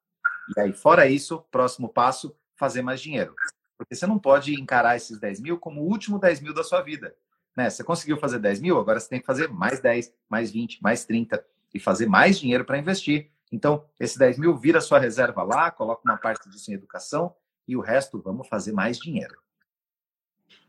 E 0.54 0.60
aí, 0.60 0.72
fora 0.72 1.06
isso, 1.06 1.38
próximo 1.50 1.88
passo, 1.88 2.36
fazer 2.56 2.82
mais 2.82 3.00
dinheiro. 3.00 3.32
Porque 3.78 3.94
você 3.94 4.06
não 4.06 4.18
pode 4.18 4.60
encarar 4.60 4.96
esses 4.96 5.18
10 5.18 5.40
mil 5.40 5.58
como 5.58 5.80
o 5.80 5.86
último 5.88 6.18
10 6.18 6.40
mil 6.40 6.52
da 6.52 6.64
sua 6.64 6.82
vida. 6.82 7.14
Né? 7.56 7.70
Você 7.70 7.84
conseguiu 7.84 8.18
fazer 8.18 8.40
10 8.40 8.60
mil, 8.60 8.78
agora 8.78 8.98
você 8.98 9.08
tem 9.08 9.20
que 9.20 9.26
fazer 9.26 9.48
mais 9.48 9.80
10, 9.80 10.12
mais 10.28 10.50
20, 10.50 10.82
mais 10.82 11.04
30 11.04 11.42
e 11.72 11.80
fazer 11.80 12.06
mais 12.06 12.38
dinheiro 12.38 12.64
para 12.64 12.78
investir. 12.78 13.30
Então, 13.50 13.84
esse 14.00 14.18
10 14.18 14.38
mil 14.38 14.56
vira 14.56 14.80
sua 14.80 14.98
reserva 14.98 15.42
lá, 15.42 15.70
coloca 15.70 16.02
uma 16.04 16.16
parte 16.16 16.48
disso 16.48 16.70
em 16.70 16.74
educação 16.74 17.34
e 17.68 17.76
o 17.76 17.80
resto 17.80 18.20
vamos 18.20 18.48
fazer 18.48 18.72
mais 18.72 18.98
dinheiro. 18.98 19.40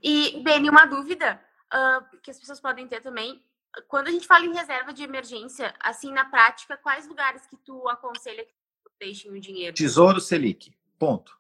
E, 0.02 0.42
Beni, 0.44 0.70
uma 0.70 0.86
dúvida 0.86 1.40
uh, 1.74 2.18
que 2.22 2.30
as 2.30 2.40
pessoas 2.40 2.60
podem 2.60 2.88
ter 2.88 3.02
também. 3.02 3.42
Quando 3.88 4.10
a 4.10 4.12
gente 4.12 4.28
fala 4.28 4.46
em 4.46 4.54
reserva 4.54 4.94
de 4.94 5.02
emergência, 5.04 5.74
assim, 5.80 6.12
na 6.12 6.26
prática, 6.26 6.78
quais 6.78 7.08
lugares 7.08 7.48
que 7.48 7.58
tu 7.58 7.88
aconselha 7.88 8.46
que 8.46 8.54
deixem 9.00 9.32
o 9.32 9.40
dinheiro? 9.40 9.76
Tesouro 9.76 10.20
Selic. 10.20 10.76
Ponto. 11.00 11.38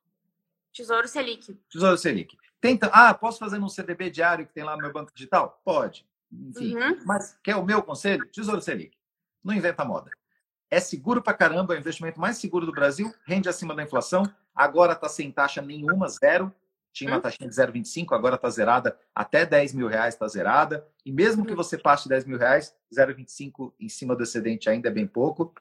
Tesouro 0.71 1.07
Selic. 1.07 1.53
Tesouro 1.69 1.97
Selic. 1.97 2.35
Tenta, 2.59 2.87
ah, 2.87 3.13
posso 3.13 3.37
fazer 3.37 3.59
num 3.59 3.69
CDB 3.69 4.09
diário 4.09 4.47
que 4.47 4.53
tem 4.53 4.63
lá 4.63 4.75
no 4.75 4.81
meu 4.81 4.91
banco 4.91 5.11
digital? 5.13 5.61
Pode. 5.63 6.07
Enfim. 6.31 6.75
Uhum. 6.75 7.03
Mas 7.05 7.37
quer 7.43 7.57
o 7.57 7.65
meu 7.65 7.83
conselho? 7.83 8.25
Tesouro 8.31 8.61
Selic. 8.61 8.97
Não 9.43 9.53
inventa 9.53 9.83
moda. 9.83 10.09
É 10.69 10.79
seguro 10.79 11.21
pra 11.21 11.33
caramba, 11.33 11.73
é 11.73 11.77
o 11.77 11.79
investimento 11.79 12.19
mais 12.19 12.37
seguro 12.37 12.65
do 12.65 12.71
Brasil, 12.71 13.13
rende 13.25 13.47
acima 13.47 13.75
da 13.75 13.83
inflação, 13.83 14.23
agora 14.55 14.95
tá 14.95 15.07
sem 15.07 15.31
taxa 15.31 15.61
nenhuma, 15.61 16.07
zero. 16.07 16.53
Tinha 16.91 17.09
uma 17.09 17.17
hum? 17.17 17.21
taxinha 17.21 17.49
de 17.49 17.55
0,25, 17.55 18.13
agora 18.13 18.35
está 18.35 18.49
zerada. 18.49 18.97
Até 19.15 19.45
10 19.45 19.73
mil 19.73 19.87
reais 19.87 20.13
está 20.13 20.27
zerada. 20.27 20.87
E 21.03 21.11
mesmo 21.11 21.43
que 21.43 21.53
hum. 21.53 21.55
você 21.55 21.75
passe 21.75 22.07
10 22.07 22.25
mil 22.25 22.37
reais, 22.37 22.75
0,25 22.95 23.73
em 23.79 23.89
cima 23.89 24.15
do 24.15 24.21
excedente 24.21 24.69
ainda 24.69 24.89
é 24.89 24.91
bem 24.91 25.07
pouco. 25.07 25.53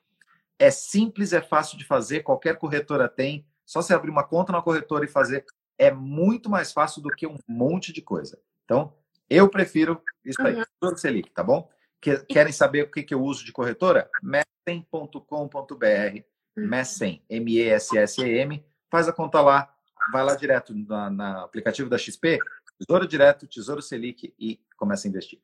É 0.59 0.71
simples, 0.71 1.33
é 1.33 1.40
fácil 1.40 1.79
de 1.79 1.85
fazer, 1.85 2.21
qualquer 2.21 2.57
corretora 2.59 3.09
tem. 3.09 3.47
Só 3.64 3.81
você 3.81 3.95
abrir 3.95 4.11
uma 4.11 4.25
conta 4.25 4.53
na 4.53 4.61
corretora 4.61 5.07
e 5.07 5.09
fazer. 5.09 5.45
É 5.79 5.90
muito 5.90 6.51
mais 6.51 6.71
fácil 6.71 7.01
do 7.01 7.09
que 7.09 7.27
um 7.27 7.38
monte 7.49 7.92
de 7.92 8.03
coisa. 8.03 8.38
Então, 8.64 8.95
eu 9.29 9.49
prefiro 9.49 10.03
isso 10.23 10.40
aí, 10.42 10.62
uhum. 10.83 10.97
Selic, 10.97 11.31
tá 11.31 11.42
bom? 11.42 11.68
Querem 12.03 12.53
saber 12.53 12.83
o 12.83 12.91
que, 12.91 13.03
que 13.03 13.15
eu 13.15 13.23
uso 13.23 13.45
de 13.45 13.53
corretora? 13.53 14.11
Messen.com.br. 14.23 15.15
Messen, 16.57 17.23
M-E-S-S-E-M. 17.31 18.65
Faz 18.91 19.09
a 19.09 19.12
conta 19.12 19.41
lá, 19.41 19.73
vai 20.12 20.25
lá 20.25 20.35
direto 20.35 20.75
na, 20.75 21.09
na 21.09 21.43
aplicativo 21.45 21.88
da 21.88 21.97
XP, 21.97 22.38
Tesouro 22.79 23.07
Direto, 23.07 23.47
Tesouro 23.47 23.81
Selic 23.81 24.35
e 24.38 24.61
começa 24.77 25.07
a 25.07 25.11
investir. 25.11 25.41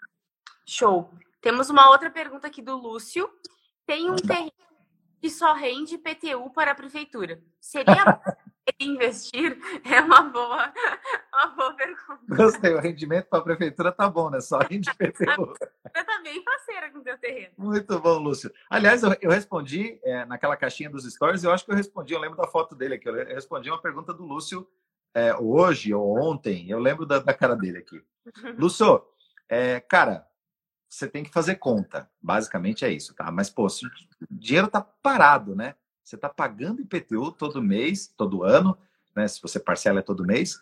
Show. 0.67 1.11
Temos 1.41 1.71
uma 1.71 1.89
outra 1.91 2.11
pergunta 2.11 2.49
aqui 2.49 2.61
do 2.61 2.77
Lúcio. 2.77 3.31
Tem 3.87 4.11
um 4.11 4.17
terreno 4.17 4.53
que 5.21 5.31
só 5.31 5.55
rende 5.55 5.97
PTU 5.97 6.51
para 6.51 6.73
a 6.73 6.75
prefeitura. 6.75 7.41
Seria 7.61 8.21
investir? 8.81 9.59
É 9.85 10.01
uma 10.01 10.23
boa, 10.23 10.73
uma 11.33 11.47
boa 11.49 11.75
pergunta. 11.75 12.21
Gostei, 12.29 12.75
o 12.75 12.81
rendimento 12.81 13.27
para 13.27 13.39
a 13.39 13.43
prefeitura 13.43 13.93
tá 13.93 14.09
bom, 14.09 14.31
né? 14.31 14.41
Só 14.41 14.59
rende 14.59 14.91
PTU. 14.95 15.55
Você 15.59 16.05
tá 16.05 16.21
bem 16.23 16.43
parceira 16.45 16.91
com 16.91 16.99
o 16.99 17.03
teu 17.03 17.17
terreno. 17.19 17.53
Muito 17.57 17.99
bom, 18.01 18.19
Lúcio. 18.19 18.53
Aliás, 18.69 19.03
eu, 19.03 19.17
eu 19.21 19.31
respondi 19.31 19.99
é, 20.05 20.25
naquela 20.25 20.57
caixinha 20.57 20.91
dos 20.91 21.05
stories, 21.05 21.45
eu 21.45 21.53
acho 21.53 21.65
que 21.65 21.71
eu 21.71 21.77
respondi, 21.77 22.13
eu 22.13 22.21
lembro 22.21 22.37
da 22.37 22.47
foto 22.47 22.75
dele 22.75 22.95
aqui, 22.95 23.09
eu 23.09 23.15
respondi 23.15 23.71
uma 23.71 23.81
pergunta 23.81 24.13
do 24.13 24.25
Lúcio 24.25 24.69
é, 25.15 25.35
hoje 25.35 25.95
ou 25.95 26.19
ontem, 26.21 26.71
eu 26.71 26.79
lembro 26.79 27.07
da, 27.07 27.19
da 27.19 27.33
cara 27.33 27.57
dele 27.57 27.79
aqui. 27.79 28.03
Lúcio, 28.59 29.03
é, 29.49 29.81
cara, 29.81 30.27
você 30.89 31.09
tem 31.09 31.23
que 31.23 31.31
fazer 31.31 31.57
conta. 31.57 32.11
Basicamente 32.21 32.85
é 32.85 32.91
isso, 32.91 33.15
tá? 33.15 33.31
Mas, 33.31 33.51
pô, 33.51 33.67
o 33.67 33.71
dinheiro 34.31 34.69
tá 34.69 34.81
parado, 34.81 35.55
né? 35.55 35.75
Você 36.09 36.17
está 36.17 36.31
pagando 36.31 36.81
IPTU 36.81 37.33
todo 37.33 37.63
mês, 37.63 38.07
todo 38.07 38.43
ano, 38.43 38.79
né? 39.15 39.29
Se 39.29 39.43
você 39.43 39.61
parcela 39.61 39.99
é 39.99 40.03
todo 40.03 40.25
mês, 40.25 40.59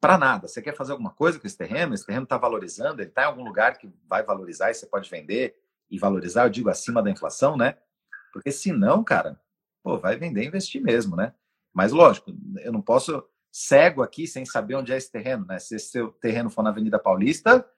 para 0.00 0.16
nada. 0.16 0.48
Você 0.48 0.62
quer 0.62 0.74
fazer 0.74 0.92
alguma 0.92 1.10
coisa 1.10 1.38
com 1.38 1.46
esse 1.46 1.58
terreno? 1.58 1.92
Esse 1.92 2.06
terreno 2.06 2.24
está 2.24 2.38
valorizando, 2.38 3.02
ele 3.02 3.10
está 3.10 3.24
em 3.24 3.26
algum 3.26 3.44
lugar 3.44 3.76
que 3.76 3.92
vai 4.08 4.22
valorizar 4.22 4.70
e 4.70 4.74
você 4.74 4.86
pode 4.86 5.10
vender 5.10 5.54
e 5.90 5.98
valorizar, 5.98 6.44
eu 6.44 6.48
digo, 6.48 6.70
acima 6.70 7.02
da 7.02 7.10
inflação, 7.10 7.58
né? 7.58 7.76
Porque 8.32 8.50
senão, 8.50 9.04
cara, 9.04 9.38
pô, 9.82 9.98
vai 9.98 10.16
vender 10.16 10.44
e 10.44 10.46
investir 10.46 10.80
mesmo, 10.80 11.14
né? 11.14 11.34
Mas 11.74 11.92
lógico, 11.92 12.32
eu 12.60 12.72
não 12.72 12.80
posso 12.80 13.22
cego 13.52 14.02
aqui 14.02 14.26
sem 14.26 14.46
saber 14.46 14.76
onde 14.76 14.94
é 14.94 14.96
esse 14.96 15.12
terreno, 15.12 15.44
né? 15.44 15.58
Se 15.58 15.78
seu 15.78 16.10
terreno 16.10 16.48
for 16.48 16.62
na 16.62 16.70
Avenida 16.70 16.98
Paulista, 16.98 17.68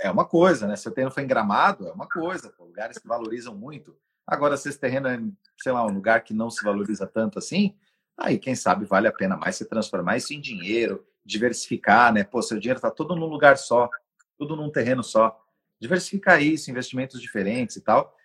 é 0.00 0.08
uma 0.08 0.24
coisa, 0.24 0.68
né? 0.68 0.76
Se 0.76 0.88
o 0.88 0.92
terreno 0.92 1.10
for 1.10 1.20
em 1.20 1.26
Gramado, 1.26 1.88
é 1.88 1.92
uma 1.92 2.08
coisa, 2.08 2.48
pô, 2.50 2.64
lugares 2.64 2.96
que 2.96 3.08
valorizam 3.08 3.56
muito. 3.56 3.98
Agora, 4.26 4.56
se 4.56 4.68
esse 4.68 4.78
terreno 4.78 5.08
é, 5.08 5.20
sei 5.58 5.72
lá, 5.72 5.84
um 5.84 5.92
lugar 5.92 6.22
que 6.22 6.32
não 6.32 6.50
se 6.50 6.64
valoriza 6.64 7.06
tanto 7.06 7.38
assim, 7.38 7.76
aí 8.16 8.38
quem 8.38 8.54
sabe 8.54 8.84
vale 8.84 9.06
a 9.06 9.12
pena 9.12 9.36
mais 9.36 9.56
se 9.56 9.68
transformar 9.68 10.16
isso 10.16 10.32
em 10.32 10.40
dinheiro, 10.40 11.06
diversificar, 11.24 12.12
né? 12.12 12.24
Pô, 12.24 12.40
seu 12.42 12.58
dinheiro 12.58 12.78
está 12.78 12.90
todo 12.90 13.14
num 13.14 13.26
lugar 13.26 13.58
só, 13.58 13.88
tudo 14.36 14.56
num 14.56 14.70
terreno 14.70 15.02
só. 15.02 15.40
diversificar 15.80 16.40
isso, 16.42 16.70
investimentos 16.70 17.20
diferentes 17.20 17.76
e 17.76 17.80
tal, 17.82 18.16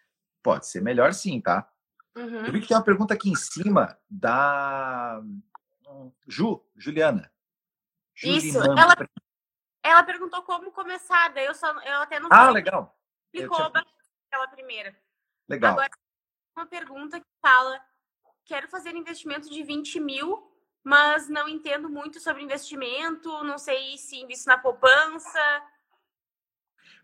pode 0.42 0.68
ser 0.68 0.82
melhor 0.82 1.14
sim, 1.14 1.42
tá? 1.42 1.70
Uhum. 2.16 2.46
Eu 2.46 2.52
vi 2.52 2.62
que 2.62 2.68
tem 2.68 2.78
uma 2.78 2.84
pergunta 2.84 3.14
aqui 3.14 3.30
em 3.30 3.36
cima 3.36 3.98
da 4.10 5.22
Ju, 6.28 6.64
Juliana. 6.76 7.32
Isso, 8.24 8.58
ela, 8.58 8.96
ela 9.84 10.04
perguntou 10.04 10.42
como 10.44 10.72
começar, 10.72 11.30
daí 11.30 11.46
eu, 11.46 11.56
só, 11.56 11.72
eu 11.82 12.02
até 12.02 12.20
não 12.20 12.30
Ah, 12.32 12.50
legal. 12.50 12.98
Explicou 13.34 13.58
tinha... 13.58 13.86
aquela 14.28 14.48
primeira. 14.48 14.96
Legal. 15.50 15.72
Agora, 15.72 15.90
uma 16.56 16.68
pergunta 16.68 17.20
que 17.20 17.26
fala: 17.42 17.82
quero 18.46 18.70
fazer 18.70 18.96
investimento 18.96 19.50
de 19.50 19.64
20 19.64 20.00
mil, 20.00 20.50
mas 20.84 21.28
não 21.28 21.50
entendo 21.50 21.90
muito 21.90 22.20
sobre 22.20 22.44
investimento, 22.44 23.44
não 23.44 23.58
sei 23.58 23.98
se 23.98 24.18
invisto 24.18 24.48
na 24.48 24.58
poupança. 24.58 25.40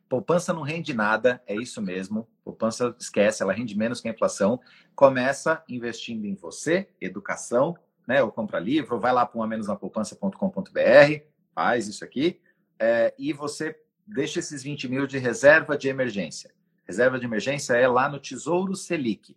Poupança 0.07 0.53
não 0.53 0.61
rende 0.61 0.93
nada, 0.93 1.41
é 1.47 1.55
isso 1.55 1.81
mesmo. 1.81 2.29
Poupança 2.43 2.95
esquece, 2.99 3.41
ela 3.41 3.53
rende 3.53 3.75
menos 3.75 3.99
que 3.99 4.07
a 4.07 4.11
inflação. 4.11 4.61
Começa 4.95 5.63
investindo 5.67 6.25
em 6.25 6.35
você, 6.35 6.87
educação, 7.01 7.75
né? 8.07 8.21
Ou 8.21 8.31
compra 8.31 8.59
livro, 8.59 8.99
vai 8.99 9.11
lá 9.11 9.25
para 9.25 9.39
uma 9.39 9.47
menos 9.47 9.67
na 9.67 9.75
poupança.com.br, 9.75 11.23
faz 11.55 11.87
isso 11.87 12.05
aqui, 12.05 12.39
é, 12.77 13.15
e 13.17 13.33
você 13.33 13.79
deixa 14.05 14.37
esses 14.37 14.61
20 14.61 14.87
mil 14.87 15.07
de 15.07 15.17
reserva 15.17 15.75
de 15.75 15.87
emergência. 15.87 16.53
Reserva 16.87 17.19
de 17.19 17.25
emergência 17.25 17.73
é 17.73 17.87
lá 17.87 18.07
no 18.07 18.19
Tesouro 18.19 18.75
Selic. 18.75 19.35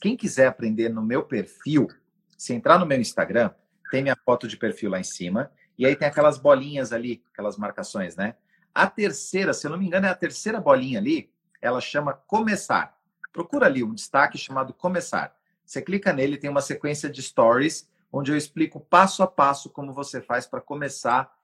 Quem 0.00 0.16
quiser 0.16 0.46
aprender 0.46 0.88
no 0.88 1.02
meu 1.02 1.22
perfil, 1.22 1.88
se 2.36 2.54
entrar 2.54 2.78
no 2.78 2.86
meu 2.86 2.98
Instagram, 2.98 3.50
tem 3.90 4.02
minha 4.02 4.16
foto 4.24 4.48
de 4.48 4.56
perfil 4.56 4.90
lá 4.90 4.98
em 4.98 5.04
cima, 5.04 5.50
e 5.76 5.84
aí 5.84 5.94
tem 5.94 6.08
aquelas 6.08 6.38
bolinhas 6.38 6.92
ali, 6.92 7.22
aquelas 7.32 7.56
marcações, 7.56 8.16
né? 8.16 8.34
A 8.74 8.86
terceira, 8.86 9.52
se 9.52 9.66
eu 9.66 9.70
não 9.70 9.78
me 9.78 9.86
engano, 9.86 10.06
é 10.06 10.10
a 10.10 10.14
terceira 10.14 10.60
bolinha 10.60 10.98
ali, 10.98 11.30
ela 11.60 11.80
chama 11.80 12.12
Começar. 12.12 12.98
Procura 13.32 13.66
ali 13.66 13.84
um 13.84 13.94
destaque 13.94 14.38
chamado 14.38 14.72
Começar. 14.72 15.36
Você 15.64 15.82
clica 15.82 16.12
nele, 16.12 16.38
tem 16.38 16.48
uma 16.48 16.62
sequência 16.62 17.10
de 17.10 17.22
stories, 17.22 17.88
onde 18.10 18.32
eu 18.32 18.36
explico 18.36 18.80
passo 18.80 19.22
a 19.22 19.26
passo 19.26 19.68
como 19.68 19.92
você 19.92 20.20
faz 20.20 20.46
para 20.46 20.60
começar 20.60 21.36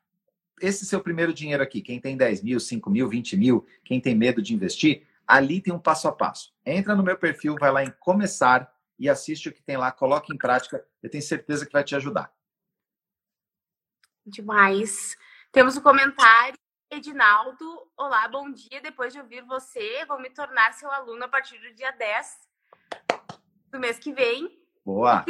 esse 0.60 0.86
seu 0.86 1.00
primeiro 1.00 1.34
dinheiro 1.34 1.62
aqui. 1.62 1.82
Quem 1.82 2.00
tem 2.00 2.16
10 2.16 2.42
mil, 2.42 2.58
5 2.58 2.88
mil, 2.90 3.08
20 3.08 3.36
mil, 3.36 3.66
quem 3.84 4.00
tem 4.00 4.14
medo 4.14 4.40
de 4.40 4.54
investir, 4.54 5.02
ali 5.26 5.60
tem 5.60 5.72
um 5.72 5.78
passo 5.78 6.08
a 6.08 6.12
passo. 6.12 6.54
Entra 6.64 6.94
no 6.94 7.02
meu 7.02 7.18
perfil, 7.18 7.56
vai 7.58 7.70
lá 7.70 7.82
em 7.82 7.90
Começar 7.90 8.72
e 8.98 9.08
assiste 9.08 9.48
o 9.48 9.52
que 9.52 9.62
tem 9.62 9.76
lá, 9.76 9.90
coloque 9.90 10.32
em 10.32 10.38
prática. 10.38 10.84
Eu 11.02 11.10
tenho 11.10 11.22
certeza 11.22 11.66
que 11.66 11.72
vai 11.72 11.84
te 11.84 11.96
ajudar. 11.96 12.32
Demais. 14.26 15.16
Temos 15.52 15.76
um 15.76 15.82
comentário 15.82 16.58
Edinaldo, 16.94 17.90
olá, 17.96 18.28
bom 18.28 18.50
dia. 18.52 18.80
Depois 18.80 19.12
de 19.12 19.18
ouvir 19.18 19.42
você, 19.42 20.04
vou 20.06 20.20
me 20.20 20.30
tornar 20.30 20.72
seu 20.74 20.90
aluno 20.90 21.24
a 21.24 21.28
partir 21.28 21.58
do 21.58 21.74
dia 21.74 21.90
10 21.90 22.38
do 23.72 23.80
mês 23.80 23.98
que 23.98 24.12
vem. 24.12 24.62
Boa! 24.84 25.24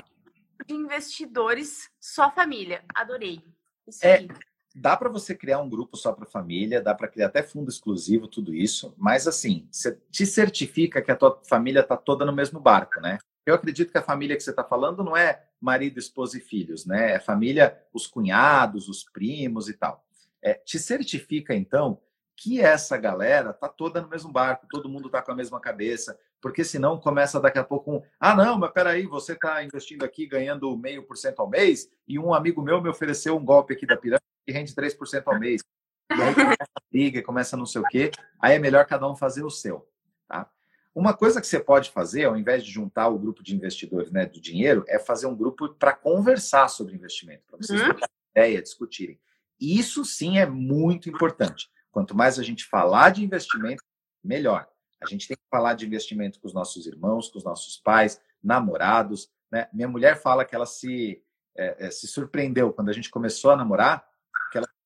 De 0.66 0.74
investidores, 0.74 1.90
só 1.98 2.30
família. 2.30 2.84
Adorei. 2.94 3.42
Isso 3.86 4.04
é, 4.04 4.26
dá 4.74 4.96
para 4.96 5.08
você 5.08 5.34
criar 5.34 5.60
um 5.60 5.68
grupo 5.68 5.96
só 5.96 6.12
para 6.12 6.26
família, 6.26 6.82
dá 6.82 6.94
para 6.94 7.06
criar 7.06 7.26
até 7.26 7.42
fundo 7.42 7.70
exclusivo, 7.70 8.26
tudo 8.26 8.52
isso, 8.52 8.92
mas 8.98 9.28
assim, 9.28 9.68
você 9.70 9.96
te 10.10 10.26
certifica 10.26 11.00
que 11.00 11.12
a 11.12 11.16
tua 11.16 11.40
família 11.48 11.80
está 11.80 11.96
toda 11.96 12.24
no 12.24 12.32
mesmo 12.32 12.58
barco, 12.58 13.00
né? 13.00 13.18
Eu 13.46 13.54
acredito 13.54 13.92
que 13.92 13.98
a 13.98 14.02
família 14.02 14.36
que 14.36 14.42
você 14.42 14.50
está 14.50 14.64
falando 14.64 15.04
não 15.04 15.16
é 15.16 15.44
marido, 15.60 15.98
esposa 15.98 16.38
e 16.38 16.40
filhos, 16.40 16.84
né? 16.86 17.12
É 17.12 17.20
família, 17.20 17.78
os 17.92 18.06
cunhados, 18.06 18.88
os 18.88 19.04
primos 19.04 19.68
e 19.68 19.74
tal. 19.74 20.04
É, 20.42 20.54
te 20.54 20.78
certifica, 20.78 21.54
então, 21.54 22.00
que 22.36 22.60
essa 22.60 22.96
galera 22.96 23.52
tá 23.52 23.68
toda 23.68 24.00
no 24.00 24.08
mesmo 24.08 24.32
barco, 24.32 24.66
todo 24.68 24.88
mundo 24.88 25.08
tá 25.08 25.22
com 25.22 25.30
a 25.30 25.36
mesma 25.36 25.60
cabeça, 25.60 26.18
porque 26.40 26.64
senão 26.64 26.98
começa 26.98 27.40
daqui 27.40 27.58
a 27.58 27.64
pouco 27.64 27.92
um, 27.92 28.02
ah, 28.18 28.34
não, 28.34 28.58
mas 28.58 28.72
peraí, 28.72 29.06
você 29.06 29.32
está 29.32 29.62
investindo 29.62 30.04
aqui 30.04 30.26
ganhando 30.26 30.76
meio 30.76 31.04
por 31.04 31.16
cento 31.16 31.40
ao 31.40 31.48
mês, 31.48 31.88
e 32.08 32.18
um 32.18 32.34
amigo 32.34 32.60
meu 32.60 32.82
me 32.82 32.88
ofereceu 32.88 33.36
um 33.36 33.44
golpe 33.44 33.72
aqui 33.72 33.86
da 33.86 33.96
pirâmide 33.96 34.33
que 34.44 34.52
rende 34.52 34.74
3% 34.74 35.22
ao 35.26 35.38
mês. 35.38 35.62
E 36.10 36.22
aí 36.22 36.34
começa 36.34 36.62
a 36.62 36.82
briga, 36.90 37.22
começa 37.22 37.56
não 37.56 37.66
sei 37.66 37.80
o 37.80 37.84
quê, 37.84 38.10
aí 38.40 38.54
é 38.54 38.58
melhor 38.58 38.86
cada 38.86 39.08
um 39.10 39.16
fazer 39.16 39.42
o 39.42 39.50
seu, 39.50 39.88
tá? 40.28 40.50
Uma 40.94 41.12
coisa 41.12 41.40
que 41.40 41.46
você 41.46 41.58
pode 41.58 41.90
fazer, 41.90 42.24
ao 42.24 42.36
invés 42.36 42.64
de 42.64 42.70
juntar 42.70 43.08
o 43.08 43.18
grupo 43.18 43.42
de 43.42 43.54
investidores 43.54 44.12
né, 44.12 44.26
do 44.26 44.40
dinheiro, 44.40 44.84
é 44.86 44.96
fazer 44.96 45.26
um 45.26 45.34
grupo 45.34 45.68
para 45.74 45.92
conversar 45.92 46.68
sobre 46.68 46.94
investimento, 46.94 47.42
para 47.48 47.56
vocês 47.56 47.80
uhum. 47.80 47.88
terem 47.88 48.08
ideia, 48.30 48.62
discutirem. 48.62 49.18
Isso 49.60 50.04
sim 50.04 50.38
é 50.38 50.46
muito 50.46 51.08
importante. 51.08 51.68
Quanto 51.90 52.14
mais 52.14 52.38
a 52.38 52.44
gente 52.44 52.64
falar 52.64 53.10
de 53.10 53.24
investimento, 53.24 53.82
melhor. 54.22 54.68
A 55.02 55.06
gente 55.06 55.26
tem 55.26 55.36
que 55.36 55.42
falar 55.50 55.74
de 55.74 55.84
investimento 55.84 56.38
com 56.40 56.46
os 56.46 56.54
nossos 56.54 56.86
irmãos, 56.86 57.28
com 57.28 57.38
os 57.38 57.44
nossos 57.44 57.76
pais, 57.76 58.20
namorados. 58.42 59.28
Né? 59.50 59.68
Minha 59.72 59.88
mulher 59.88 60.20
fala 60.20 60.44
que 60.44 60.54
ela 60.54 60.66
se, 60.66 61.22
é, 61.56 61.90
se 61.90 62.06
surpreendeu 62.06 62.72
quando 62.72 62.88
a 62.88 62.92
gente 62.92 63.10
começou 63.10 63.50
a 63.50 63.56
namorar, 63.56 64.06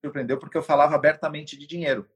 surpreendeu 0.04 0.38
porque 0.38 0.56
eu 0.56 0.62
falava 0.62 0.94
abertamente 0.94 1.56
de 1.56 1.66
dinheiro. 1.66 2.08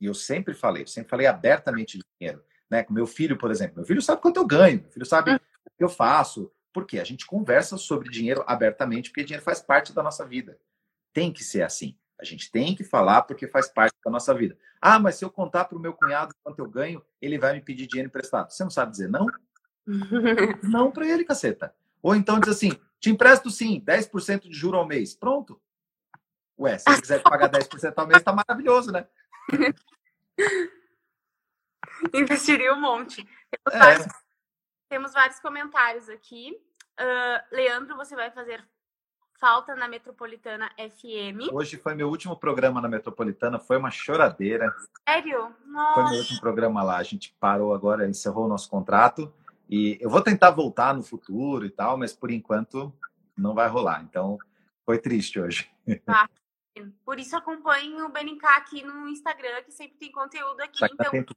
E 0.00 0.06
eu 0.06 0.14
sempre 0.14 0.54
falei, 0.54 0.82
eu 0.82 0.86
sempre 0.86 1.10
falei 1.10 1.26
abertamente 1.26 1.98
de 1.98 2.04
dinheiro. 2.18 2.44
Né? 2.70 2.82
Com 2.82 2.92
meu 2.92 3.06
filho, 3.06 3.36
por 3.36 3.50
exemplo. 3.50 3.76
Meu 3.76 3.84
filho 3.84 4.02
sabe 4.02 4.20
quanto 4.20 4.38
eu 4.38 4.46
ganho, 4.46 4.80
meu 4.82 4.90
filho 4.90 5.06
sabe 5.06 5.34
o 5.34 5.40
que 5.76 5.84
eu 5.84 5.88
faço. 5.88 6.50
Por 6.72 6.84
quê? 6.84 6.98
A 6.98 7.04
gente 7.04 7.24
conversa 7.24 7.78
sobre 7.78 8.10
dinheiro 8.10 8.44
abertamente, 8.46 9.10
porque 9.10 9.24
dinheiro 9.24 9.44
faz 9.44 9.60
parte 9.60 9.94
da 9.94 10.02
nossa 10.02 10.26
vida. 10.26 10.58
Tem 11.12 11.32
que 11.32 11.42
ser 11.42 11.62
assim. 11.62 11.96
A 12.18 12.24
gente 12.24 12.50
tem 12.50 12.74
que 12.74 12.84
falar 12.84 13.22
porque 13.22 13.46
faz 13.46 13.68
parte 13.68 13.94
da 14.04 14.10
nossa 14.10 14.34
vida. 14.34 14.56
Ah, 14.80 14.98
mas 14.98 15.16
se 15.16 15.24
eu 15.24 15.30
contar 15.30 15.64
para 15.66 15.76
o 15.76 15.80
meu 15.80 15.94
cunhado 15.94 16.34
quanto 16.42 16.58
eu 16.58 16.68
ganho, 16.68 17.02
ele 17.20 17.38
vai 17.38 17.54
me 17.54 17.60
pedir 17.60 17.86
dinheiro 17.86 18.08
emprestado. 18.08 18.50
Você 18.50 18.62
não 18.62 18.70
sabe 18.70 18.90
dizer 18.90 19.08
não? 19.08 19.26
não 20.62 20.90
para 20.90 21.08
ele, 21.08 21.24
caceta. 21.24 21.74
Ou 22.02 22.14
então 22.14 22.40
diz 22.40 22.50
assim: 22.50 22.72
te 23.00 23.10
empresto 23.10 23.50
sim, 23.50 23.80
10% 23.80 24.48
de 24.48 24.52
juro 24.52 24.76
ao 24.76 24.86
mês. 24.86 25.14
Pronto. 25.14 25.60
Ué, 26.58 26.78
se 26.78 26.88
ele 26.88 27.00
quiser 27.00 27.22
pagar 27.22 27.50
10% 27.50 27.92
ao 27.96 28.06
mês, 28.06 28.22
tá 28.22 28.32
maravilhoso, 28.32 28.90
né? 28.90 29.06
Investiria 32.14 32.72
um 32.72 32.80
monte. 32.80 33.24
Temos, 33.24 33.74
é. 33.74 33.78
vários, 33.78 34.06
temos 34.88 35.12
vários 35.12 35.40
comentários 35.40 36.08
aqui. 36.08 36.56
Uh, 36.98 37.54
Leandro, 37.54 37.96
você 37.96 38.14
vai 38.14 38.30
fazer 38.30 38.66
falta 39.38 39.74
na 39.74 39.86
Metropolitana 39.86 40.70
FM. 40.78 41.52
Hoje 41.52 41.76
foi 41.76 41.94
meu 41.94 42.08
último 42.08 42.36
programa 42.36 42.80
na 42.80 42.88
Metropolitana, 42.88 43.58
foi 43.58 43.76
uma 43.76 43.90
choradeira. 43.90 44.74
Sério? 45.08 45.54
Nossa. 45.66 45.94
Foi 45.94 46.04
meu 46.10 46.20
último 46.20 46.40
programa 46.40 46.82
lá. 46.82 46.96
A 46.96 47.02
gente 47.02 47.36
parou 47.38 47.74
agora, 47.74 48.08
encerrou 48.08 48.46
o 48.46 48.48
nosso 48.48 48.68
contrato. 48.70 49.32
E 49.68 49.98
eu 50.00 50.08
vou 50.08 50.22
tentar 50.22 50.50
voltar 50.52 50.94
no 50.94 51.02
futuro 51.02 51.66
e 51.66 51.70
tal, 51.70 51.98
mas 51.98 52.12
por 52.12 52.30
enquanto 52.30 52.92
não 53.36 53.54
vai 53.54 53.68
rolar. 53.68 54.02
Então, 54.02 54.38
foi 54.84 54.98
triste 54.98 55.40
hoje. 55.40 55.70
Ah, 56.06 56.28
por 57.04 57.18
isso 57.18 57.36
acompanho 57.36 58.06
o 58.06 58.08
BNK 58.08 58.46
aqui 58.46 58.82
no 58.82 59.08
Instagram, 59.08 59.62
que 59.62 59.72
sempre 59.72 59.96
tem 59.98 60.12
conteúdo 60.12 60.60
aqui. 60.60 60.80
Tá 60.80 60.88
então, 60.92 61.10
tempo. 61.10 61.34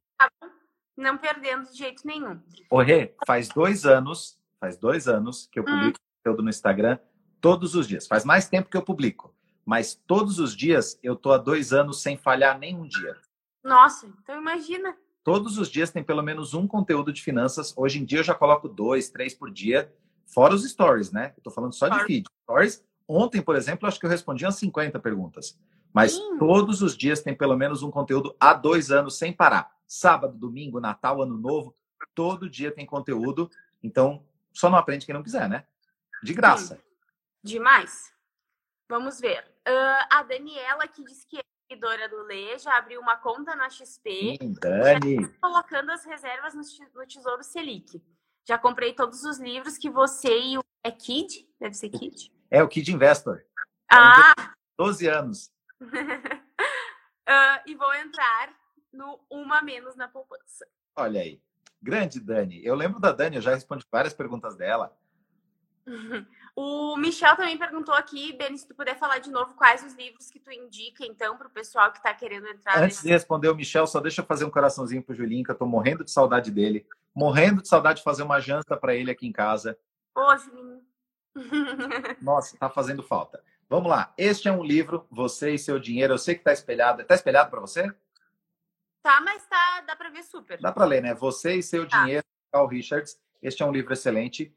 não 0.97 1.17
perdendo 1.17 1.69
de 1.69 1.77
jeito 1.77 2.05
nenhum. 2.05 2.41
Ô, 2.69 2.81
Rê, 2.81 3.15
faz 3.25 3.49
dois 3.49 3.85
anos, 3.85 4.39
faz 4.59 4.77
dois 4.77 5.07
anos 5.07 5.47
que 5.51 5.59
eu 5.59 5.63
publico 5.63 5.99
hum. 5.99 6.17
conteúdo 6.17 6.43
no 6.43 6.49
Instagram 6.49 6.99
todos 7.39 7.75
os 7.75 7.87
dias. 7.87 8.07
Faz 8.07 8.25
mais 8.25 8.47
tempo 8.47 8.69
que 8.69 8.77
eu 8.77 8.83
publico, 8.83 9.33
mas 9.65 9.95
todos 9.95 10.39
os 10.39 10.55
dias 10.55 10.99
eu 11.01 11.15
tô 11.15 11.31
há 11.31 11.37
dois 11.37 11.73
anos 11.73 12.01
sem 12.01 12.17
falhar 12.17 12.57
nenhum 12.59 12.87
dia. 12.87 13.15
Nossa, 13.63 14.07
então 14.07 14.39
imagina. 14.39 14.95
Todos 15.23 15.57
os 15.57 15.69
dias 15.69 15.91
tem 15.91 16.03
pelo 16.03 16.23
menos 16.23 16.53
um 16.53 16.67
conteúdo 16.67 17.13
de 17.13 17.21
finanças. 17.21 17.73
Hoje 17.77 17.99
em 17.99 18.05
dia 18.05 18.19
eu 18.19 18.23
já 18.23 18.33
coloco 18.33 18.67
dois, 18.67 19.09
três 19.09 19.33
por 19.33 19.51
dia, 19.51 19.93
fora 20.25 20.53
os 20.53 20.67
stories, 20.69 21.11
né? 21.11 21.33
Eu 21.37 21.43
tô 21.43 21.51
falando 21.51 21.73
só 21.73 21.87
de 21.87 22.03
feed. 22.05 22.25
Stories. 22.43 22.83
Ontem, 23.11 23.41
por 23.41 23.55
exemplo, 23.55 23.87
acho 23.87 23.99
que 23.99 24.05
eu 24.05 24.09
respondi 24.09 24.45
umas 24.45 24.57
50 24.57 24.99
perguntas. 24.99 25.59
Mas 25.91 26.11
Sim. 26.11 26.37
todos 26.37 26.83
os 26.83 26.95
dias 26.95 27.23
tem 27.23 27.35
pelo 27.35 27.57
menos 27.57 27.81
um 27.81 27.89
conteúdo 27.89 28.35
há 28.39 28.53
dois 28.53 28.91
anos 28.91 29.17
sem 29.17 29.33
parar. 29.33 29.75
Sábado, 29.87 30.37
domingo, 30.37 30.79
Natal, 30.79 31.19
Ano 31.19 31.35
Novo, 31.35 31.75
todo 32.13 32.47
dia 32.47 32.71
tem 32.71 32.85
conteúdo. 32.85 33.49
Então, 33.81 34.23
só 34.53 34.69
não 34.69 34.77
aprende 34.77 35.07
quem 35.07 35.15
não 35.15 35.23
quiser, 35.23 35.49
né? 35.49 35.65
De 36.21 36.35
graça. 36.35 36.75
Sim. 36.75 36.81
Demais. 37.43 38.13
Vamos 38.87 39.19
ver. 39.19 39.43
Uh, 39.67 40.05
a 40.11 40.21
Daniela, 40.21 40.87
que 40.87 41.03
diz 41.03 41.25
que 41.25 41.39
é 41.39 41.41
seguidora 41.67 42.07
do 42.07 42.21
Lê, 42.27 42.59
já 42.59 42.77
abriu 42.77 43.01
uma 43.01 43.17
conta 43.17 43.55
na 43.55 43.71
XP. 43.71 44.37
Sim, 44.39 44.53
Dani. 44.61 45.27
Tá 45.27 45.49
colocando 45.49 45.89
as 45.89 46.05
reservas 46.05 46.53
no, 46.53 47.07
Tesouro 47.07 47.43
Selic. 47.43 47.99
Já 48.47 48.59
comprei 48.59 48.93
todos 48.93 49.23
os 49.23 49.39
livros 49.39 49.79
que 49.79 49.89
você 49.89 50.39
e 50.39 50.57
o. 50.59 50.63
É 50.83 50.91
Kid? 50.91 51.47
Deve 51.59 51.73
ser 51.73 51.89
Kid? 51.89 52.31
É 52.49 52.63
o 52.63 52.67
Kid 52.67 52.91
Investor. 52.91 53.43
Ah! 53.91 54.33
É 54.37 54.49
12 54.77 55.07
anos. 55.07 55.51
uh, 55.81 55.89
e 57.65 57.75
vou 57.75 57.93
entrar 57.95 58.53
no 58.91 59.19
Uma 59.29 59.61
Menos 59.61 59.95
na 59.95 60.07
Poupança. 60.07 60.67
Olha 60.95 61.21
aí. 61.21 61.41
Grande 61.81 62.19
Dani. 62.19 62.63
Eu 62.65 62.75
lembro 62.75 62.99
da 62.99 63.11
Dani, 63.11 63.37
eu 63.37 63.41
já 63.41 63.53
respondi 63.53 63.85
várias 63.91 64.13
perguntas 64.13 64.55
dela. 64.55 64.95
O 66.61 66.97
Michel 66.97 67.37
também 67.37 67.57
perguntou 67.57 67.93
aqui, 67.93 68.33
Beni, 68.33 68.57
se 68.57 68.67
tu 68.67 68.75
puder 68.75 68.99
falar 68.99 69.19
de 69.19 69.31
novo 69.31 69.53
quais 69.53 69.81
os 69.81 69.93
livros 69.93 70.29
que 70.29 70.39
tu 70.39 70.51
indica, 70.51 71.05
então, 71.05 71.37
para 71.37 71.47
o 71.47 71.49
pessoal 71.49 71.89
que 71.89 71.99
está 71.99 72.13
querendo 72.13 72.47
entrar. 72.47 72.79
Antes 72.79 72.97
nesse... 72.97 73.03
de 73.03 73.09
responder 73.13 73.47
o 73.47 73.55
Michel, 73.55 73.87
só 73.87 74.01
deixa 74.01 74.19
eu 74.19 74.25
fazer 74.25 74.43
um 74.43 74.49
coraçãozinho 74.49 75.01
pro 75.01 75.15
Julinho, 75.15 75.45
que 75.45 75.51
eu 75.51 75.55
tô 75.55 75.65
morrendo 75.65 76.03
de 76.03 76.11
saudade 76.11 76.51
dele. 76.51 76.85
Morrendo 77.15 77.61
de 77.61 77.67
saudade 77.69 77.99
de 77.99 78.03
fazer 78.03 78.23
uma 78.23 78.41
janta 78.41 78.75
para 78.75 78.93
ele 78.93 79.09
aqui 79.09 79.25
em 79.25 79.31
casa. 79.31 79.77
Ô, 80.13 80.35
Julinho. 80.35 80.68
Nossa, 82.21 82.57
tá 82.57 82.69
fazendo 82.69 83.03
falta. 83.03 83.43
Vamos 83.69 83.89
lá. 83.89 84.13
Este 84.17 84.47
é 84.47 84.51
um 84.51 84.63
livro, 84.63 85.05
Você 85.11 85.53
e 85.53 85.59
Seu 85.59 85.79
Dinheiro. 85.79 86.13
Eu 86.13 86.17
sei 86.17 86.35
que 86.35 86.43
tá 86.43 86.51
espelhado. 86.51 87.03
Tá 87.03 87.15
espelhado 87.15 87.49
para 87.49 87.59
você? 87.59 87.93
Tá, 89.03 89.21
mas 89.21 89.45
tá, 89.47 89.81
dá 89.81 89.95
para 89.95 90.09
ver 90.09 90.23
super. 90.23 90.59
Dá 90.59 90.71
para 90.71 90.85
ler, 90.85 91.01
né? 91.01 91.13
Você 91.13 91.55
e 91.55 91.63
Seu 91.63 91.87
tá. 91.87 92.01
Dinheiro, 92.01 92.25
Carl 92.51 92.67
Richards. 92.67 93.19
Este 93.41 93.63
é 93.63 93.65
um 93.65 93.71
livro 93.71 93.93
excelente. 93.93 94.53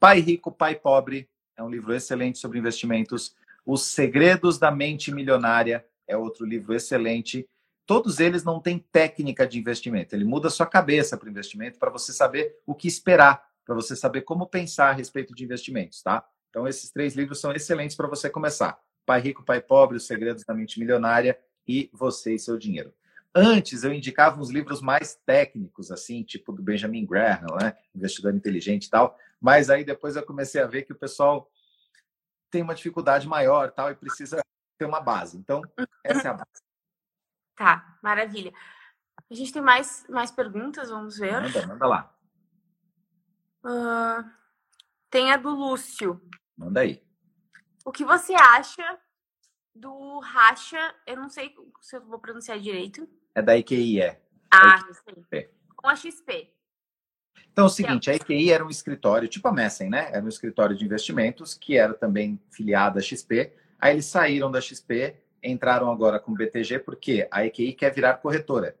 Pai 0.00 0.18
Rico, 0.18 0.50
Pai 0.50 0.74
Pobre 0.74 1.28
é 1.56 1.62
um 1.62 1.68
livro 1.68 1.94
excelente 1.94 2.38
sobre 2.38 2.58
investimentos. 2.58 3.36
Os 3.64 3.82
Segredos 3.82 4.58
da 4.58 4.70
Mente 4.70 5.12
Milionária 5.12 5.86
é 6.08 6.16
outro 6.16 6.44
livro 6.44 6.74
excelente. 6.74 7.48
Todos 7.86 8.18
eles 8.18 8.42
não 8.42 8.60
têm 8.60 8.78
técnica 8.78 9.46
de 9.46 9.58
investimento. 9.58 10.14
Ele 10.14 10.24
muda 10.24 10.50
sua 10.50 10.66
cabeça 10.66 11.16
para 11.16 11.26
o 11.26 11.30
investimento 11.30 11.78
para 11.78 11.90
você 11.90 12.12
saber 12.12 12.58
o 12.66 12.74
que 12.74 12.88
esperar, 12.88 13.46
para 13.64 13.74
você 13.74 13.94
saber 13.94 14.22
como 14.22 14.46
pensar 14.46 14.90
a 14.90 14.92
respeito 14.92 15.34
de 15.34 15.44
investimentos, 15.44 16.02
tá? 16.02 16.24
Então 16.50 16.66
esses 16.68 16.90
três 16.90 17.14
livros 17.14 17.40
são 17.40 17.52
excelentes 17.52 17.96
para 17.96 18.08
você 18.08 18.28
começar. 18.28 18.78
Pai 19.06 19.20
Rico, 19.20 19.44
Pai 19.44 19.60
Pobre, 19.60 19.96
Os 19.96 20.06
Segredos 20.06 20.44
da 20.44 20.54
Mente 20.54 20.78
Milionária 20.78 21.38
e 21.66 21.90
Você 21.92 22.34
e 22.34 22.38
Seu 22.38 22.58
Dinheiro. 22.58 22.94
Antes 23.34 23.82
eu 23.82 23.92
indicava 23.92 24.38
uns 24.38 24.50
livros 24.50 24.82
mais 24.82 25.14
técnicos, 25.24 25.90
assim, 25.90 26.22
tipo 26.22 26.52
do 26.52 26.62
Benjamin 26.62 27.06
Graham, 27.06 27.46
né? 27.60 27.76
Investidor 27.94 28.34
Inteligente 28.34 28.84
e 28.84 28.90
tal. 28.90 29.18
Mas 29.40 29.70
aí 29.70 29.84
depois 29.84 30.16
eu 30.16 30.24
comecei 30.24 30.60
a 30.60 30.66
ver 30.66 30.82
que 30.82 30.92
o 30.92 30.98
pessoal 30.98 31.50
tem 32.50 32.62
uma 32.62 32.74
dificuldade 32.74 33.26
maior 33.26 33.70
tal 33.70 33.90
e 33.90 33.94
precisa 33.94 34.42
ter 34.78 34.84
uma 34.84 35.00
base. 35.00 35.38
Então, 35.38 35.62
essa 36.04 36.28
é 36.28 36.30
a 36.30 36.34
base. 36.34 36.62
Tá, 37.56 37.98
maravilha. 38.02 38.52
A 39.30 39.34
gente 39.34 39.52
tem 39.52 39.62
mais, 39.62 40.04
mais 40.08 40.30
perguntas, 40.30 40.90
vamos 40.90 41.16
ver. 41.16 41.32
Manda, 41.32 41.66
manda 41.66 41.86
lá. 41.86 42.14
Uh, 43.64 44.28
tem 45.10 45.30
a 45.32 45.36
do 45.36 45.50
Lúcio. 45.50 46.20
Manda 46.56 46.80
aí. 46.80 47.02
O 47.84 47.92
que 47.92 48.04
você 48.04 48.34
acha 48.34 48.98
do 49.74 50.18
Racha? 50.20 50.94
Eu 51.06 51.16
não 51.16 51.28
sei 51.28 51.54
se 51.80 51.96
eu 51.96 52.04
vou 52.06 52.18
pronunciar 52.18 52.58
direito. 52.58 53.08
É 53.34 53.42
da 53.42 53.56
IQI, 53.56 54.00
é. 54.00 54.20
Ah, 54.50 54.78
aí. 55.32 55.48
Com 55.76 55.88
a 55.88 55.96
XP. 55.96 56.52
Então, 57.50 57.64
é 57.64 57.66
o 57.66 57.70
seguinte, 57.70 58.10
a 58.10 58.14
IQI 58.14 58.50
era 58.50 58.64
um 58.64 58.70
escritório, 58.70 59.28
tipo 59.28 59.46
a 59.48 59.52
Messen, 59.52 59.90
né? 59.90 60.08
Era 60.12 60.24
um 60.24 60.28
escritório 60.28 60.76
de 60.76 60.84
investimentos 60.84 61.54
que 61.54 61.76
era 61.76 61.94
também 61.94 62.40
filiado 62.50 62.98
à 62.98 63.02
XP. 63.02 63.52
Aí 63.78 63.94
eles 63.94 64.06
saíram 64.06 64.50
da 64.50 64.60
XP, 64.60 65.16
entraram 65.42 65.90
agora 65.90 66.18
com 66.18 66.32
o 66.32 66.34
BTG, 66.34 66.78
porque 66.78 67.28
a 67.30 67.44
IQI 67.44 67.74
quer 67.74 67.92
virar 67.92 68.14
corretora. 68.14 68.76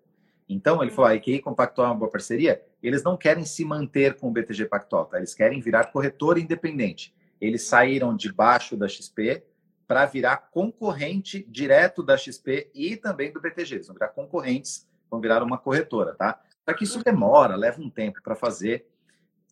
Então, 0.48 0.82
ele 0.82 0.90
falou, 0.90 1.10
a 1.10 1.14
IQI 1.14 1.40
com 1.40 1.50
o 1.50 1.54
Pactual 1.54 1.88
é 1.88 1.90
uma 1.90 1.98
boa 1.98 2.10
parceria. 2.10 2.62
Eles 2.82 3.02
não 3.02 3.16
querem 3.16 3.44
se 3.44 3.64
manter 3.64 4.16
com 4.16 4.28
o 4.28 4.30
BTG 4.30 4.66
Pactual, 4.66 5.06
tá? 5.06 5.18
Eles 5.18 5.34
querem 5.34 5.60
virar 5.60 5.92
corretora 5.92 6.40
independente. 6.40 7.14
Eles 7.40 7.62
saíram 7.62 8.14
debaixo 8.14 8.76
da 8.76 8.86
XP 8.86 9.44
para 9.86 10.06
virar 10.06 10.48
concorrente 10.50 11.44
direto 11.48 12.02
da 12.02 12.16
XP 12.16 12.70
e 12.74 12.96
também 12.96 13.32
do 13.32 13.40
BTG. 13.40 13.74
Eles 13.74 13.86
vão 13.86 13.94
virar 13.94 14.08
concorrentes, 14.08 14.88
vão 15.10 15.20
virar 15.20 15.42
uma 15.42 15.58
corretora, 15.58 16.14
tá? 16.14 16.40
Só 16.64 16.74
que 16.74 16.84
isso 16.84 17.02
demora, 17.02 17.56
leva 17.56 17.80
um 17.80 17.90
tempo 17.90 18.22
para 18.22 18.34
fazer. 18.34 18.86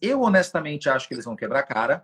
Eu, 0.01 0.23
honestamente, 0.23 0.89
acho 0.89 1.09
que 1.09 1.15
eles 1.15 1.25
vão 1.25 1.37
quebrar 1.37 1.61
a 1.61 1.65
cara, 1.65 2.03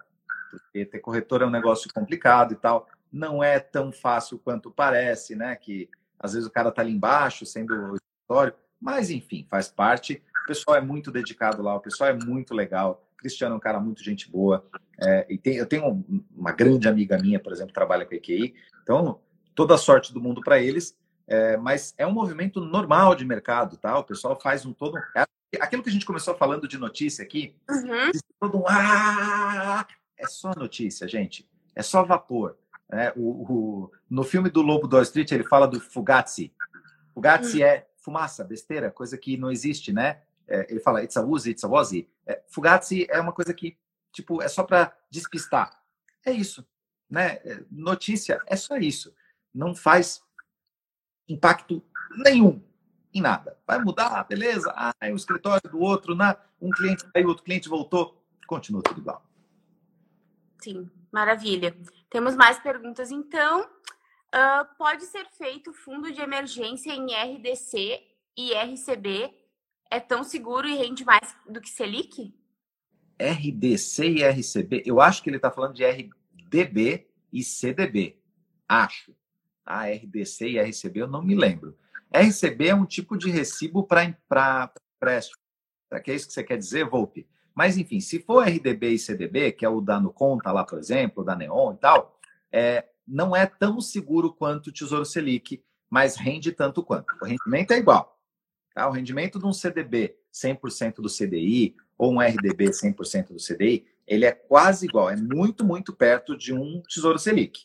porque 0.50 0.84
ter 0.84 0.98
corretora 0.98 1.44
é 1.44 1.46
um 1.46 1.50
negócio 1.50 1.90
complicado 1.92 2.52
e 2.52 2.56
tal. 2.56 2.88
Não 3.12 3.42
é 3.42 3.58
tão 3.58 3.92
fácil 3.92 4.38
quanto 4.38 4.70
parece, 4.70 5.34
né? 5.34 5.54
Que 5.56 5.88
às 6.18 6.32
vezes 6.32 6.48
o 6.48 6.52
cara 6.52 6.72
tá 6.72 6.82
ali 6.82 6.92
embaixo, 6.92 7.46
sendo 7.46 7.74
o 7.74 7.94
escritório. 7.94 8.54
Mas, 8.80 9.10
enfim, 9.10 9.46
faz 9.50 9.68
parte. 9.68 10.22
O 10.44 10.46
pessoal 10.46 10.76
é 10.76 10.80
muito 10.80 11.10
dedicado 11.10 11.62
lá, 11.62 11.74
o 11.74 11.80
pessoal 11.80 12.10
é 12.10 12.12
muito 12.12 12.54
legal. 12.54 13.02
Cristiano 13.16 13.54
é 13.54 13.56
um 13.56 13.60
cara 13.60 13.80
muito 13.80 14.02
gente 14.02 14.30
boa. 14.30 14.64
É, 15.02 15.26
e 15.28 15.38
tem, 15.38 15.56
eu 15.56 15.66
tenho 15.66 16.04
uma 16.34 16.52
grande 16.52 16.88
amiga 16.88 17.18
minha, 17.18 17.40
por 17.40 17.52
exemplo, 17.52 17.68
que 17.68 17.74
trabalha 17.74 18.04
com 18.04 18.14
a 18.14 18.16
EQI. 18.16 18.54
Então, 18.82 19.20
toda 19.54 19.74
a 19.74 19.78
sorte 19.78 20.12
do 20.12 20.20
mundo 20.20 20.40
para 20.42 20.60
eles. 20.60 20.96
É, 21.26 21.56
mas 21.56 21.92
é 21.98 22.06
um 22.06 22.12
movimento 22.12 22.60
normal 22.60 23.14
de 23.14 23.24
mercado, 23.24 23.76
tá? 23.76 23.98
O 23.98 24.04
pessoal 24.04 24.38
faz 24.40 24.64
um 24.64 24.72
todo. 24.72 24.96
É 25.16 25.26
aquilo 25.60 25.82
que 25.82 25.88
a 25.88 25.92
gente 25.92 26.06
começou 26.06 26.36
falando 26.36 26.68
de 26.68 26.78
notícia 26.78 27.24
aqui, 27.24 27.56
uhum. 27.68 28.10
todo 28.38 28.58
um 28.58 28.64
ah, 28.68 29.86
é 30.16 30.26
só 30.26 30.52
notícia, 30.54 31.08
gente. 31.08 31.48
É 31.74 31.82
só 31.82 32.04
vapor. 32.04 32.56
É, 32.90 33.12
o, 33.16 33.30
o, 33.30 33.92
no 34.08 34.22
filme 34.22 34.48
do 34.48 34.62
Lobo 34.62 34.86
do 34.86 34.94
Wall 34.94 35.02
Street, 35.02 35.32
ele 35.32 35.44
fala 35.44 35.66
do 35.66 35.80
Fugazi. 35.80 36.52
Fugazi 37.12 37.58
uhum. 37.58 37.66
é 37.66 37.86
fumaça, 38.06 38.44
besteira, 38.44 38.88
coisa 38.88 39.18
que 39.18 39.36
não 39.36 39.50
existe, 39.50 39.92
né? 39.92 40.22
É, 40.46 40.70
ele 40.70 40.78
fala 40.78 41.02
it's 41.02 41.16
a 41.16 41.24
Uzi, 41.24 41.50
it's 41.50 41.64
a 41.64 41.68
Wazi. 41.68 42.08
É, 42.24 42.40
Fugazi 42.46 43.04
é 43.10 43.20
uma 43.20 43.32
coisa 43.32 43.52
que, 43.52 43.76
tipo, 44.12 44.40
é 44.40 44.46
só 44.46 44.62
para 44.62 44.96
despistar. 45.10 45.82
É 46.24 46.30
isso, 46.30 46.64
né? 47.10 47.40
É, 47.44 47.64
notícia 47.68 48.40
é 48.46 48.54
só 48.54 48.76
isso. 48.76 49.12
Não 49.52 49.74
faz 49.74 50.22
impacto 51.28 51.82
nenhum 52.16 52.62
em 53.12 53.20
nada. 53.20 53.58
Vai 53.66 53.80
mudar, 53.80 54.22
beleza? 54.24 54.72
Ah, 54.76 54.94
é 55.00 55.12
o 55.12 55.16
escritório 55.16 55.68
do 55.68 55.80
outro, 55.80 56.14
né? 56.14 56.36
um 56.60 56.70
cliente 56.70 57.04
saiu, 57.12 57.28
outro 57.28 57.44
cliente 57.44 57.68
voltou, 57.68 58.22
continua 58.46 58.82
tudo 58.82 59.00
igual. 59.00 59.22
Sim, 60.62 60.88
maravilha. 61.10 61.76
Temos 62.08 62.36
mais 62.36 62.58
perguntas, 62.58 63.10
então. 63.10 63.68
Pode 64.76 65.04
ser 65.06 65.26
feito 65.30 65.72
fundo 65.72 66.12
de 66.12 66.20
emergência 66.20 66.92
em 66.92 67.14
RDC 67.14 68.02
e 68.36 68.52
RCB 68.52 69.34
é 69.90 69.98
tão 69.98 70.22
seguro 70.22 70.68
e 70.68 70.76
rende 70.76 71.04
mais 71.04 71.34
do 71.48 71.60
que 71.60 71.70
Selic? 71.70 72.34
RDC 73.18 74.06
e 74.06 74.24
RCB, 74.24 74.82
eu 74.84 75.00
acho 75.00 75.22
que 75.22 75.30
ele 75.30 75.36
está 75.36 75.50
falando 75.50 75.74
de 75.74 75.84
RDB 75.84 77.08
e 77.32 77.42
CDB. 77.42 78.20
Acho. 78.68 79.14
A 79.64 79.84
tá? 79.84 79.90
RDC 79.90 80.48
e 80.50 80.60
RCB 80.60 81.00
eu 81.00 81.08
não 81.08 81.22
me 81.22 81.34
lembro. 81.34 81.76
RCB 82.12 82.68
é 82.68 82.74
um 82.74 82.84
tipo 82.84 83.16
de 83.16 83.30
recibo 83.30 83.84
para 83.84 84.04
empréstimo. 84.04 85.40
Será 85.88 86.00
que 86.00 86.10
é 86.10 86.14
isso 86.14 86.26
que 86.26 86.34
você 86.34 86.44
quer 86.44 86.58
dizer, 86.58 86.84
Volpe? 86.88 87.26
Mas, 87.54 87.78
enfim, 87.78 88.00
se 88.00 88.20
for 88.20 88.46
RDB 88.46 88.90
e 88.90 88.98
CDB, 88.98 89.52
que 89.52 89.64
é 89.64 89.68
o 89.68 89.80
da 89.80 89.98
Conta 90.14 90.52
lá, 90.52 90.62
por 90.62 90.78
exemplo, 90.78 91.24
da 91.24 91.34
Neon 91.34 91.72
e 91.72 91.78
tal, 91.78 92.20
é, 92.52 92.84
não 93.06 93.34
é 93.34 93.46
tão 93.46 93.80
seguro 93.80 94.32
quanto 94.32 94.68
o 94.68 94.72
Tesouro 94.72 95.04
Selic, 95.04 95.62
mas 95.88 96.16
rende 96.16 96.52
tanto 96.52 96.82
quanto. 96.82 97.06
O 97.22 97.24
rendimento 97.24 97.72
é 97.72 97.78
igual. 97.78 98.20
Tá? 98.74 98.88
O 98.88 98.92
rendimento 98.92 99.38
de 99.38 99.46
um 99.46 99.52
CDB 99.52 100.16
100% 100.32 100.96
do 100.96 101.08
CDI 101.08 101.76
ou 101.96 102.12
um 102.12 102.20
RDB 102.20 102.70
100% 102.70 103.28
do 103.28 103.36
CDI, 103.36 103.86
ele 104.06 104.24
é 104.24 104.32
quase 104.32 104.86
igual, 104.86 105.08
é 105.08 105.16
muito, 105.16 105.64
muito 105.64 105.94
perto 105.94 106.36
de 106.36 106.52
um 106.52 106.82
Tesouro 106.82 107.18
Selic. 107.18 107.60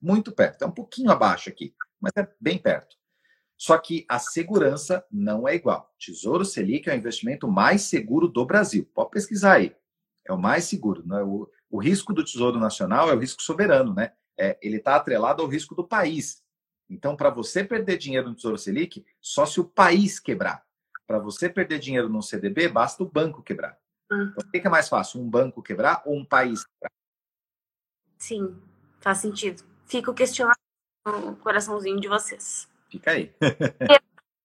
Muito 0.00 0.32
perto, 0.32 0.62
é 0.62 0.66
um 0.66 0.72
pouquinho 0.72 1.10
abaixo 1.10 1.48
aqui, 1.48 1.74
mas 2.00 2.12
é 2.16 2.28
bem 2.40 2.58
perto. 2.58 2.96
Só 3.56 3.78
que 3.78 4.04
a 4.08 4.18
segurança 4.18 5.04
não 5.10 5.46
é 5.46 5.54
igual. 5.54 5.94
Tesouro 5.98 6.44
Selic 6.44 6.88
é 6.88 6.94
o 6.94 6.96
investimento 6.96 7.46
mais 7.48 7.82
seguro 7.82 8.28
do 8.28 8.44
Brasil. 8.44 8.90
Pode 8.94 9.10
pesquisar 9.10 9.54
aí. 9.54 9.74
É 10.26 10.32
o 10.32 10.38
mais 10.38 10.64
seguro. 10.64 11.06
Né? 11.06 11.22
O, 11.22 11.48
o 11.70 11.78
risco 11.80 12.12
do 12.12 12.24
Tesouro 12.24 12.58
Nacional 12.58 13.08
é 13.08 13.14
o 13.14 13.18
risco 13.18 13.42
soberano, 13.42 13.94
né? 13.94 14.12
É, 14.38 14.58
ele 14.60 14.76
está 14.76 14.96
atrelado 14.96 15.42
ao 15.42 15.48
risco 15.48 15.74
do 15.74 15.86
país. 15.86 16.42
Então, 16.88 17.16
para 17.16 17.30
você 17.30 17.64
perder 17.64 17.96
dinheiro 17.96 18.28
no 18.28 18.34
Tesouro 18.34 18.58
Selic, 18.58 19.04
só 19.20 19.46
se 19.46 19.60
o 19.60 19.64
país 19.64 20.20
quebrar. 20.20 20.64
Para 21.06 21.18
você 21.18 21.48
perder 21.48 21.78
dinheiro 21.78 22.08
no 22.08 22.22
CDB, 22.22 22.68
basta 22.68 23.02
o 23.02 23.08
banco 23.08 23.42
quebrar. 23.42 23.78
Hum. 24.10 24.32
Então, 24.32 24.48
o 24.48 24.50
que 24.50 24.66
é 24.66 24.70
mais 24.70 24.88
fácil, 24.88 25.20
um 25.20 25.28
banco 25.28 25.62
quebrar 25.62 26.02
ou 26.04 26.16
um 26.16 26.24
país 26.24 26.64
quebrar? 26.64 26.92
Sim, 28.18 28.56
faz 29.00 29.18
sentido. 29.18 29.62
Fica 29.86 30.10
o 30.10 30.14
questionamento 30.14 30.58
no 31.06 31.36
coraçãozinho 31.36 32.00
de 32.00 32.08
vocês. 32.08 32.68
Fica 32.88 33.12
aí. 33.12 33.34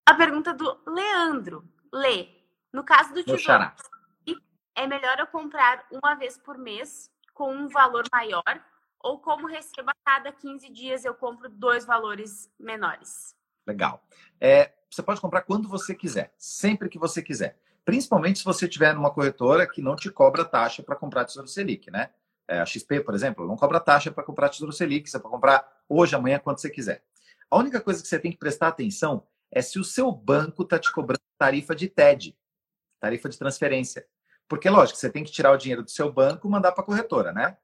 a 0.06 0.14
pergunta 0.14 0.52
do 0.52 0.78
Leandro. 0.86 1.64
Lê, 1.92 2.28
no 2.72 2.84
caso 2.84 3.12
do 3.14 3.24
Tesouro, 3.24 3.72
é 4.74 4.86
melhor 4.86 5.18
eu 5.18 5.26
comprar 5.26 5.86
uma 5.90 6.14
vez 6.14 6.38
por 6.38 6.56
mês 6.56 7.10
com 7.34 7.52
um 7.52 7.68
valor 7.68 8.04
maior 8.12 8.62
ou 9.02 9.18
como 9.18 9.46
recebo 9.46 9.90
a 9.90 9.94
cada 10.04 10.32
15 10.32 10.70
dias, 10.70 11.04
eu 11.04 11.14
compro 11.14 11.48
dois 11.48 11.84
valores 11.84 12.50
menores. 12.58 13.34
Legal. 13.66 14.02
É, 14.40 14.72
você 14.90 15.02
pode 15.02 15.20
comprar 15.20 15.42
quando 15.42 15.68
você 15.68 15.94
quiser, 15.94 16.32
sempre 16.36 16.88
que 16.88 16.98
você 16.98 17.22
quiser. 17.22 17.58
Principalmente 17.84 18.40
se 18.40 18.44
você 18.44 18.68
tiver 18.68 18.94
numa 18.94 19.10
corretora 19.10 19.66
que 19.66 19.80
não 19.80 19.96
te 19.96 20.10
cobra 20.10 20.44
taxa 20.44 20.82
para 20.82 20.96
comprar 20.96 21.24
Tesouro 21.24 21.48
Selic, 21.48 21.90
né? 21.90 22.10
É, 22.46 22.60
a 22.60 22.66
XP, 22.66 23.00
por 23.00 23.14
exemplo, 23.14 23.46
não 23.46 23.56
cobra 23.56 23.80
taxa 23.80 24.10
para 24.10 24.24
comprar 24.24 24.48
Tesouro 24.48 24.72
Selic, 24.72 25.08
você 25.08 25.18
pode 25.18 25.32
comprar 25.32 25.82
hoje, 25.88 26.14
amanhã, 26.14 26.38
quando 26.38 26.58
você 26.58 26.68
quiser. 26.68 27.02
A 27.50 27.56
única 27.56 27.80
coisa 27.80 28.02
que 28.02 28.08
você 28.08 28.18
tem 28.18 28.30
que 28.30 28.38
prestar 28.38 28.68
atenção 28.68 29.26
é 29.50 29.62
se 29.62 29.78
o 29.78 29.84
seu 29.84 30.12
banco 30.12 30.62
está 30.62 30.78
te 30.78 30.92
cobrando 30.92 31.20
tarifa 31.38 31.74
de 31.74 31.88
TED, 31.88 32.36
tarifa 33.00 33.28
de 33.28 33.38
transferência. 33.38 34.06
Porque, 34.48 34.68
lógico, 34.68 34.98
você 34.98 35.10
tem 35.10 35.24
que 35.24 35.30
tirar 35.30 35.52
o 35.52 35.56
dinheiro 35.56 35.82
do 35.82 35.90
seu 35.90 36.12
banco 36.12 36.46
e 36.46 36.50
mandar 36.50 36.72
para 36.72 36.82
a 36.82 36.86
corretora, 36.86 37.32
né? 37.32 37.56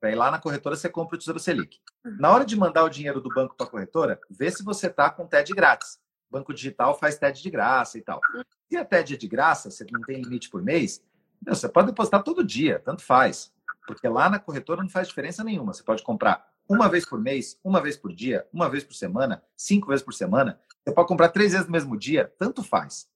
Para 0.00 0.12
ir 0.12 0.14
lá 0.14 0.30
na 0.30 0.38
corretora, 0.38 0.76
você 0.76 0.88
compra 0.88 1.16
o 1.16 1.18
Tesouro 1.18 1.40
Selic. 1.40 1.78
Uhum. 2.04 2.16
Na 2.18 2.30
hora 2.30 2.44
de 2.44 2.56
mandar 2.56 2.84
o 2.84 2.88
dinheiro 2.88 3.20
do 3.20 3.28
banco 3.28 3.56
para 3.56 3.66
a 3.66 3.70
corretora, 3.70 4.20
vê 4.30 4.50
se 4.50 4.62
você 4.62 4.86
está 4.86 5.10
com 5.10 5.26
TED 5.26 5.52
grátis. 5.52 5.98
Banco 6.30 6.52
digital 6.52 6.98
faz 6.98 7.18
TED 7.18 7.42
de 7.42 7.50
graça 7.50 7.98
e 7.98 8.02
tal. 8.02 8.20
Se 8.68 8.76
a 8.76 8.84
TED 8.84 9.14
é 9.14 9.16
de 9.16 9.26
graça, 9.26 9.70
você 9.70 9.84
não 9.90 10.00
tem 10.02 10.20
limite 10.20 10.50
por 10.50 10.62
mês, 10.62 11.02
você 11.46 11.68
pode 11.68 11.88
depositar 11.88 12.22
todo 12.22 12.44
dia, 12.44 12.80
tanto 12.84 13.02
faz. 13.02 13.52
Porque 13.86 14.06
lá 14.06 14.28
na 14.28 14.38
corretora 14.38 14.82
não 14.82 14.90
faz 14.90 15.08
diferença 15.08 15.42
nenhuma. 15.42 15.72
Você 15.72 15.82
pode 15.82 16.02
comprar 16.02 16.46
uma 16.68 16.88
vez 16.88 17.06
por 17.06 17.18
mês, 17.18 17.58
uma 17.64 17.80
vez 17.80 17.96
por 17.96 18.12
dia, 18.12 18.46
uma 18.52 18.68
vez 18.68 18.84
por 18.84 18.94
semana, 18.94 19.42
cinco 19.56 19.88
vezes 19.88 20.04
por 20.04 20.12
semana. 20.12 20.60
Você 20.84 20.92
pode 20.92 21.08
comprar 21.08 21.30
três 21.30 21.52
vezes 21.52 21.66
no 21.66 21.72
mesmo 21.72 21.96
dia, 21.96 22.32
tanto 22.38 22.62
faz. 22.62 23.08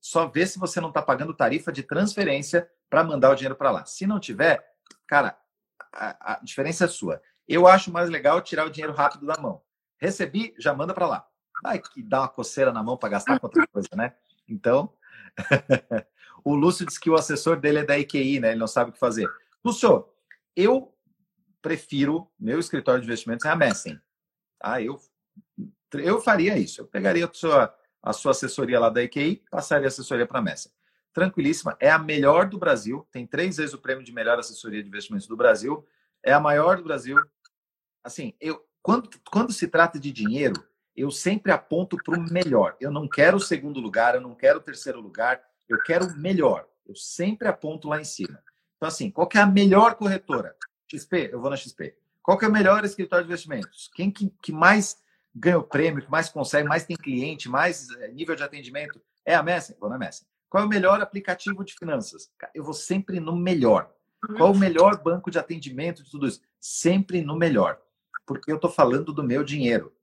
Só 0.00 0.26
vê 0.26 0.46
se 0.46 0.58
você 0.58 0.80
não 0.80 0.88
está 0.88 1.02
pagando 1.02 1.34
tarifa 1.34 1.72
de 1.72 1.82
transferência 1.82 2.68
para 2.88 3.02
mandar 3.02 3.30
o 3.30 3.34
dinheiro 3.34 3.56
para 3.56 3.70
lá. 3.70 3.84
Se 3.84 4.06
não 4.06 4.20
tiver, 4.20 4.64
cara, 5.06 5.36
a, 5.92 6.40
diferença 6.42 6.84
é 6.84 6.88
sua. 6.88 7.22
Eu 7.46 7.66
acho 7.66 7.92
mais 7.92 8.08
legal 8.08 8.40
tirar 8.40 8.66
o 8.66 8.70
dinheiro 8.70 8.94
rápido 8.94 9.26
da 9.26 9.40
mão. 9.40 9.62
Recebi, 9.98 10.54
já 10.58 10.74
manda 10.74 10.94
para 10.94 11.06
lá. 11.06 11.28
Vai 11.62 11.78
que 11.78 12.02
dá 12.02 12.20
uma 12.20 12.28
coceira 12.28 12.72
na 12.72 12.82
mão 12.82 12.96
para 12.96 13.10
gastar 13.10 13.38
com 13.38 13.46
outra 13.46 13.66
coisa, 13.68 13.88
né? 13.94 14.14
Então, 14.48 14.92
o 16.44 16.54
Lúcio 16.54 16.86
disse 16.86 16.98
que 16.98 17.10
o 17.10 17.14
assessor 17.14 17.60
dele 17.60 17.80
é 17.80 17.84
da 17.84 17.98
IQI, 17.98 18.40
né? 18.40 18.50
Ele 18.50 18.60
não 18.60 18.66
sabe 18.66 18.90
o 18.90 18.92
que 18.92 18.98
fazer. 18.98 19.30
Lúcio, 19.64 20.08
eu 20.56 20.92
prefiro, 21.60 22.28
meu 22.38 22.58
escritório 22.58 23.00
de 23.00 23.06
investimentos 23.06 23.44
é 23.44 23.50
a 23.50 23.56
Messen. 23.56 24.00
Ah, 24.60 24.80
eu, 24.80 25.00
eu 25.94 26.20
faria 26.20 26.58
isso. 26.58 26.80
Eu 26.80 26.86
pegaria 26.86 27.26
a 27.26 27.32
sua, 27.32 27.74
a 28.02 28.12
sua 28.12 28.32
assessoria 28.32 28.80
lá 28.80 28.88
da 28.88 29.02
IQI, 29.02 29.44
passaria 29.50 29.86
a 29.86 29.88
assessoria 29.88 30.26
para 30.26 30.40
a 30.40 30.42
Messen. 30.42 30.72
Tranquilíssima, 31.12 31.76
é 31.78 31.90
a 31.90 31.98
melhor 31.98 32.48
do 32.48 32.58
Brasil, 32.58 33.06
tem 33.12 33.26
três 33.26 33.56
vezes 33.58 33.74
o 33.74 33.78
prêmio 33.78 34.04
de 34.04 34.12
melhor 34.12 34.38
assessoria 34.38 34.82
de 34.82 34.88
investimentos 34.88 35.26
do 35.26 35.36
Brasil, 35.36 35.86
é 36.22 36.32
a 36.32 36.40
maior 36.40 36.76
do 36.76 36.84
Brasil. 36.84 37.18
Assim, 38.02 38.34
eu 38.40 38.64
quando, 38.82 39.08
quando 39.30 39.52
se 39.52 39.68
trata 39.68 39.98
de 39.98 40.10
dinheiro, 40.10 40.54
eu 40.96 41.10
sempre 41.10 41.52
aponto 41.52 41.96
para 41.96 42.18
o 42.18 42.32
melhor. 42.32 42.76
Eu 42.80 42.90
não 42.90 43.08
quero 43.08 43.36
o 43.36 43.40
segundo 43.40 43.80
lugar, 43.80 44.14
eu 44.14 44.20
não 44.20 44.34
quero 44.34 44.58
o 44.58 44.62
terceiro 44.62 45.00
lugar, 45.00 45.40
eu 45.68 45.78
quero 45.82 46.06
o 46.06 46.18
melhor. 46.18 46.68
Eu 46.84 46.96
sempre 46.96 47.46
aponto 47.46 47.88
lá 47.88 48.00
em 48.00 48.04
cima. 48.04 48.42
Então, 48.76 48.88
assim, 48.88 49.10
qual 49.10 49.28
é 49.34 49.38
a 49.38 49.46
melhor 49.46 49.94
corretora? 49.94 50.56
XP, 50.88 51.30
eu 51.32 51.40
vou 51.40 51.48
na 51.48 51.56
XP. 51.56 51.96
Qual 52.20 52.38
é 52.42 52.48
o 52.48 52.52
melhor 52.52 52.84
escritório 52.84 53.24
de 53.24 53.30
investimentos? 53.30 53.88
Quem 53.94 54.10
que, 54.10 54.30
que 54.42 54.52
mais 54.52 55.00
ganha 55.34 55.58
o 55.58 55.62
prêmio, 55.62 56.02
que 56.02 56.10
mais 56.10 56.28
consegue, 56.28 56.68
mais 56.68 56.84
tem 56.84 56.96
cliente, 56.96 57.48
mais 57.48 57.88
eh, 57.90 58.08
nível 58.08 58.34
de 58.34 58.42
atendimento? 58.42 59.00
É 59.24 59.34
a 59.34 59.42
Messen? 59.42 59.76
Vou 59.80 59.88
na 59.88 59.96
Messen. 59.96 60.26
Qual 60.52 60.64
é 60.64 60.66
o 60.66 60.68
melhor 60.68 61.00
aplicativo 61.00 61.64
de 61.64 61.72
finanças? 61.72 62.30
Eu 62.54 62.62
vou 62.62 62.74
sempre 62.74 63.18
no 63.18 63.34
melhor. 63.34 63.90
Qual 64.36 64.50
é 64.50 64.54
o 64.54 64.58
melhor 64.58 65.02
banco 65.02 65.30
de 65.30 65.38
atendimento 65.38 66.04
de 66.04 66.10
tudo 66.10 66.26
isso? 66.26 66.42
Sempre 66.60 67.22
no 67.22 67.34
melhor. 67.34 67.80
Porque 68.26 68.52
eu 68.52 68.56
estou 68.56 68.70
falando 68.70 69.14
do 69.14 69.24
meu 69.24 69.42
dinheiro. 69.42 69.96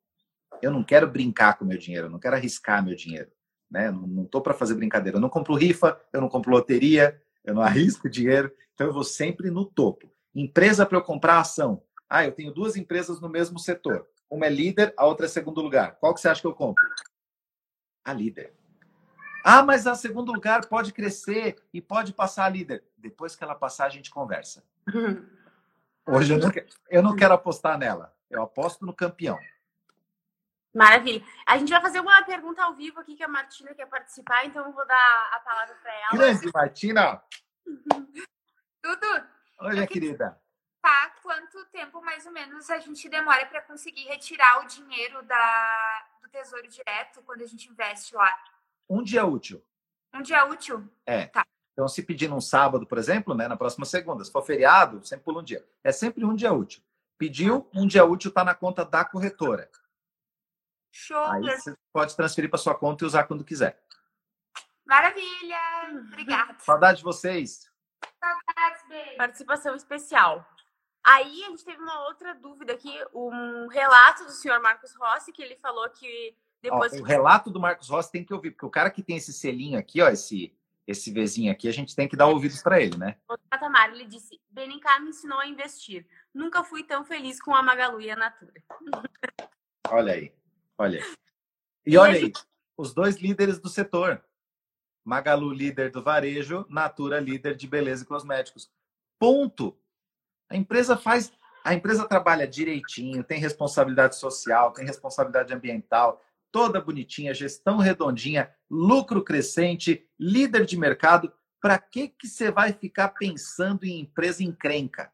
Eu 0.60 0.72
não 0.72 0.84
quero 0.84 1.08
brincar 1.08 1.56
com 1.56 1.66
o 1.66 1.68
meu 1.68 1.78
dinheiro, 1.78 2.08
eu 2.08 2.10
não 2.10 2.18
quero 2.18 2.36
arriscar 2.36 2.84
meu 2.84 2.96
dinheiro. 2.96 3.30
Né? 3.70 3.92
Não 3.92 4.24
estou 4.24 4.42
para 4.42 4.56
fazer 4.56 4.74
brincadeira. 4.74 5.18
Eu 5.18 5.22
não 5.22 5.30
compro 5.30 5.54
rifa, 5.54 6.02
eu 6.12 6.20
não 6.20 6.28
compro 6.28 6.50
loteria, 6.50 7.22
eu 7.46 7.54
não 7.54 7.62
arrisco 7.62 8.10
dinheiro. 8.10 8.52
Então 8.74 8.88
eu 8.88 8.94
vou 8.94 9.04
sempre 9.04 9.52
no 9.52 9.66
topo. 9.66 10.12
Empresa 10.34 10.84
para 10.84 10.98
eu 10.98 11.04
comprar 11.04 11.40
ação. 11.40 11.84
Ah, 12.10 12.26
eu 12.26 12.32
tenho 12.32 12.52
duas 12.52 12.76
empresas 12.76 13.22
no 13.22 13.30
mesmo 13.30 13.60
setor. 13.60 14.08
Uma 14.28 14.48
é 14.48 14.50
líder, 14.50 14.96
a 14.98 15.06
outra 15.06 15.28
é 15.28 15.30
segundo 15.30 15.62
lugar. 15.62 16.00
Qual 16.00 16.12
que 16.12 16.20
você 16.20 16.28
acha 16.28 16.42
que 16.42 16.48
eu 16.48 16.56
compro? 16.56 16.84
A 18.04 18.14
líder. 18.14 18.59
Ah, 19.44 19.64
mas 19.64 19.88
a 19.88 19.96
segundo 19.96 20.32
lugar 20.32 20.66
pode 20.68 20.92
crescer 20.94 21.56
e 21.74 21.82
pode 21.82 22.14
passar 22.14 22.46
a 22.46 22.50
líder. 22.50 22.84
Depois 22.98 23.36
que 23.36 23.44
ela 23.44 23.56
passar, 23.56 23.86
a 23.86 23.90
gente 23.90 24.10
conversa. 24.10 24.64
Hoje 26.06 26.34
eu 26.34 26.40
não, 26.40 26.50
quero, 26.50 26.68
eu 26.90 27.04
não 27.04 27.16
quero 27.16 27.34
apostar 27.34 27.78
nela. 27.78 28.16
Eu 28.30 28.42
aposto 28.42 28.86
no 28.86 28.94
campeão. 28.94 29.38
Maravilha. 30.74 31.24
A 31.46 31.58
gente 31.58 31.70
vai 31.70 31.82
fazer 31.82 32.00
uma 32.00 32.24
pergunta 32.24 32.64
ao 32.64 32.76
vivo 32.76 33.00
aqui 33.00 33.16
que 33.16 33.24
a 33.24 33.28
Martina 33.28 33.74
quer 33.74 33.88
participar, 33.88 34.46
então 34.46 34.66
eu 34.66 34.72
vou 34.72 34.86
dar 34.86 35.30
a 35.34 35.40
palavra 35.40 35.76
para 35.76 35.94
ela. 35.94 36.10
Grande, 36.12 36.52
Martina! 36.54 37.22
Tudo. 38.82 39.28
Olha, 39.60 39.86
querida. 39.88 40.40
Tá, 40.82 41.12
quanto 41.22 41.66
tempo 41.66 42.02
mais 42.02 42.26
ou 42.26 42.32
menos 42.32 42.70
a 42.70 42.80
gente 42.80 43.10
demora 43.10 43.46
para 43.48 43.62
conseguir 43.62 44.06
retirar 44.06 44.64
o 44.64 44.68
dinheiro 44.68 45.22
da, 45.24 46.08
do 46.22 46.30
Tesouro 46.30 46.68
Direto 46.68 47.22
quando 47.24 47.42
a 47.42 47.48
gente 47.48 47.70
investe 47.70 48.16
lá? 48.16 48.34
Um 48.90 49.04
dia 49.04 49.26
útil. 49.26 49.64
Um 50.14 50.22
dia 50.22 50.46
útil? 50.46 50.90
É. 51.06 51.28
Tá. 51.28 51.46
Então, 51.74 51.88
se 51.88 52.04
pedir 52.04 52.28
num 52.28 52.42
sábado, 52.42 52.86
por 52.86 52.98
exemplo, 52.98 53.34
né, 53.34 53.48
na 53.48 53.56
próxima 53.56 53.86
segunda, 53.86 54.24
se 54.24 54.32
for 54.32 54.42
feriado, 54.42 55.06
sempre 55.06 55.24
pula 55.24 55.40
um 55.40 55.44
dia. 55.44 55.66
É 55.84 55.92
sempre 55.92 56.26
um 56.26 56.36
dia 56.36 56.52
útil. 56.52 56.82
Pediu, 57.18 57.70
um 57.74 57.88
dia 57.88 58.04
útil 58.04 58.30
está 58.30 58.44
na 58.44 58.56
conta 58.56 58.84
da 58.84 59.06
corretora. 59.06 59.70
Show! 60.92 61.24
Aí 61.26 61.42
você 61.42 61.78
pode 61.94 62.16
transferir 62.16 62.50
para 62.50 62.60
sua 62.60 62.76
conta 62.76 63.04
e 63.04 63.08
usar 63.08 63.26
quando 63.26 63.46
quiser. 63.46 63.82
Maravilha! 64.86 65.60
Obrigada. 66.08 66.58
Saudade 66.60 66.98
de 66.98 67.04
vocês. 67.04 67.72
Saudades, 68.20 68.88
beijo. 68.90 69.18
Participação 69.18 69.76
especial. 69.76 70.46
Aí 71.04 71.44
a 71.46 71.50
gente 71.50 71.64
teve 71.64 71.82
uma 71.82 72.08
outra 72.08 72.34
dúvida 72.36 72.74
aqui, 72.74 72.94
um 73.14 73.68
relato 73.68 74.26
do 74.26 74.32
senhor 74.32 74.60
Marcos 74.60 74.94
Rossi, 74.96 75.32
que 75.32 75.42
ele 75.42 75.56
falou 75.58 75.90
que 75.92 76.36
depois. 76.62 76.94
Ó, 76.94 76.98
o 76.98 77.04
relato 77.04 77.50
do 77.50 77.60
Marcos 77.60 77.90
Rossi 77.90 78.12
tem 78.12 78.24
que 78.24 78.34
ouvir, 78.34 78.52
porque 78.52 78.66
o 78.66 78.70
cara 78.70 78.90
que 78.90 79.04
tem 79.04 79.18
esse 79.18 79.34
selinho 79.34 79.78
aqui, 79.78 80.02
ó, 80.02 80.10
esse, 80.10 80.54
esse 80.88 81.12
Vzinho 81.12 81.52
aqui, 81.52 81.68
a 81.68 81.72
gente 81.72 81.96
tem 81.96 82.08
que 82.08 82.18
dar 82.18 82.28
ouvidos 82.28 82.62
para 82.62 82.82
ele, 82.82 82.98
né? 82.98 83.16
O 83.30 83.38
Patamar, 83.50 83.92
ele 83.92 84.06
disse: 84.06 84.40
Benicá 84.50 85.00
me 85.00 85.10
ensinou 85.10 85.40
a 85.40 85.48
investir. 85.48 86.06
Nunca 86.34 86.64
fui 86.64 86.84
tão 86.84 87.04
feliz 87.06 87.42
com 87.42 87.56
a 87.56 87.62
Magalu 87.62 88.02
e 88.02 88.12
a 88.12 88.16
Natura. 88.16 88.54
Olha 89.92 90.14
aí, 90.14 90.32
olha 90.78 91.00
aí. 91.00 91.16
E, 91.84 91.94
e 91.94 91.98
olha 91.98 92.14
aí, 92.14 92.22
gente... 92.26 92.46
os 92.78 92.94
dois 92.94 93.16
líderes 93.16 93.58
do 93.58 93.68
setor. 93.68 94.24
Magalu, 95.04 95.52
líder 95.52 95.90
do 95.90 96.04
varejo, 96.04 96.64
Natura, 96.70 97.20
líder 97.20 97.56
de 97.56 97.66
beleza 97.66 98.04
e 98.04 98.06
cosméticos. 98.06 98.70
Ponto. 99.18 99.76
A 100.48 100.56
empresa 100.56 100.96
faz, 100.96 101.32
a 101.64 101.74
empresa 101.74 102.08
trabalha 102.08 102.48
direitinho, 102.48 103.24
tem 103.24 103.40
responsabilidade 103.40 104.16
social, 104.16 104.72
tem 104.74 104.86
responsabilidade 104.86 105.52
ambiental, 105.52 106.24
toda 106.52 106.82
bonitinha, 106.82 107.34
gestão 107.34 107.78
redondinha, 107.78 108.54
lucro 108.70 109.24
crescente, 109.24 110.08
líder 110.20 110.66
de 110.66 110.78
mercado. 110.78 111.34
Para 111.62 111.78
que 111.78 112.08
que 112.08 112.28
você 112.28 112.50
vai 112.50 112.72
ficar 112.72 113.10
pensando 113.10 113.84
em 113.84 114.02
empresa 114.02 114.44
encrenca? 114.44 115.12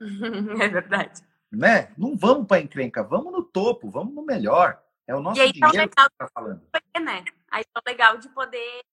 É 0.62 0.68
verdade. 0.68 1.22
Né? 1.50 1.92
Não 1.96 2.16
vamos 2.16 2.46
para 2.46 2.60
encrenca, 2.60 3.02
vamos 3.02 3.32
no 3.32 3.42
topo, 3.42 3.90
vamos 3.90 4.14
no 4.14 4.22
melhor. 4.22 4.82
É 5.06 5.14
o 5.16 5.20
nosso 5.20 5.40
aí, 5.40 5.50
dinheiro 5.50 5.72
legal, 5.76 5.88
que 5.88 6.12
está 6.12 6.28
falando. 6.28 6.62
Né? 7.00 7.24
Aí 7.50 7.64
é 7.64 7.90
legal 7.90 8.18
de 8.18 8.28
poder 8.28 8.84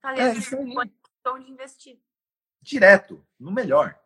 fazer 0.00 0.22
é, 0.22 0.32
isso 0.32 0.56
de 0.56 1.50
investir. 1.50 2.00
Direto, 2.62 3.22
no 3.38 3.52
melhor. 3.52 3.98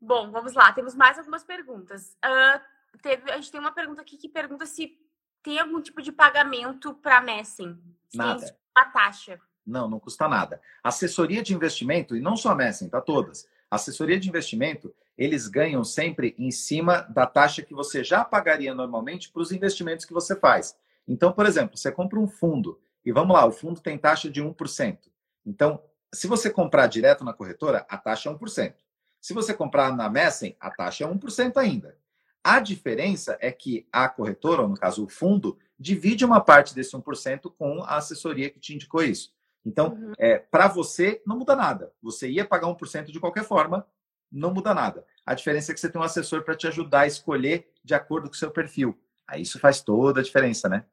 Bom, 0.00 0.30
vamos 0.30 0.54
lá. 0.54 0.72
Temos 0.72 0.94
mais 0.94 1.18
algumas 1.18 1.44
perguntas. 1.44 2.16
Uh, 2.24 2.98
teve, 3.00 3.30
a 3.30 3.36
gente 3.36 3.52
tem 3.52 3.60
uma 3.60 3.72
pergunta 3.72 4.00
aqui 4.00 4.16
que 4.16 4.28
pergunta 4.28 4.66
se 4.66 4.98
tem 5.42 5.58
algum 5.58 5.80
tipo 5.80 6.02
de 6.02 6.12
pagamento 6.12 6.94
para 6.94 7.18
a 7.18 7.20
Messen. 7.20 7.78
Nada. 8.14 8.40
Tem 8.40 8.54
uma 8.76 8.84
taxa. 8.86 9.40
Não, 9.66 9.88
não 9.88 10.00
custa 10.00 10.28
nada. 10.28 10.60
Assessoria 10.82 11.42
de 11.42 11.54
investimento, 11.54 12.16
e 12.16 12.20
não 12.20 12.36
só 12.36 12.50
a 12.50 12.54
Messen, 12.54 12.88
tá 12.88 13.00
todas. 13.00 13.48
Assessoria 13.70 14.18
de 14.18 14.28
investimento, 14.28 14.92
eles 15.16 15.46
ganham 15.46 15.84
sempre 15.84 16.34
em 16.38 16.50
cima 16.50 17.02
da 17.02 17.26
taxa 17.26 17.62
que 17.62 17.74
você 17.74 18.02
já 18.02 18.24
pagaria 18.24 18.74
normalmente 18.74 19.30
para 19.30 19.42
os 19.42 19.52
investimentos 19.52 20.04
que 20.04 20.12
você 20.12 20.34
faz. 20.34 20.76
Então, 21.06 21.32
por 21.32 21.46
exemplo, 21.46 21.76
você 21.76 21.92
compra 21.92 22.18
um 22.18 22.26
fundo, 22.26 22.80
e 23.04 23.12
vamos 23.12 23.34
lá, 23.34 23.46
o 23.46 23.52
fundo 23.52 23.80
tem 23.80 23.96
taxa 23.96 24.30
de 24.30 24.42
1%. 24.42 24.98
Então, 25.46 25.82
se 26.12 26.26
você 26.26 26.50
comprar 26.50 26.86
direto 26.86 27.24
na 27.24 27.32
corretora, 27.32 27.86
a 27.88 27.96
taxa 27.96 28.28
é 28.28 28.32
1%. 28.32 28.74
Se 29.20 29.34
você 29.34 29.54
comprar 29.54 29.94
na 29.94 30.08
Messen, 30.08 30.56
a 30.58 30.70
taxa 30.70 31.04
é 31.04 31.06
1% 31.06 31.56
ainda. 31.56 31.96
A 32.42 32.58
diferença 32.60 33.36
é 33.40 33.52
que 33.52 33.86
a 33.92 34.08
corretora, 34.08 34.62
ou 34.62 34.68
no 34.68 34.76
caso 34.76 35.04
o 35.04 35.08
fundo, 35.08 35.58
divide 35.78 36.24
uma 36.24 36.40
parte 36.40 36.74
desse 36.74 36.96
1% 36.96 37.52
com 37.56 37.82
a 37.82 37.96
assessoria 37.96 38.50
que 38.50 38.58
te 38.58 38.74
indicou 38.74 39.02
isso. 39.02 39.34
Então, 39.64 39.92
uhum. 39.92 40.12
é, 40.18 40.38
para 40.38 40.68
você, 40.68 41.22
não 41.26 41.38
muda 41.38 41.54
nada. 41.54 41.92
Você 42.02 42.30
ia 42.30 42.44
pagar 42.44 42.68
1% 42.68 43.10
de 43.10 43.20
qualquer 43.20 43.44
forma, 43.44 43.86
não 44.32 44.52
muda 44.52 44.74
nada. 44.74 45.04
A 45.24 45.34
diferença 45.34 45.70
é 45.70 45.74
que 45.74 45.80
você 45.80 45.90
tem 45.90 46.00
um 46.00 46.04
assessor 46.04 46.42
para 46.42 46.56
te 46.56 46.66
ajudar 46.66 47.00
a 47.00 47.06
escolher 47.06 47.70
de 47.84 47.94
acordo 47.94 48.28
com 48.28 48.34
o 48.34 48.38
seu 48.38 48.50
perfil. 48.50 48.98
Aí 49.26 49.42
isso 49.42 49.58
faz 49.58 49.82
toda 49.82 50.20
a 50.20 50.24
diferença, 50.24 50.68
né? 50.68 50.84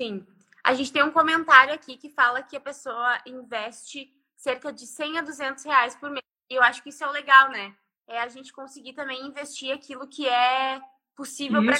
Sim. 0.00 0.26
A 0.64 0.74
gente 0.74 0.92
tem 0.92 1.02
um 1.02 1.10
comentário 1.10 1.74
aqui 1.74 1.96
que 1.96 2.08
fala 2.08 2.42
que 2.42 2.56
a 2.56 2.60
pessoa 2.60 3.18
investe 3.26 4.12
cerca 4.36 4.72
de 4.72 4.86
100 4.86 5.18
a 5.18 5.22
200 5.22 5.64
reais 5.64 5.94
por 5.94 6.10
mês. 6.10 6.22
E 6.50 6.54
eu 6.54 6.62
acho 6.62 6.82
que 6.82 6.88
isso 6.88 7.04
é 7.04 7.06
o 7.06 7.12
legal, 7.12 7.50
né? 7.50 7.74
É 8.10 8.20
a 8.20 8.28
gente 8.28 8.52
conseguir 8.52 8.92
também 8.92 9.24
investir 9.26 9.72
aquilo 9.72 10.06
que 10.06 10.28
é 10.28 10.80
possível 11.16 11.62
para. 11.64 11.76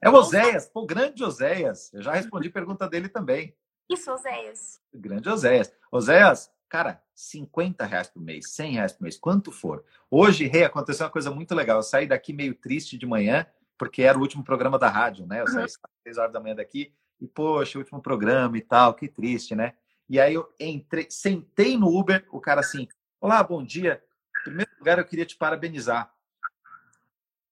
É 0.00 0.10
o 0.10 0.14
Oséias, 0.14 0.70
o 0.74 0.84
grande 0.84 1.24
Oséias. 1.24 1.92
Eu 1.92 2.02
já 2.02 2.12
respondi 2.12 2.50
pergunta 2.50 2.86
dele 2.86 3.08
também. 3.08 3.56
Isso, 3.88 4.12
Oséias. 4.12 4.80
Grande 4.92 5.28
Oséias. 5.28 5.72
Oséias, 5.90 6.52
Cara, 6.74 7.00
50 7.14 7.86
reais 7.86 8.08
por 8.08 8.20
mês, 8.20 8.50
100 8.50 8.72
reais 8.72 8.92
por 8.92 9.04
mês, 9.04 9.16
quanto 9.16 9.52
for. 9.52 9.84
Hoje, 10.10 10.48
Rei, 10.48 10.64
aconteceu 10.64 11.06
uma 11.06 11.12
coisa 11.12 11.30
muito 11.30 11.54
legal. 11.54 11.78
Eu 11.78 11.84
saí 11.84 12.04
daqui 12.04 12.32
meio 12.32 12.52
triste 12.52 12.98
de 12.98 13.06
manhã, 13.06 13.46
porque 13.78 14.02
era 14.02 14.18
o 14.18 14.20
último 14.20 14.42
programa 14.42 14.76
da 14.76 14.88
rádio, 14.88 15.24
né? 15.24 15.40
Eu 15.40 15.46
saí 15.46 15.62
às 15.62 15.78
6 16.02 16.18
horas 16.18 16.32
da 16.32 16.40
manhã 16.40 16.56
daqui 16.56 16.92
e, 17.20 17.28
poxa, 17.28 17.78
o 17.78 17.80
último 17.80 18.02
programa 18.02 18.58
e 18.58 18.60
tal, 18.60 18.92
que 18.92 19.06
triste, 19.06 19.54
né? 19.54 19.74
E 20.08 20.18
aí 20.18 20.34
eu 20.34 20.52
entrei, 20.58 21.06
sentei 21.08 21.78
no 21.78 21.96
Uber, 21.96 22.26
o 22.32 22.40
cara 22.40 22.60
assim, 22.60 22.88
olá, 23.20 23.40
bom 23.40 23.62
dia. 23.62 24.02
Em 24.44 24.50
primeiro 24.50 24.70
lugar, 24.78 24.98
eu 24.98 25.04
queria 25.06 25.24
te 25.24 25.36
parabenizar. 25.36 26.12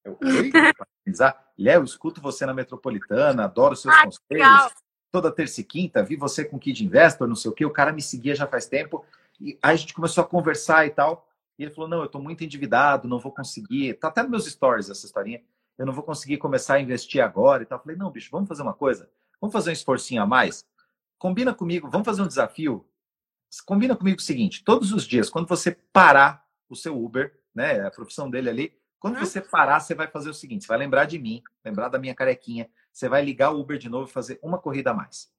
Eu, 0.05 0.19
Oi? 0.23 0.53
parabenizar? 0.53 1.43
Ele 1.59 1.71
é, 1.71 1.77
eu 1.77 1.85
escuto 1.85 2.21
você 2.21 2.45
na 2.45 2.53
Metropolitana, 2.53 3.45
adoro 3.45 3.75
seus 3.75 3.95
ah, 3.95 4.05
conselhos. 4.05 4.21
Legal. 4.31 4.71
Toda 5.11 5.33
terça 5.33 5.63
e 5.63 5.65
quinta, 5.65 6.03
vi 6.03 6.17
você 6.17 6.45
com 6.45 6.59
Kid 6.59 6.85
Investor, 6.85 7.27
não 7.27 7.35
sei 7.35 7.51
o 7.51 7.55
quê. 7.55 7.65
O 7.65 7.71
cara 7.71 7.93
me 7.93 8.03
seguia 8.03 8.35
já 8.35 8.47
faz 8.47 8.67
tempo. 8.67 9.05
E 9.41 9.59
aí 9.63 9.75
a 9.75 9.77
gente 9.77 9.95
começou 9.95 10.23
a 10.23 10.27
conversar 10.27 10.87
e 10.87 10.91
tal. 10.91 11.27
E 11.59 11.63
ele 11.63 11.71
falou: 11.71 11.89
Não, 11.89 11.99
eu 11.99 12.07
estou 12.07 12.21
muito 12.21 12.45
endividado, 12.45 13.09
não 13.09 13.19
vou 13.19 13.33
conseguir. 13.33 13.95
Tá 13.95 14.09
até 14.09 14.23
nos 14.23 14.31
meus 14.31 14.47
stories 14.47 14.91
essa 14.91 15.07
historinha. 15.07 15.43
Eu 15.79 15.87
não 15.87 15.93
vou 15.93 16.03
conseguir 16.03 16.37
começar 16.37 16.75
a 16.75 16.81
investir 16.81 17.23
agora 17.23 17.63
e 17.63 17.67
tal. 17.67 17.79
Eu 17.79 17.83
falei: 17.83 17.97
Não, 17.97 18.11
bicho, 18.11 18.31
vamos 18.31 18.49
fazer 18.49 18.63
uma 18.63 18.75
coisa. 18.75 19.09
Vamos 19.41 19.53
fazer 19.53 19.71
um 19.71 19.75
esforcinho 19.75 20.23
a 20.23 20.27
mais. 20.27 20.65
Combina 21.19 21.55
comigo, 21.55 21.89
vamos 21.91 22.05
fazer 22.05 22.23
um 22.23 22.27
desafio. 22.27 22.87
Combina 23.67 23.95
comigo 23.95 24.19
o 24.19 24.23
seguinte: 24.23 24.65
todos 24.65 24.93
os 24.93 25.07
dias, 25.07 25.29
quando 25.31 25.47
você 25.47 25.73
parar 25.93 26.42
o 26.73 26.77
seu 26.77 27.03
Uber, 27.03 27.39
né, 27.55 27.87
a 27.87 27.91
profissão 27.91 28.31
dele 28.31 28.49
ali, 28.49 28.83
quando 28.99 29.19
você 29.19 29.41
parar, 29.41 29.81
você 29.81 29.95
vai 29.95 30.07
fazer 30.07 30.31
o 30.31 30.35
seguinte: 30.35 30.63
você 30.63 30.69
vai 30.69 30.79
lembrar 30.79 31.07
de 31.07 31.19
mim, 31.19 31.43
lembrar 31.65 31.89
da 31.89 31.99
minha 31.99 32.15
carequinha, 32.15 32.71
você 32.93 33.09
vai 33.09 33.25
ligar 33.25 33.51
o 33.51 33.61
Uber 33.61 33.77
de 33.77 33.89
novo 33.89 34.09
e 34.09 34.13
fazer 34.13 34.39
uma 34.43 34.59
corrida 34.59 34.93
a 34.93 34.95
mais. 34.95 35.31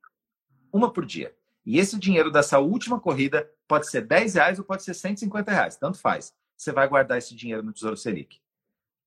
Uma 0.72 0.92
por 0.92 1.06
dia. 1.06 1.34
E 1.66 1.80
esse 1.80 1.98
dinheiro 1.98 2.30
dessa 2.30 2.60
última 2.60 3.00
corrida 3.00 3.50
pode 3.68 3.90
ser 3.90 4.02
10 4.02 4.36
reais 4.36 4.60
ou 4.60 4.66
pode 4.66 4.84
ser 4.84 4.94
150 4.94 5.50
reais, 5.50 5.78
tanto 5.78 5.98
faz. 5.98 6.34
Você 6.58 6.74
vai 6.74 6.88
guardar 6.88 7.18
esse 7.18 7.34
dinheiro 7.34 7.64
no 7.64 7.72
Tesouro 7.72 7.96
Selic. 7.96 8.42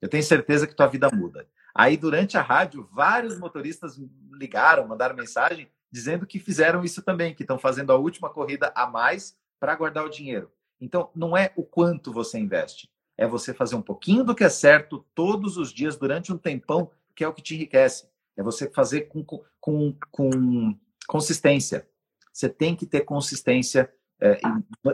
Eu 0.01 0.09
tenho 0.09 0.23
certeza 0.23 0.67
que 0.67 0.75
tua 0.75 0.87
vida 0.87 1.11
muda. 1.11 1.47
Aí, 1.75 1.97
durante 1.99 2.39
a 2.39 2.43
rádio, 2.43 2.89
vários 2.91 3.39
motoristas 3.39 4.01
ligaram, 4.33 4.89
mandaram 4.89 5.15
mensagem 5.15 5.71
dizendo 5.93 6.27
que 6.27 6.39
fizeram 6.39 6.83
isso 6.83 7.03
também, 7.03 7.35
que 7.35 7.43
estão 7.43 7.59
fazendo 7.59 7.93
a 7.93 7.97
última 7.97 8.31
corrida 8.31 8.73
a 8.75 8.87
mais 8.87 9.37
para 9.61 9.75
guardar 9.75 10.05
o 10.05 10.11
dinheiro. 10.11 10.51
Então, 10.81 11.11
não 11.15 11.37
é 11.37 11.53
o 11.57 11.63
quanto 11.63 12.13
você 12.13 12.39
investe, 12.39 12.89
é 13.17 13.27
você 13.27 13.55
fazer 13.55 13.77
um 13.77 13.83
pouquinho 13.83 14.25
do 14.25 14.35
que 14.35 14.45
é 14.45 14.49
certo 14.49 15.05
todos 15.15 15.57
os 15.57 15.73
dias 15.73 15.97
durante 15.97 16.33
um 16.33 16.39
tempão, 16.39 16.91
que 17.15 17.25
é 17.25 17.29
o 17.29 17.33
que 17.33 17.43
te 17.43 17.55
enriquece. 17.55 18.09
É 18.37 18.43
você 18.43 18.71
fazer 18.71 19.03
com, 19.03 19.25
com, 19.25 19.97
com 20.11 20.79
consistência. 21.07 21.89
Você 22.33 22.49
tem 22.49 22.77
que 22.77 22.85
ter 22.85 23.01
consistência 23.01 23.91
é, 24.21 24.39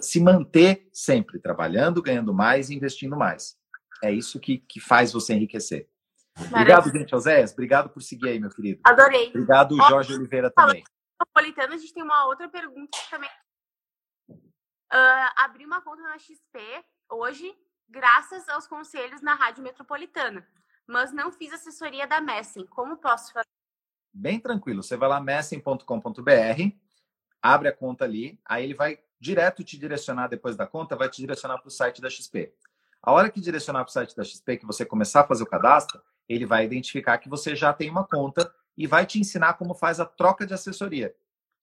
se 0.01 0.21
manter 0.21 0.89
sempre 0.93 1.41
trabalhando, 1.41 2.03
ganhando 2.03 2.33
mais 2.33 2.71
e 2.71 2.75
investindo 2.75 3.17
mais. 3.17 3.57
É 4.03 4.13
isso 4.13 4.39
que, 4.39 4.59
que 4.59 4.81
faz 4.81 5.13
você 5.13 5.35
enriquecer. 5.35 5.89
Maravilha. 6.37 6.61
Obrigado, 6.79 6.99
gente. 6.99 7.15
Oséias, 7.15 7.53
obrigado 7.53 7.91
por 7.91 8.01
seguir 8.03 8.29
aí, 8.29 8.41
meu 8.41 8.51
querido. 8.51 8.81
Adorei. 8.85 9.29
Obrigado, 9.29 9.77
Jorge 9.77 10.15
Oliveira 10.15 10.51
também. 10.51 10.83
Metropolitano, 11.21 11.75
a 11.75 11.77
gente 11.77 11.93
tem 11.93 12.03
uma 12.03 12.27
outra 12.27 12.49
pergunta 12.49 12.99
também. 13.11 13.31
Uh, 14.93 15.33
abri 15.37 15.65
uma 15.65 15.81
conta 15.81 16.03
na 16.03 16.19
XP 16.19 16.61
hoje, 17.11 17.51
graças 17.89 18.47
aos 18.51 18.67
conselhos 18.67 19.23
na 19.23 19.35
Rádio 19.35 19.63
Metropolitana, 19.63 20.47
mas 20.87 21.11
não 21.13 21.33
fiz 21.33 21.51
assessoria 21.51 22.07
da 22.07 22.21
Messen. 22.21 22.67
Como 22.67 22.99
posso 22.99 23.33
fazer? 23.33 23.47
Bem 24.13 24.39
tranquilo. 24.39 24.83
Você 24.83 24.95
vai 24.95 25.09
lá 25.09 25.19
messen.com.br, 25.19 26.77
abre 27.41 27.69
a 27.69 27.73
conta 27.73 28.05
ali, 28.05 28.39
aí 28.45 28.65
ele 28.65 28.75
vai 28.75 28.99
direto 29.19 29.65
te 29.65 29.79
direcionar 29.79 30.29
depois 30.29 30.57
da 30.57 30.67
conta, 30.67 30.95
vai 30.95 31.09
te 31.09 31.23
direcionar 31.23 31.57
para 31.59 31.69
o 31.69 31.71
site 31.71 32.03
da 32.03 32.11
XP. 32.11 32.53
A 33.03 33.13
hora 33.13 33.31
que 33.31 33.41
direcionar 33.41 33.85
para 33.85 33.91
o 33.91 33.93
site 33.93 34.15
da 34.15 34.23
XP, 34.23 34.59
que 34.59 34.67
você 34.67 34.85
começar 34.85 35.23
a 35.23 35.27
fazer 35.27 35.43
o 35.43 35.47
cadastro, 35.47 36.03
ele 36.29 36.45
vai 36.45 36.67
identificar 36.67 37.17
que 37.17 37.31
você 37.31 37.57
já 37.57 37.73
tem 37.73 37.89
uma 37.89 38.07
conta 38.07 38.53
e 38.77 38.87
vai 38.87 39.07
te 39.07 39.19
ensinar 39.19 39.55
como 39.55 39.75
faz 39.75 40.01
a 40.01 40.05
troca 40.05 40.47
de 40.47 40.53
assessoria. 40.53 41.15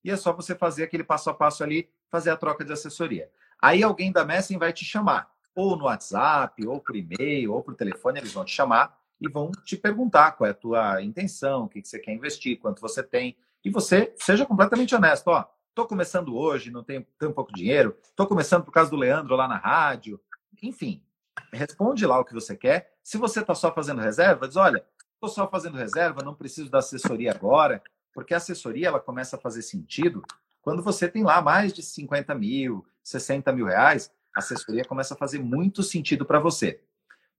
E 0.04 0.12
é 0.12 0.18
só 0.18 0.34
você 0.34 0.56
fazer 0.56 0.84
aquele 0.84 1.04
passo 1.04 1.30
a 1.30 1.34
passo 1.34 1.64
ali, 1.64 1.90
fazer 2.10 2.30
a 2.30 2.38
troca 2.38 2.64
de 2.64 2.72
assessoria. 2.72 3.30
Aí 3.62 3.84
alguém 3.84 4.12
da 4.12 4.24
Messen 4.24 4.58
vai 4.58 4.72
te 4.72 4.86
chamar, 4.86 5.32
ou 5.54 5.76
no 5.76 5.86
WhatsApp, 5.86 6.66
ou 6.66 6.80
por 6.80 6.96
e-mail, 6.96 7.54
ou 7.54 7.62
por 7.62 7.76
telefone, 7.76 8.20
eles 8.20 8.34
vão 8.34 8.46
te 8.46 8.52
chamar 8.52 8.98
e 9.20 9.28
vão 9.28 9.52
te 9.52 9.76
perguntar 9.76 10.32
qual 10.32 10.48
é 10.48 10.52
a 10.52 10.56
tua 10.56 11.02
intenção, 11.02 11.64
o 11.64 11.70
que 11.70 11.84
você 11.84 12.00
quer 12.00 12.14
investir, 12.14 12.58
quanto 12.60 12.82
você 12.82 13.04
tem. 13.04 13.36
E 13.64 13.70
você 13.70 14.14
seja 14.18 14.46
completamente 14.46 14.96
honesto. 14.96 15.28
Ó, 15.28 15.46
tô 15.76 15.86
começando 15.86 16.36
hoje, 16.36 16.72
não 16.72 16.84
tenho, 16.84 17.06
tenho 17.20 17.34
pouco 17.34 17.52
dinheiro, 17.54 17.98
tô 18.16 18.26
começando 18.26 18.64
por 18.64 18.72
causa 18.72 18.90
do 18.90 18.96
Leandro 18.96 19.36
lá 19.36 19.48
na 19.48 19.58
rádio. 19.58 20.20
Enfim, 20.64 21.04
responde 21.52 22.06
lá 22.06 22.20
o 22.20 22.26
que 22.26 22.34
você 22.34 22.56
quer. 22.56 22.94
Se 23.04 23.18
você 23.18 23.42
está 23.42 23.54
só 23.54 23.74
fazendo 23.74 24.02
reserva, 24.02 24.48
diz: 24.48 24.56
olha, 24.56 24.86
estou 25.14 25.30
só 25.30 25.50
fazendo 25.50 25.78
reserva, 25.78 26.24
não 26.24 26.34
preciso 26.34 26.70
da 26.70 26.80
assessoria 26.80 27.32
agora, 27.32 27.84
porque 28.14 28.34
a 28.34 28.38
assessoria 28.38 28.88
ela 28.88 29.00
começa 29.00 29.36
a 29.36 29.40
fazer 29.40 29.62
sentido 29.62 30.24
quando 30.62 30.84
você 30.84 31.08
tem 31.08 31.24
lá 31.24 31.42
mais 31.42 31.74
de 31.74 31.82
50 31.82 32.36
mil, 32.36 32.86
60 33.04 33.52
mil 33.54 33.66
reais, 33.66 34.12
a 34.36 34.40
assessoria 34.40 34.84
começa 34.84 35.14
a 35.14 35.18
fazer 35.18 35.40
muito 35.40 35.82
sentido 35.82 36.26
para 36.26 36.40
você. 36.40 36.82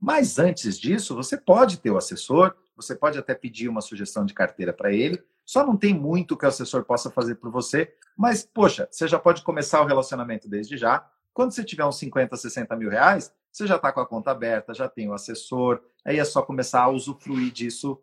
Mas 0.01 0.39
antes 0.39 0.79
disso, 0.79 1.15
você 1.15 1.37
pode 1.37 1.79
ter 1.79 1.91
o 1.91 1.97
assessor, 1.97 2.55
você 2.75 2.95
pode 2.95 3.19
até 3.19 3.35
pedir 3.35 3.69
uma 3.69 3.83
sugestão 3.83 4.25
de 4.25 4.33
carteira 4.33 4.73
para 4.73 4.93
ele, 4.93 5.23
só 5.45 5.65
não 5.65 5.77
tem 5.77 5.93
muito 5.93 6.37
que 6.37 6.47
o 6.47 6.49
assessor 6.49 6.85
possa 6.85 7.11
fazer 7.11 7.35
por 7.35 7.51
você, 7.51 7.95
mas, 8.17 8.45
poxa, 8.45 8.89
você 8.91 9.07
já 9.07 9.19
pode 9.19 9.43
começar 9.43 9.83
o 9.83 9.87
relacionamento 9.87 10.49
desde 10.49 10.77
já. 10.77 11.07
Quando 11.35 11.53
você 11.53 11.63
tiver 11.63 11.85
uns 11.85 11.99
50, 11.99 12.37
60 12.37 12.77
mil 12.77 12.89
reais, 12.89 13.33
você 13.53 13.67
já 13.67 13.77
está 13.77 13.93
com 13.93 14.01
a 14.01 14.07
conta 14.07 14.31
aberta, 14.31 14.73
já 14.73 14.89
tem 14.89 15.09
o 15.09 15.13
assessor, 15.13 15.83
aí 16.05 16.19
é 16.19 16.25
só 16.25 16.41
começar 16.41 16.83
a 16.83 16.89
usufruir 16.89 17.53
disso 17.53 18.01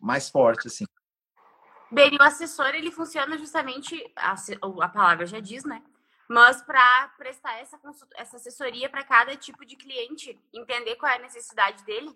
mais 0.00 0.28
forte, 0.28 0.68
assim. 0.68 0.84
Bem, 1.94 2.16
o 2.18 2.22
assessor, 2.22 2.74
ele 2.74 2.90
funciona 2.90 3.38
justamente, 3.38 4.12
a, 4.16 4.34
a 4.82 4.88
palavra 4.88 5.26
já 5.26 5.38
diz, 5.38 5.64
né? 5.64 5.80
Mas 6.28 6.60
para 6.60 7.08
prestar 7.16 7.56
essa, 7.60 7.78
essa 8.16 8.36
assessoria 8.36 8.88
para 8.88 9.04
cada 9.04 9.36
tipo 9.36 9.64
de 9.64 9.76
cliente, 9.76 10.36
entender 10.52 10.96
qual 10.96 11.12
é 11.12 11.16
a 11.16 11.22
necessidade 11.22 11.84
dele. 11.84 12.10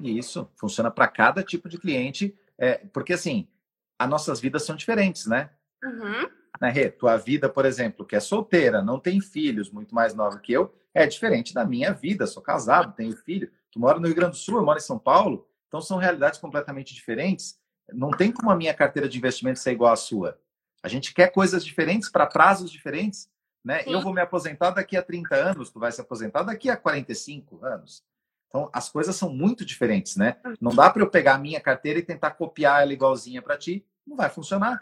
Isso, 0.00 0.50
funciona 0.58 0.90
para 0.90 1.06
cada 1.06 1.42
tipo 1.44 1.68
de 1.68 1.78
cliente, 1.78 2.36
é, 2.58 2.78
porque 2.92 3.12
assim, 3.12 3.48
as 3.96 4.08
nossas 4.08 4.40
vidas 4.40 4.64
são 4.64 4.74
diferentes, 4.74 5.26
né? 5.26 5.50
Uhum. 5.84 6.28
Né, 6.60 6.70
Rê? 6.70 6.90
Tua 6.90 7.16
vida, 7.16 7.48
por 7.48 7.64
exemplo, 7.64 8.04
que 8.04 8.16
é 8.16 8.20
solteira, 8.20 8.82
não 8.82 8.98
tem 8.98 9.20
filhos, 9.20 9.70
muito 9.70 9.94
mais 9.94 10.14
nova 10.14 10.40
que 10.40 10.52
eu, 10.52 10.74
é 10.92 11.06
diferente 11.06 11.54
da 11.54 11.64
minha 11.64 11.92
vida. 11.92 12.26
Sou 12.26 12.42
casado, 12.42 12.94
tenho 12.96 13.16
filho. 13.16 13.52
Tu 13.70 13.78
mora 13.78 14.00
no 14.00 14.06
Rio 14.06 14.16
Grande 14.16 14.32
do 14.32 14.36
Sul, 14.38 14.56
eu 14.56 14.64
moro 14.64 14.78
em 14.78 14.82
São 14.82 14.98
Paulo. 14.98 15.46
Então 15.68 15.80
são 15.80 15.98
realidades 15.98 16.40
completamente 16.40 16.94
diferentes. 16.94 17.60
Não 17.92 18.10
tem 18.10 18.32
como 18.32 18.50
a 18.50 18.56
minha 18.56 18.74
carteira 18.74 19.08
de 19.08 19.18
investimento 19.18 19.58
ser 19.58 19.72
igual 19.72 19.92
à 19.92 19.96
sua. 19.96 20.38
A 20.82 20.88
gente 20.88 21.12
quer 21.14 21.32
coisas 21.32 21.64
diferentes 21.64 22.08
para 22.08 22.26
prazos 22.26 22.70
diferentes. 22.70 23.28
Né? 23.64 23.82
Eu 23.86 24.00
vou 24.00 24.14
me 24.14 24.20
aposentar 24.20 24.70
daqui 24.70 24.96
a 24.96 25.02
30 25.02 25.34
anos, 25.34 25.70
tu 25.70 25.80
vai 25.80 25.90
se 25.90 26.00
aposentar 26.00 26.44
daqui 26.44 26.70
a 26.70 26.76
45 26.76 27.64
anos. 27.64 28.04
Então, 28.48 28.70
as 28.72 28.88
coisas 28.88 29.16
são 29.16 29.28
muito 29.28 29.64
diferentes, 29.64 30.16
né? 30.16 30.36
Não 30.60 30.72
dá 30.72 30.88
para 30.88 31.02
eu 31.02 31.10
pegar 31.10 31.34
a 31.34 31.38
minha 31.38 31.60
carteira 31.60 31.98
e 31.98 32.02
tentar 32.02 32.30
copiar 32.30 32.82
ela 32.82 32.92
igualzinha 32.92 33.42
para 33.42 33.58
ti. 33.58 33.84
Não 34.06 34.16
vai 34.16 34.30
funcionar. 34.30 34.80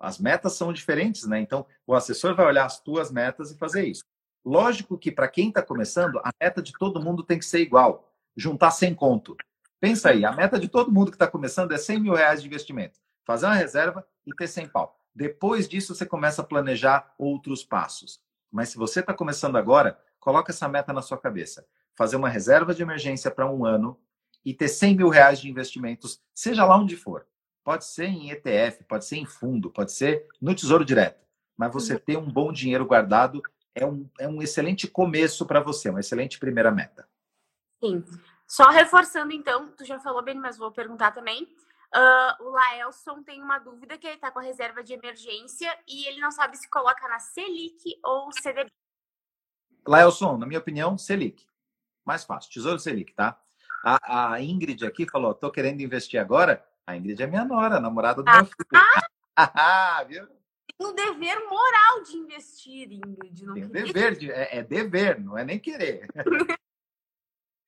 As 0.00 0.18
metas 0.18 0.54
são 0.54 0.72
diferentes, 0.72 1.26
né? 1.26 1.38
Então, 1.38 1.66
o 1.86 1.94
assessor 1.94 2.34
vai 2.34 2.46
olhar 2.46 2.64
as 2.64 2.80
tuas 2.80 3.12
metas 3.12 3.50
e 3.50 3.58
fazer 3.58 3.84
isso. 3.84 4.02
Lógico 4.44 4.98
que 4.98 5.12
para 5.12 5.28
quem 5.28 5.48
está 5.48 5.62
começando, 5.62 6.18
a 6.18 6.30
meta 6.40 6.62
de 6.62 6.72
todo 6.72 7.02
mundo 7.02 7.22
tem 7.22 7.38
que 7.38 7.44
ser 7.44 7.60
igual. 7.60 8.10
Juntar 8.36 8.70
100 8.70 8.94
conto. 8.94 9.36
Pensa 9.84 10.08
aí, 10.08 10.24
a 10.24 10.32
meta 10.32 10.58
de 10.58 10.66
todo 10.66 10.90
mundo 10.90 11.10
que 11.10 11.16
está 11.16 11.26
começando 11.26 11.72
é 11.72 11.76
100 11.76 12.00
mil 12.00 12.14
reais 12.14 12.40
de 12.40 12.46
investimento. 12.46 12.98
Fazer 13.22 13.44
uma 13.44 13.54
reserva 13.54 14.02
e 14.26 14.34
ter 14.34 14.48
100 14.48 14.68
pau. 14.68 14.98
Depois 15.14 15.68
disso, 15.68 15.94
você 15.94 16.06
começa 16.06 16.40
a 16.40 16.44
planejar 16.44 17.14
outros 17.18 17.62
passos. 17.62 18.18
Mas 18.50 18.70
se 18.70 18.78
você 18.78 19.00
está 19.00 19.12
começando 19.12 19.56
agora, 19.56 20.00
coloca 20.18 20.50
essa 20.50 20.66
meta 20.66 20.90
na 20.90 21.02
sua 21.02 21.18
cabeça. 21.18 21.66
Fazer 21.94 22.16
uma 22.16 22.30
reserva 22.30 22.74
de 22.74 22.80
emergência 22.80 23.30
para 23.30 23.46
um 23.46 23.62
ano 23.66 24.00
e 24.42 24.54
ter 24.54 24.68
100 24.68 24.96
mil 24.96 25.10
reais 25.10 25.38
de 25.38 25.50
investimentos, 25.50 26.18
seja 26.34 26.64
lá 26.64 26.78
onde 26.78 26.96
for. 26.96 27.26
Pode 27.62 27.84
ser 27.84 28.06
em 28.06 28.30
ETF, 28.30 28.84
pode 28.84 29.04
ser 29.04 29.18
em 29.18 29.26
fundo, 29.26 29.70
pode 29.70 29.92
ser 29.92 30.26
no 30.40 30.54
Tesouro 30.54 30.82
Direto. 30.82 31.26
Mas 31.58 31.70
você 31.70 31.92
uhum. 31.92 32.00
ter 32.00 32.16
um 32.16 32.32
bom 32.32 32.50
dinheiro 32.50 32.86
guardado 32.86 33.42
é 33.74 33.84
um, 33.84 34.08
é 34.18 34.26
um 34.26 34.40
excelente 34.40 34.88
começo 34.88 35.44
para 35.44 35.60
você, 35.60 35.90
uma 35.90 36.00
excelente 36.00 36.38
primeira 36.38 36.70
meta. 36.70 37.06
Sim. 37.84 38.02
Só 38.46 38.68
reforçando, 38.68 39.32
então, 39.32 39.72
tu 39.72 39.84
já 39.84 39.98
falou 39.98 40.22
bem, 40.22 40.34
mas 40.34 40.56
vou 40.56 40.70
perguntar 40.70 41.12
também. 41.12 41.44
Uh, 41.94 42.44
o 42.44 42.50
Laelson 42.50 43.22
tem 43.22 43.40
uma 43.40 43.58
dúvida 43.58 43.96
que 43.96 44.06
ele 44.06 44.16
está 44.16 44.30
com 44.30 44.40
a 44.40 44.42
reserva 44.42 44.82
de 44.82 44.92
emergência 44.92 45.70
e 45.86 46.08
ele 46.08 46.20
não 46.20 46.30
sabe 46.30 46.56
se 46.56 46.68
coloca 46.68 47.08
na 47.08 47.20
Selic 47.20 47.98
ou 48.04 48.32
CDB. 48.32 48.68
Laelson, 49.86 50.36
na 50.36 50.46
minha 50.46 50.58
opinião, 50.58 50.98
Selic. 50.98 51.46
Mais 52.04 52.24
fácil, 52.24 52.50
Tesouro 52.50 52.78
Selic, 52.78 53.14
tá? 53.14 53.40
A, 53.84 54.32
a 54.32 54.42
Ingrid 54.42 54.84
aqui 54.84 55.08
falou, 55.08 55.34
tô 55.34 55.50
querendo 55.50 55.80
investir 55.80 56.20
agora. 56.20 56.66
A 56.86 56.96
Ingrid 56.96 57.22
é 57.22 57.26
minha 57.26 57.44
nora, 57.44 57.80
namorada 57.80 58.22
do 58.22 58.28
ah, 58.28 58.36
meu 58.36 58.46
filho. 58.46 58.84
Ah, 59.36 60.04
viu? 60.08 60.26
tem 60.76 60.86
o 60.86 60.92
dever 60.92 61.38
moral 61.48 62.02
de 62.02 62.16
investir, 62.16 62.90
Ingrid. 62.92 63.44
Não 63.44 63.54
tem 63.54 63.68
dever, 63.68 64.16
de, 64.16 64.30
é, 64.30 64.58
é, 64.58 64.62
dever, 64.62 65.20
não 65.20 65.38
é 65.38 65.44
nem 65.44 65.58
querer. 65.58 66.08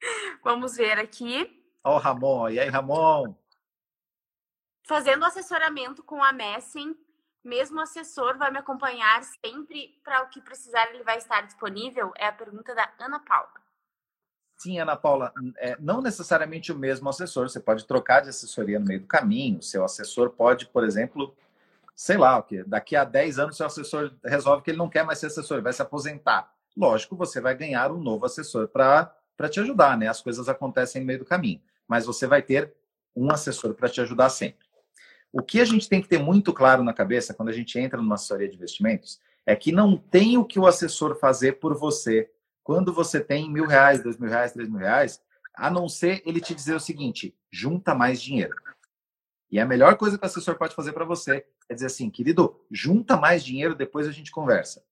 Vamos 0.43 0.77
ver 0.77 0.99
aqui. 0.99 1.63
Ó 1.85 1.97
o 1.97 1.99
Ramon, 1.99 2.51
e 2.51 2.59
aí, 2.59 2.69
Ramon? 2.69 3.35
Fazendo 4.87 5.25
assessoramento 5.25 6.03
com 6.03 6.23
a 6.23 6.33
Messen, 6.33 6.97
mesmo 7.45 7.81
assessor 7.81 8.37
vai 8.37 8.51
me 8.51 8.59
acompanhar 8.59 9.23
sempre 9.23 10.01
para 10.05 10.23
o 10.23 10.29
que 10.29 10.41
precisar, 10.41 10.89
ele 10.91 11.05
vai 11.05 11.19
estar 11.19 11.43
disponível? 11.43 12.13
É 12.17 12.27
a 12.27 12.33
pergunta 12.33 12.75
da 12.75 12.93
Ana 12.99 13.21
Paula. 13.21 13.67
Sim, 14.57 14.79
Ana 14.79 14.97
Paula, 14.97 15.33
é, 15.59 15.77
não 15.79 16.01
necessariamente 16.01 16.73
o 16.73 16.79
mesmo 16.79 17.09
assessor, 17.09 17.49
você 17.49 17.61
pode 17.61 17.87
trocar 17.87 18.21
de 18.21 18.31
assessoria 18.31 18.79
no 18.81 18.87
meio 18.87 19.01
do 19.01 19.07
caminho. 19.07 19.63
Seu 19.63 19.85
assessor 19.85 20.31
pode, 20.31 20.67
por 20.67 20.83
exemplo, 20.83 21.37
sei 21.95 22.17
lá, 22.17 22.39
o 22.39 22.43
que 22.43 22.65
daqui 22.65 22.97
a 22.97 23.05
10 23.05 23.39
anos 23.39 23.57
seu 23.57 23.67
assessor 23.67 24.13
resolve 24.25 24.63
que 24.63 24.71
ele 24.71 24.79
não 24.79 24.89
quer 24.89 25.05
mais 25.05 25.19
ser 25.19 25.27
assessor, 25.27 25.59
ele 25.59 25.65
vai 25.65 25.73
se 25.73 25.83
aposentar. 25.83 26.53
Lógico, 26.77 27.17
você 27.17 27.41
vai 27.41 27.55
ganhar 27.55 27.91
um 27.91 27.99
novo 27.99 28.27
assessor 28.27 28.69
para 28.69 29.15
te 29.49 29.61
ajudar, 29.61 29.97
né? 29.97 30.09
As 30.09 30.20
coisas 30.20 30.49
acontecem 30.49 31.01
no 31.01 31.07
meio 31.07 31.18
do 31.18 31.24
caminho, 31.24 31.61
mas 31.87 32.07
você 32.07 32.26
vai 32.26 32.43
ter 32.43 32.72
um 33.14 33.30
assessor 33.30 33.74
para 33.74 33.89
te 33.89 34.01
ajudar 34.01 34.28
sempre. 34.30 34.66
O 35.32 35.43
que 35.43 35.61
a 35.61 35.64
gente 35.64 35.89
tem 35.89 36.01
que 36.01 36.09
ter 36.09 36.18
muito 36.18 36.53
claro 36.53 36.82
na 36.82 36.93
cabeça 36.93 37.34
quando 37.34 37.51
a 37.51 37.53
gente 37.53 37.78
entra 37.78 38.01
numa 38.01 38.14
assessoria 38.14 38.49
de 38.49 38.57
investimentos 38.57 39.20
é 39.45 39.55
que 39.55 39.70
não 39.70 39.97
tem 39.97 40.39
o 40.39 40.45
que 40.45 40.59
o 40.59 40.66
assessor 40.66 41.16
fazer 41.16 41.61
por 41.61 41.76
você 41.76 42.30
quando 42.64 42.93
você 42.93 43.20
tem 43.20 43.51
mil 43.51 43.66
reais, 43.66 44.03
dois 44.03 44.18
mil 44.18 44.28
reais, 44.28 44.53
três 44.53 44.68
mil 44.68 44.80
reais, 44.80 45.20
a 45.55 45.70
não 45.70 45.89
ser 45.89 46.20
ele 46.26 46.41
te 46.41 46.55
dizer 46.55 46.74
o 46.74 46.80
seguinte: 46.80 47.37
junta 47.51 47.95
mais 47.95 48.20
dinheiro. 48.20 48.55
E 49.51 49.61
a 49.61 49.64
melhor 49.64 49.97
coisa 49.97 50.18
que 50.18 50.24
o 50.24 50.26
assessor 50.26 50.57
pode 50.57 50.74
fazer 50.74 50.93
para 50.93 51.05
você 51.05 51.47
é 51.68 51.74
dizer 51.74 51.87
assim, 51.87 52.11
querido, 52.11 52.61
junta 52.70 53.16
mais 53.16 53.45
dinheiro, 53.45 53.74
depois 53.74 54.09
a 54.09 54.11
gente 54.12 54.30
conversa. 54.30 54.82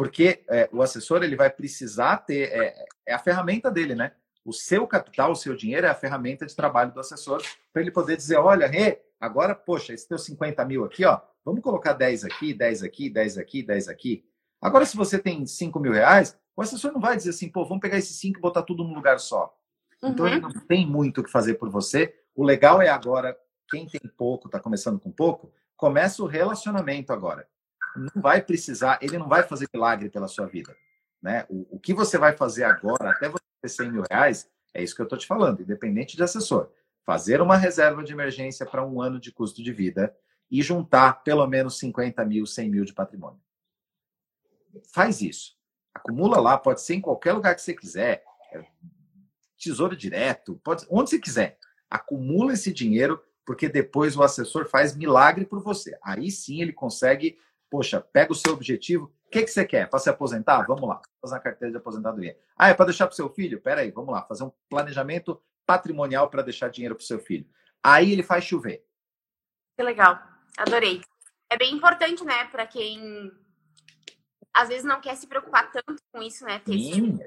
Porque 0.00 0.42
é, 0.48 0.66
o 0.72 0.80
assessor 0.80 1.22
ele 1.22 1.36
vai 1.36 1.50
precisar 1.50 2.16
ter, 2.16 2.50
é, 2.50 2.86
é, 3.06 3.12
a 3.12 3.18
ferramenta 3.18 3.70
dele, 3.70 3.94
né? 3.94 4.12
O 4.42 4.50
seu 4.50 4.86
capital, 4.86 5.32
o 5.32 5.36
seu 5.36 5.54
dinheiro 5.54 5.86
é 5.86 5.90
a 5.90 5.94
ferramenta 5.94 6.46
de 6.46 6.56
trabalho 6.56 6.90
do 6.90 7.00
assessor 7.00 7.42
para 7.70 7.82
ele 7.82 7.90
poder 7.90 8.16
dizer, 8.16 8.38
olha, 8.38 8.66
Rê, 8.66 9.02
agora, 9.20 9.54
poxa, 9.54 9.92
esse 9.92 10.08
teu 10.08 10.16
50 10.16 10.64
mil 10.64 10.86
aqui, 10.86 11.04
ó, 11.04 11.20
vamos 11.44 11.60
colocar 11.60 11.92
10 11.92 12.24
aqui, 12.24 12.54
10 12.54 12.82
aqui, 12.82 13.10
10 13.10 13.36
aqui, 13.36 13.62
10 13.62 13.88
aqui. 13.88 14.24
Agora, 14.58 14.86
se 14.86 14.96
você 14.96 15.18
tem 15.18 15.44
5 15.44 15.78
mil 15.78 15.92
reais, 15.92 16.34
o 16.56 16.62
assessor 16.62 16.92
não 16.92 17.00
vai 17.02 17.14
dizer 17.14 17.28
assim, 17.28 17.50
pô, 17.50 17.66
vamos 17.66 17.82
pegar 17.82 17.98
esses 17.98 18.16
cinco 18.16 18.38
e 18.38 18.40
botar 18.40 18.62
tudo 18.62 18.82
num 18.82 18.94
lugar 18.94 19.20
só. 19.20 19.54
Uhum. 20.02 20.12
Então 20.12 20.26
ele 20.26 20.36
uhum. 20.36 20.48
não 20.48 20.66
tem 20.66 20.86
muito 20.86 21.20
o 21.20 21.24
que 21.24 21.30
fazer 21.30 21.56
por 21.56 21.68
você. 21.68 22.18
O 22.34 22.42
legal 22.42 22.80
é 22.80 22.88
agora, 22.88 23.36
quem 23.68 23.86
tem 23.86 24.00
pouco, 24.16 24.48
está 24.48 24.58
começando 24.58 24.98
com 24.98 25.12
pouco, 25.12 25.52
começa 25.76 26.22
o 26.22 26.26
relacionamento 26.26 27.12
agora. 27.12 27.46
Não 27.96 28.22
vai 28.22 28.42
precisar, 28.42 28.98
ele 29.02 29.18
não 29.18 29.28
vai 29.28 29.42
fazer 29.42 29.68
milagre 29.72 30.08
pela 30.08 30.28
sua 30.28 30.46
vida. 30.46 30.76
Né? 31.22 31.44
O, 31.48 31.76
o 31.76 31.80
que 31.80 31.92
você 31.92 32.16
vai 32.16 32.36
fazer 32.36 32.64
agora, 32.64 33.10
até 33.10 33.28
você 33.28 33.44
ter 33.62 33.68
100 33.68 33.92
mil 33.92 34.02
reais, 34.10 34.48
é 34.72 34.82
isso 34.82 34.94
que 34.94 35.02
eu 35.02 35.04
estou 35.04 35.18
te 35.18 35.26
falando, 35.26 35.62
independente 35.62 36.16
de 36.16 36.22
assessor. 36.22 36.70
Fazer 37.04 37.40
uma 37.40 37.56
reserva 37.56 38.02
de 38.02 38.12
emergência 38.12 38.64
para 38.64 38.84
um 38.84 39.00
ano 39.00 39.18
de 39.18 39.32
custo 39.32 39.62
de 39.62 39.72
vida 39.72 40.14
e 40.50 40.62
juntar 40.62 41.22
pelo 41.22 41.46
menos 41.46 41.78
50 41.78 42.24
mil, 42.24 42.46
100 42.46 42.70
mil 42.70 42.84
de 42.84 42.92
patrimônio. 42.92 43.40
Faz 44.92 45.20
isso. 45.20 45.56
Acumula 45.94 46.40
lá, 46.40 46.56
pode 46.56 46.80
ser 46.82 46.94
em 46.94 47.00
qualquer 47.00 47.32
lugar 47.32 47.54
que 47.54 47.62
você 47.62 47.74
quiser. 47.74 48.24
É, 48.52 48.64
tesouro 49.58 49.96
direto, 49.96 50.60
pode 50.64 50.86
onde 50.90 51.10
você 51.10 51.18
quiser. 51.18 51.58
Acumula 51.88 52.52
esse 52.52 52.72
dinheiro, 52.72 53.22
porque 53.44 53.68
depois 53.68 54.16
o 54.16 54.22
assessor 54.22 54.68
faz 54.68 54.96
milagre 54.96 55.44
por 55.44 55.60
você. 55.60 55.98
Aí 56.02 56.30
sim 56.30 56.62
ele 56.62 56.72
consegue, 56.72 57.38
poxa, 57.70 58.00
pega 58.00 58.32
o 58.32 58.34
seu 58.34 58.52
objetivo. 58.52 59.12
O 59.26 59.30
que, 59.30 59.42
que 59.42 59.50
você 59.50 59.64
quer? 59.64 59.88
Para 59.88 60.00
se 60.00 60.10
aposentar? 60.10 60.66
Vamos 60.66 60.88
lá, 60.88 61.00
fazer 61.20 61.34
uma 61.34 61.40
carteira 61.40 61.70
de 61.70 61.78
aposentadoria. 61.78 62.36
Ah, 62.56 62.68
é 62.68 62.74
para 62.74 62.86
deixar 62.86 63.06
para 63.06 63.12
o 63.12 63.16
seu 63.16 63.30
filho? 63.30 63.60
Pera 63.60 63.82
aí, 63.82 63.90
vamos 63.90 64.12
lá, 64.12 64.22
fazer 64.22 64.44
um 64.44 64.52
planejamento 64.68 65.40
patrimonial 65.64 66.28
para 66.28 66.42
deixar 66.42 66.68
dinheiro 66.68 66.96
para 66.96 67.02
o 67.02 67.06
seu 67.06 67.20
filho. 67.20 67.46
Aí 67.82 68.12
ele 68.12 68.22
faz 68.22 68.44
chover. 68.44 68.84
Que 69.78 69.84
legal, 69.84 70.20
adorei. 70.58 71.00
É 71.48 71.56
bem 71.56 71.72
importante, 71.74 72.24
né, 72.24 72.44
para 72.46 72.66
quem 72.66 73.32
às 74.52 74.68
vezes 74.68 74.84
não 74.84 75.00
quer 75.00 75.16
se 75.16 75.26
preocupar 75.26 75.70
tanto 75.70 76.02
com 76.12 76.20
isso, 76.20 76.44
né? 76.44 76.58
Ter 76.58 76.72
Sim, 76.72 77.18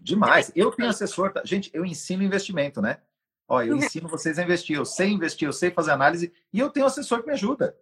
demais. 0.00 0.52
Eu 0.54 0.70
tenho 0.70 0.90
assessor, 0.90 1.32
tá? 1.32 1.42
gente, 1.44 1.70
eu 1.72 1.84
ensino 1.84 2.22
investimento, 2.22 2.82
né? 2.82 3.00
Ó, 3.48 3.62
eu 3.62 3.74
ensino 3.76 4.08
vocês 4.08 4.38
a 4.38 4.42
investir, 4.42 4.76
eu 4.76 4.84
sei 4.84 5.08
investir, 5.08 5.48
eu 5.48 5.52
sei 5.52 5.70
fazer 5.70 5.92
análise 5.92 6.32
e 6.52 6.58
eu 6.58 6.70
tenho 6.70 6.86
assessor 6.86 7.20
que 7.20 7.26
me 7.26 7.32
ajuda. 7.32 7.76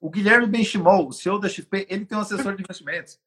O 0.00 0.10
Guilherme 0.10 0.46
Benchimol, 0.46 1.08
o 1.08 1.12
CEO 1.12 1.38
da 1.38 1.48
XP, 1.48 1.86
ele 1.88 2.04
tem 2.04 2.16
um 2.16 2.20
assessor 2.20 2.54
de 2.54 2.62
investimentos. 2.62 3.18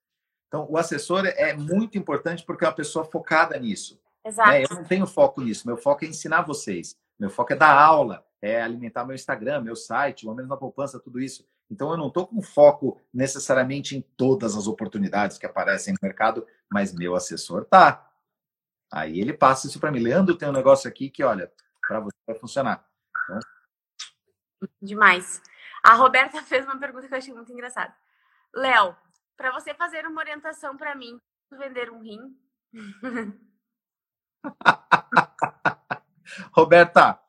Então, 0.48 0.68
o 0.70 0.78
assessor 0.78 1.26
é 1.26 1.54
muito 1.54 1.98
importante 1.98 2.44
porque 2.44 2.66
é 2.66 2.68
uma 2.68 2.74
pessoa 2.74 3.06
focada 3.06 3.58
nisso. 3.60 4.00
Exato. 4.26 4.50
Né? 4.50 4.64
Eu 4.64 4.76
não 4.76 4.84
tenho 4.84 5.08
foco 5.08 5.42
nisso, 5.42 5.68
meu 5.68 5.78
foco 5.78 6.06
é 6.06 6.08
ensinar 6.08 6.42
vocês. 6.42 6.98
Meu 7.20 7.30
foco 7.30 7.54
é 7.54 7.56
dar 7.56 7.78
aula, 7.78 8.26
é 8.42 8.62
alimentar 8.62 9.06
meu 9.06 9.16
Instagram, 9.16 9.62
meu 9.62 9.76
site, 9.76 10.28
o 10.28 10.34
menos 10.34 10.50
na 10.50 10.58
poupança, 10.58 11.00
tudo 11.00 11.20
isso. 11.20 11.46
Então 11.70 11.92
eu 11.92 11.98
não 11.98 12.08
estou 12.08 12.26
com 12.26 12.42
foco 12.42 13.00
necessariamente 13.14 13.96
em 13.96 14.02
todas 14.18 14.56
as 14.56 14.68
oportunidades 14.68 15.38
que 15.38 15.46
aparecem 15.46 15.94
no 15.94 16.00
mercado, 16.02 16.48
mas 16.72 16.94
meu 16.94 17.16
assessor 17.16 17.66
tá. 17.66 18.10
Aí 18.92 19.20
ele 19.20 19.34
passa 19.34 19.68
isso 19.68 19.80
para 19.80 19.92
mim. 19.92 20.00
Leandro, 20.00 20.36
tem 20.36 20.50
um 20.50 20.54
negócio 20.54 20.90
aqui 20.90 21.10
que, 21.10 21.24
olha, 21.24 21.52
para 21.88 22.00
você 22.00 22.18
vai 22.26 22.36
funcionar. 22.36 22.88
Então... 23.24 23.40
Demais. 24.82 25.42
A 25.84 25.94
Roberta 25.94 26.42
fez 26.44 26.66
uma 26.66 26.78
pergunta 26.78 27.08
que 27.08 27.14
eu 27.14 27.18
achei 27.18 27.34
muito 27.34 27.52
engraçada. 27.52 27.96
Léo, 28.54 28.96
para 29.38 29.52
você 29.52 29.74
fazer 29.74 30.06
uma 30.06 30.22
orientação 30.22 30.76
para 30.76 30.96
mim, 30.96 31.20
vender 31.52 31.92
um 31.92 32.02
rim? 32.02 32.38
Roberta, 36.52 37.20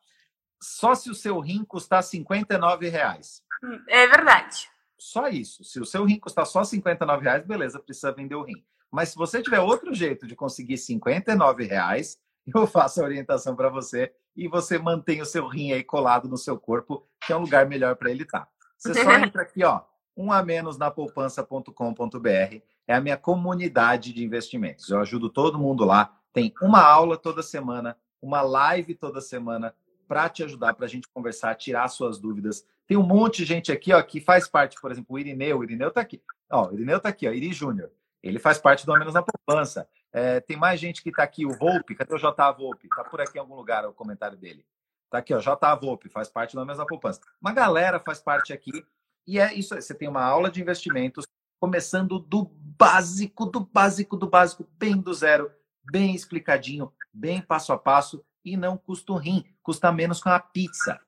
só 0.61 0.93
se 0.93 1.09
o 1.09 1.15
seu 1.15 1.39
rim 1.39 1.63
custar 1.63 2.03
59 2.03 2.87
reais. 2.89 3.43
É 3.87 4.07
verdade. 4.07 4.69
Só 4.97 5.27
isso. 5.27 5.63
Se 5.63 5.79
o 5.79 5.85
seu 5.85 6.05
rim 6.05 6.19
custar 6.19 6.45
só 6.45 6.63
59 6.63 7.23
reais, 7.23 7.45
beleza, 7.45 7.79
precisa 7.79 8.11
vender 8.11 8.35
o 8.35 8.43
rim. 8.43 8.63
Mas 8.91 9.09
se 9.09 9.15
você 9.15 9.41
tiver 9.41 9.59
outro 9.59 9.93
jeito 9.93 10.27
de 10.27 10.35
conseguir 10.35 10.77
59 10.77 11.63
reais, 11.63 12.19
eu 12.53 12.67
faço 12.67 13.01
a 13.01 13.05
orientação 13.05 13.55
para 13.55 13.69
você 13.69 14.13
e 14.35 14.47
você 14.47 14.77
mantém 14.77 15.21
o 15.21 15.25
seu 15.25 15.47
rim 15.47 15.71
aí 15.73 15.83
colado 15.83 16.27
no 16.27 16.37
seu 16.37 16.57
corpo, 16.57 17.05
que 17.25 17.33
é 17.33 17.35
um 17.35 17.41
lugar 17.41 17.65
melhor 17.67 17.95
para 17.95 18.11
ele 18.11 18.23
estar. 18.23 18.41
Tá. 18.41 18.47
Você 18.77 18.93
só 18.93 19.11
entra 19.17 19.41
aqui, 19.41 19.63
ó, 19.63 19.81
um 20.15 20.31
a 20.31 20.43
menos 20.43 20.77
na 20.77 20.89
poupança.com.br. 20.89 22.61
É 22.87 22.93
a 22.93 23.01
minha 23.01 23.17
comunidade 23.17 24.13
de 24.13 24.23
investimentos. 24.23 24.89
Eu 24.89 24.99
ajudo 24.99 25.29
todo 25.29 25.59
mundo 25.59 25.85
lá. 25.85 26.17
Tem 26.33 26.53
uma 26.61 26.81
aula 26.81 27.17
toda 27.17 27.43
semana, 27.43 27.97
uma 28.21 28.41
live 28.41 28.95
toda 28.95 29.21
semana 29.21 29.73
para 30.07 30.27
te 30.27 30.43
ajudar, 30.43 30.73
para 30.73 30.85
a 30.85 30.89
gente 30.89 31.07
conversar, 31.07 31.55
tirar 31.55 31.87
suas 31.87 32.19
dúvidas. 32.19 32.65
Tem 32.87 32.97
um 32.97 33.03
monte 33.03 33.37
de 33.37 33.45
gente 33.45 33.71
aqui 33.71 33.93
ó, 33.93 34.01
que 34.01 34.19
faz 34.19 34.47
parte, 34.47 34.79
por 34.81 34.91
exemplo, 34.91 35.15
o 35.15 35.19
Irineu. 35.19 35.59
O 35.59 35.63
Irineu 35.63 35.87
está 35.87 36.01
aqui. 36.01 36.21
Ó, 36.51 36.69
o 36.69 36.73
Irineu 36.73 36.97
está 36.97 37.09
aqui, 37.09 37.27
ó, 37.27 37.31
Iri 37.31 37.53
Júnior. 37.53 37.89
Ele 38.21 38.37
faz 38.37 38.57
parte 38.57 38.85
do 38.85 38.93
Menos 38.93 39.13
na 39.13 39.23
Poupança. 39.23 39.87
É, 40.13 40.39
tem 40.41 40.57
mais 40.57 40.79
gente 40.79 41.01
que 41.01 41.09
está 41.09 41.23
aqui, 41.23 41.45
o 41.45 41.57
Volpe. 41.57 41.95
Cadê 41.95 42.13
o 42.13 42.17
J. 42.17 42.51
Volpe? 42.51 42.87
Está 42.87 43.03
por 43.03 43.21
aqui 43.21 43.37
em 43.37 43.39
algum 43.39 43.55
lugar 43.55 43.85
o 43.85 43.93
comentário 43.93 44.37
dele. 44.37 44.65
Está 45.05 45.19
aqui, 45.19 45.33
ó, 45.33 45.39
J. 45.39 45.75
Volpe, 45.75 46.09
faz 46.09 46.29
parte 46.29 46.55
do 46.55 46.61
Menos 46.61 46.77
na 46.77 46.85
Poupança. 46.85 47.21
Uma 47.39 47.53
galera 47.53 47.99
faz 47.99 48.19
parte 48.19 48.53
aqui. 48.53 48.85
E 49.25 49.39
é 49.39 49.53
isso. 49.53 49.75
Você 49.75 49.93
tem 49.93 50.07
uma 50.07 50.23
aula 50.23 50.49
de 50.49 50.61
investimentos 50.61 51.25
começando 51.59 52.17
do 52.19 52.45
básico, 52.45 53.45
do 53.45 53.59
básico, 53.59 54.17
do 54.17 54.27
básico, 54.27 54.67
bem 54.77 54.97
do 54.97 55.13
zero, 55.13 55.51
bem 55.83 56.15
explicadinho, 56.15 56.91
bem 57.13 57.41
passo 57.41 57.71
a 57.71 57.77
passo 57.77 58.25
e 58.43 58.57
não 58.57 58.75
custa 58.77 59.13
um 59.13 59.17
rim, 59.17 59.45
custa 59.61 59.91
menos 59.91 60.21
que 60.21 60.27
uma 60.27 60.39
pizza. 60.39 60.99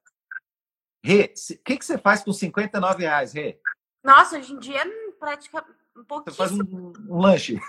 Rê, 1.03 1.33
o 1.51 1.63
que, 1.63 1.77
que 1.77 1.85
você 1.85 1.97
faz 1.97 2.23
com 2.23 2.31
59 2.31 3.01
reais, 3.01 3.33
Rê? 3.33 3.59
Nossa, 4.03 4.37
hoje 4.37 4.53
em 4.53 4.59
dia 4.59 4.81
é 4.81 5.11
praticamente 5.19 5.77
um 5.97 6.03
pouquinho. 6.03 6.35
Você 6.35 6.37
faz 6.37 6.51
um, 6.51 6.93
um 7.09 7.19
lanche. 7.19 7.59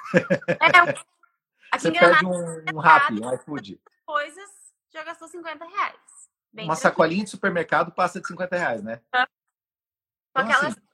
É, 0.48 0.94
aqui 1.74 1.82
você 1.82 1.92
pede 1.92 2.26
um, 2.26 2.76
um 2.76 2.78
rap, 2.78 3.12
um 3.12 3.34
iFood. 3.34 3.80
Coisas, 4.06 4.50
já 4.92 5.04
gastou 5.04 5.28
50 5.28 5.64
reais. 5.64 6.30
Bem 6.52 6.66
Uma 6.66 6.76
sacolinha 6.76 7.24
de 7.24 7.30
supermercado 7.30 7.92
passa 7.92 8.20
de 8.20 8.26
50 8.28 8.56
reais, 8.56 8.82
né? 8.82 9.00
Então, 9.08 9.26
aquelas, 10.34 10.72
assim, 10.72 10.86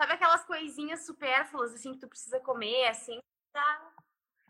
sabe 0.00 0.12
aquelas 0.12 0.44
coisinhas 0.44 1.06
supérfluas, 1.06 1.72
assim, 1.72 1.92
que 1.92 2.00
tu 2.00 2.08
precisa 2.08 2.38
comer, 2.40 2.88
assim, 2.88 3.18
tá... 3.52 3.92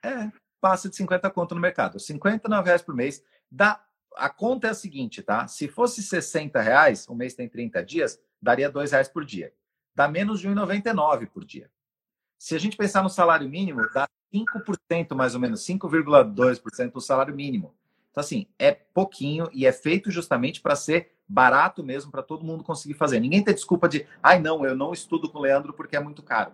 É, 0.03 0.33
passa 0.61 0.89
de 0.89 0.97
50 0.97 1.31
conto 1.31 1.55
no 1.55 1.61
mercado. 1.61 1.99
59 1.99 2.67
reais 2.67 2.83
por 2.83 2.95
mês 2.95 3.23
dá 3.51 3.85
a 4.17 4.29
conta 4.29 4.67
é 4.67 4.71
a 4.71 4.75
seguinte, 4.75 5.23
tá? 5.23 5.47
Se 5.47 5.69
fosse 5.69 6.03
60 6.03 6.61
reais, 6.61 7.07
o 7.09 7.15
mês 7.15 7.35
tem 7.35 7.49
30 7.49 7.85
dias, 7.85 8.21
daria 8.43 8.71
dois 8.71 8.91
reais 8.91 9.09
por 9.09 9.25
dia. 9.25 9.55
Dá 9.95 10.09
menos 10.09 10.41
de 10.41 10.49
1,99 10.49 11.29
por 11.29 11.45
dia. 11.45 11.71
Se 12.39 12.55
a 12.55 12.59
gente 12.59 12.77
pensar 12.77 13.03
no 13.03 13.09
salário 13.09 13.49
mínimo, 13.49 13.89
dá 13.93 14.09
5% 14.33 15.15
mais 15.15 15.35
ou 15.35 15.41
menos, 15.41 15.61
5,2% 15.67 16.93
do 16.93 17.01
salário 17.01 17.35
mínimo. 17.35 17.75
Então 18.11 18.21
assim, 18.21 18.47
é 18.59 18.73
pouquinho 18.73 19.49
e 19.53 19.67
é 19.67 19.73
feito 19.73 20.11
justamente 20.11 20.61
para 20.61 20.77
ser 20.77 21.13
barato 21.29 21.85
mesmo, 21.85 22.11
para 22.11 22.23
todo 22.23 22.45
mundo 22.45 22.65
conseguir 22.65 22.95
fazer. 22.95 23.21
Ninguém 23.21 23.45
tem 23.45 23.55
desculpa 23.55 23.89
de, 23.89 24.07
ai, 24.23 24.41
não, 24.41 24.65
eu 24.65 24.75
não 24.75 24.93
estudo 24.93 25.31
com 25.31 25.39
o 25.39 25.43
Leandro 25.43 25.73
porque 25.73 25.97
é 25.97 26.01
muito 26.01 26.23
caro. 26.23 26.53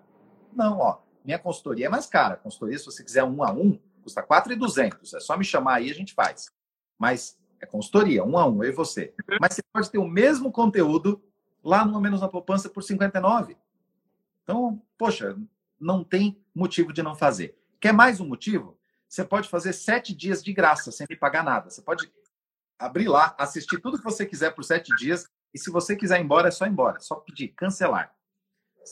Não, 0.52 0.78
ó, 0.78 0.98
minha 1.24 1.38
consultoria 1.38 1.86
é 1.86 1.88
mais 1.88 2.06
cara. 2.06 2.36
Consultoria, 2.36 2.78
se 2.78 2.84
você 2.84 3.04
quiser 3.04 3.24
um 3.24 3.42
a 3.42 3.52
um, 3.52 3.78
custa 4.02 4.22
4,200. 4.22 5.14
É 5.14 5.20
só 5.20 5.36
me 5.36 5.44
chamar 5.44 5.76
aí, 5.76 5.90
a 5.90 5.94
gente 5.94 6.12
faz. 6.12 6.52
Mas 6.98 7.38
é 7.60 7.66
consultoria, 7.66 8.24
um 8.24 8.36
a 8.36 8.46
um, 8.46 8.62
eu 8.62 8.70
e 8.70 8.74
você. 8.74 9.14
Mas 9.40 9.54
você 9.54 9.62
pode 9.72 9.90
ter 9.90 9.98
o 9.98 10.06
mesmo 10.06 10.52
conteúdo 10.52 11.22
lá 11.62 11.84
no 11.84 12.00
Menos 12.00 12.20
na 12.20 12.28
Poupança 12.28 12.68
por 12.68 12.82
59. 12.82 13.56
Então, 14.42 14.82
poxa, 14.98 15.36
não 15.80 16.04
tem 16.04 16.38
motivo 16.54 16.92
de 16.92 17.02
não 17.02 17.14
fazer. 17.14 17.56
Quer 17.84 17.92
mais 17.92 18.18
um 18.18 18.26
motivo? 18.26 18.78
Você 19.06 19.22
pode 19.22 19.46
fazer 19.46 19.74
sete 19.74 20.14
dias 20.14 20.42
de 20.42 20.54
graça, 20.54 20.90
sem 20.90 21.06
me 21.06 21.14
pagar 21.14 21.44
nada. 21.44 21.68
Você 21.68 21.82
pode 21.82 22.10
abrir 22.78 23.08
lá, 23.08 23.36
assistir 23.38 23.78
tudo 23.78 23.98
que 23.98 24.04
você 24.04 24.24
quiser 24.24 24.54
por 24.54 24.64
sete 24.64 24.96
dias. 24.96 25.28
E 25.52 25.58
se 25.58 25.68
você 25.68 25.94
quiser 25.94 26.18
ir 26.18 26.24
embora, 26.24 26.48
é 26.48 26.50
só 26.50 26.64
ir 26.64 26.70
embora. 26.70 26.96
É 26.96 27.00
só 27.00 27.16
pedir, 27.16 27.48
cancelar. 27.48 28.10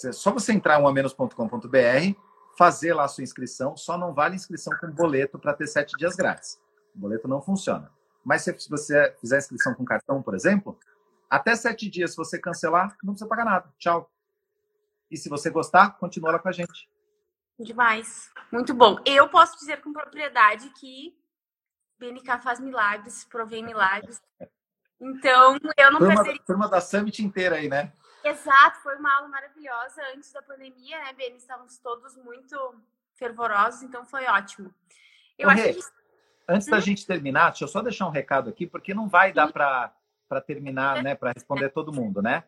É 0.04 0.12
só 0.12 0.30
você 0.30 0.52
entrar 0.52 0.78
em 0.78 0.82
uamenos.com.br, 0.82 2.20
fazer 2.58 2.92
lá 2.92 3.04
a 3.04 3.08
sua 3.08 3.24
inscrição. 3.24 3.78
Só 3.78 3.96
não 3.96 4.12
vale 4.12 4.36
inscrição 4.36 4.76
com 4.78 4.90
boleto 4.90 5.38
para 5.38 5.54
ter 5.54 5.68
sete 5.68 5.96
dias 5.96 6.14
grátis. 6.14 6.60
O 6.94 6.98
boleto 6.98 7.26
não 7.26 7.40
funciona. 7.40 7.90
Mas 8.22 8.42
se 8.42 8.54
você 8.68 9.16
fizer 9.18 9.38
inscrição 9.38 9.74
com 9.74 9.86
cartão, 9.86 10.22
por 10.22 10.34
exemplo, 10.34 10.78
até 11.30 11.56
sete 11.56 11.88
dias, 11.88 12.10
se 12.10 12.16
você 12.18 12.38
cancelar, 12.38 12.94
não 13.02 13.14
precisa 13.14 13.26
pagar 13.26 13.46
nada. 13.46 13.72
Tchau. 13.78 14.12
E 15.10 15.16
se 15.16 15.30
você 15.30 15.48
gostar, 15.48 15.92
continua 15.92 16.32
lá 16.32 16.38
com 16.38 16.50
a 16.50 16.52
gente. 16.52 16.91
Demais. 17.58 18.30
Muito 18.50 18.74
bom. 18.74 18.98
Eu 19.04 19.28
posso 19.28 19.58
dizer 19.58 19.80
com 19.80 19.92
propriedade 19.92 20.68
que 20.70 21.16
BNK 21.98 22.38
faz 22.38 22.58
milagres, 22.58 23.24
provém 23.24 23.64
milagres. 23.64 24.20
Então, 25.00 25.58
eu 25.76 25.92
não 25.92 25.98
turma, 25.98 26.14
percebi... 26.22 26.44
Turma 26.44 26.68
da 26.68 26.80
Summit 26.80 27.22
inteira 27.22 27.56
aí, 27.56 27.68
né? 27.68 27.92
Exato, 28.24 28.80
foi 28.82 28.96
uma 28.96 29.12
aula 29.16 29.28
maravilhosa 29.28 30.00
antes 30.14 30.32
da 30.32 30.40
pandemia, 30.42 30.98
né, 30.98 31.12
Beni? 31.12 31.36
Estávamos 31.36 31.78
todos 31.78 32.16
muito 32.16 32.56
fervorosos, 33.14 33.82
então 33.82 34.04
foi 34.04 34.24
ótimo. 34.26 34.72
Eu 35.38 35.48
Ô, 35.48 35.50
acho 35.50 35.62
Rê, 35.62 35.74
que... 35.74 35.80
Antes 36.48 36.68
hum? 36.68 36.70
da 36.70 36.80
gente 36.80 37.06
terminar, 37.06 37.50
deixa 37.50 37.64
eu 37.64 37.68
só 37.68 37.82
deixar 37.82 38.06
um 38.06 38.10
recado 38.10 38.48
aqui, 38.48 38.66
porque 38.66 38.94
não 38.94 39.08
vai 39.08 39.32
dar 39.32 39.52
para 39.52 39.92
para 40.28 40.40
terminar, 40.40 41.02
né, 41.02 41.14
para 41.14 41.30
responder 41.30 41.68
todo 41.68 41.92
mundo, 41.92 42.22
né? 42.22 42.42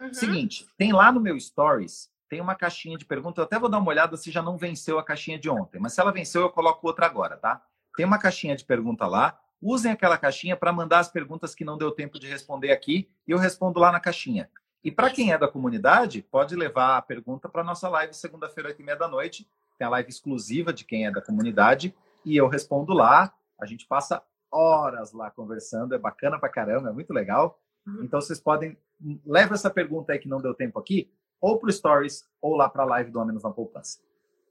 Uhum. 0.00 0.12
Seguinte, 0.12 0.68
tem 0.76 0.92
lá 0.92 1.12
no 1.12 1.20
meu 1.20 1.38
stories, 1.38 2.10
tem 2.28 2.40
uma 2.40 2.54
caixinha 2.54 2.96
de 2.96 3.04
perguntas, 3.04 3.38
eu 3.38 3.44
até 3.44 3.58
vou 3.58 3.68
dar 3.68 3.78
uma 3.78 3.88
olhada 3.88 4.16
se 4.16 4.30
já 4.30 4.42
não 4.42 4.56
venceu 4.56 4.98
a 4.98 5.04
caixinha 5.04 5.38
de 5.38 5.48
ontem, 5.48 5.78
mas 5.80 5.92
se 5.94 6.00
ela 6.00 6.12
venceu, 6.12 6.42
eu 6.42 6.50
coloco 6.50 6.86
outra 6.86 7.06
agora, 7.06 7.36
tá? 7.36 7.62
Tem 7.96 8.04
uma 8.04 8.18
caixinha 8.18 8.54
de 8.54 8.64
pergunta 8.64 9.06
lá, 9.06 9.38
usem 9.60 9.92
aquela 9.92 10.16
caixinha 10.16 10.56
para 10.56 10.72
mandar 10.72 11.00
as 11.00 11.08
perguntas 11.08 11.54
que 11.54 11.64
não 11.64 11.76
deu 11.76 11.90
tempo 11.90 12.18
de 12.18 12.28
responder 12.28 12.70
aqui 12.70 13.10
e 13.26 13.32
eu 13.32 13.38
respondo 13.38 13.80
lá 13.80 13.90
na 13.90 13.98
caixinha. 13.98 14.48
E 14.84 14.92
para 14.92 15.10
quem 15.10 15.32
é 15.32 15.38
da 15.38 15.48
comunidade, 15.48 16.22
pode 16.22 16.54
levar 16.54 16.96
a 16.96 17.02
pergunta 17.02 17.48
para 17.48 17.64
nossa 17.64 17.88
live 17.88 18.14
segunda-feira, 18.14 18.68
oito 18.68 18.80
e 18.80 18.84
meia 18.84 18.96
da 18.96 19.08
noite. 19.08 19.48
Tem 19.76 19.86
a 19.86 19.90
live 19.90 20.08
exclusiva 20.08 20.72
de 20.72 20.84
quem 20.84 21.06
é 21.06 21.10
da 21.10 21.20
comunidade 21.20 21.94
e 22.24 22.36
eu 22.36 22.46
respondo 22.46 22.92
lá. 22.92 23.32
A 23.60 23.66
gente 23.66 23.86
passa 23.86 24.22
horas 24.50 25.12
lá 25.12 25.30
conversando, 25.30 25.94
é 25.94 25.98
bacana 25.98 26.38
pra 26.38 26.48
caramba, 26.48 26.90
é 26.90 26.92
muito 26.92 27.12
legal. 27.12 27.60
Uhum. 27.86 28.04
Então 28.04 28.20
vocês 28.20 28.40
podem 28.40 28.78
leva 29.24 29.54
essa 29.54 29.70
pergunta 29.70 30.12
aí 30.12 30.18
que 30.18 30.28
não 30.28 30.40
deu 30.40 30.54
tempo 30.54 30.78
aqui, 30.78 31.10
ou 31.40 31.58
pro 31.58 31.72
Stories 31.72 32.28
ou 32.40 32.56
lá 32.56 32.68
para 32.68 32.82
a 32.82 32.86
live 32.86 33.10
do 33.10 33.18
Homens 33.18 33.42
na 33.42 33.50
Poupança. 33.50 34.00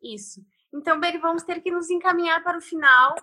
Isso. 0.02 0.46
Então, 0.74 1.00
Beri, 1.00 1.18
vamos 1.18 1.44
ter 1.44 1.62
que 1.62 1.72
nos 1.72 1.90
encaminhar 1.90 2.44
para 2.44 2.58
o 2.58 2.62
final. 2.62 3.16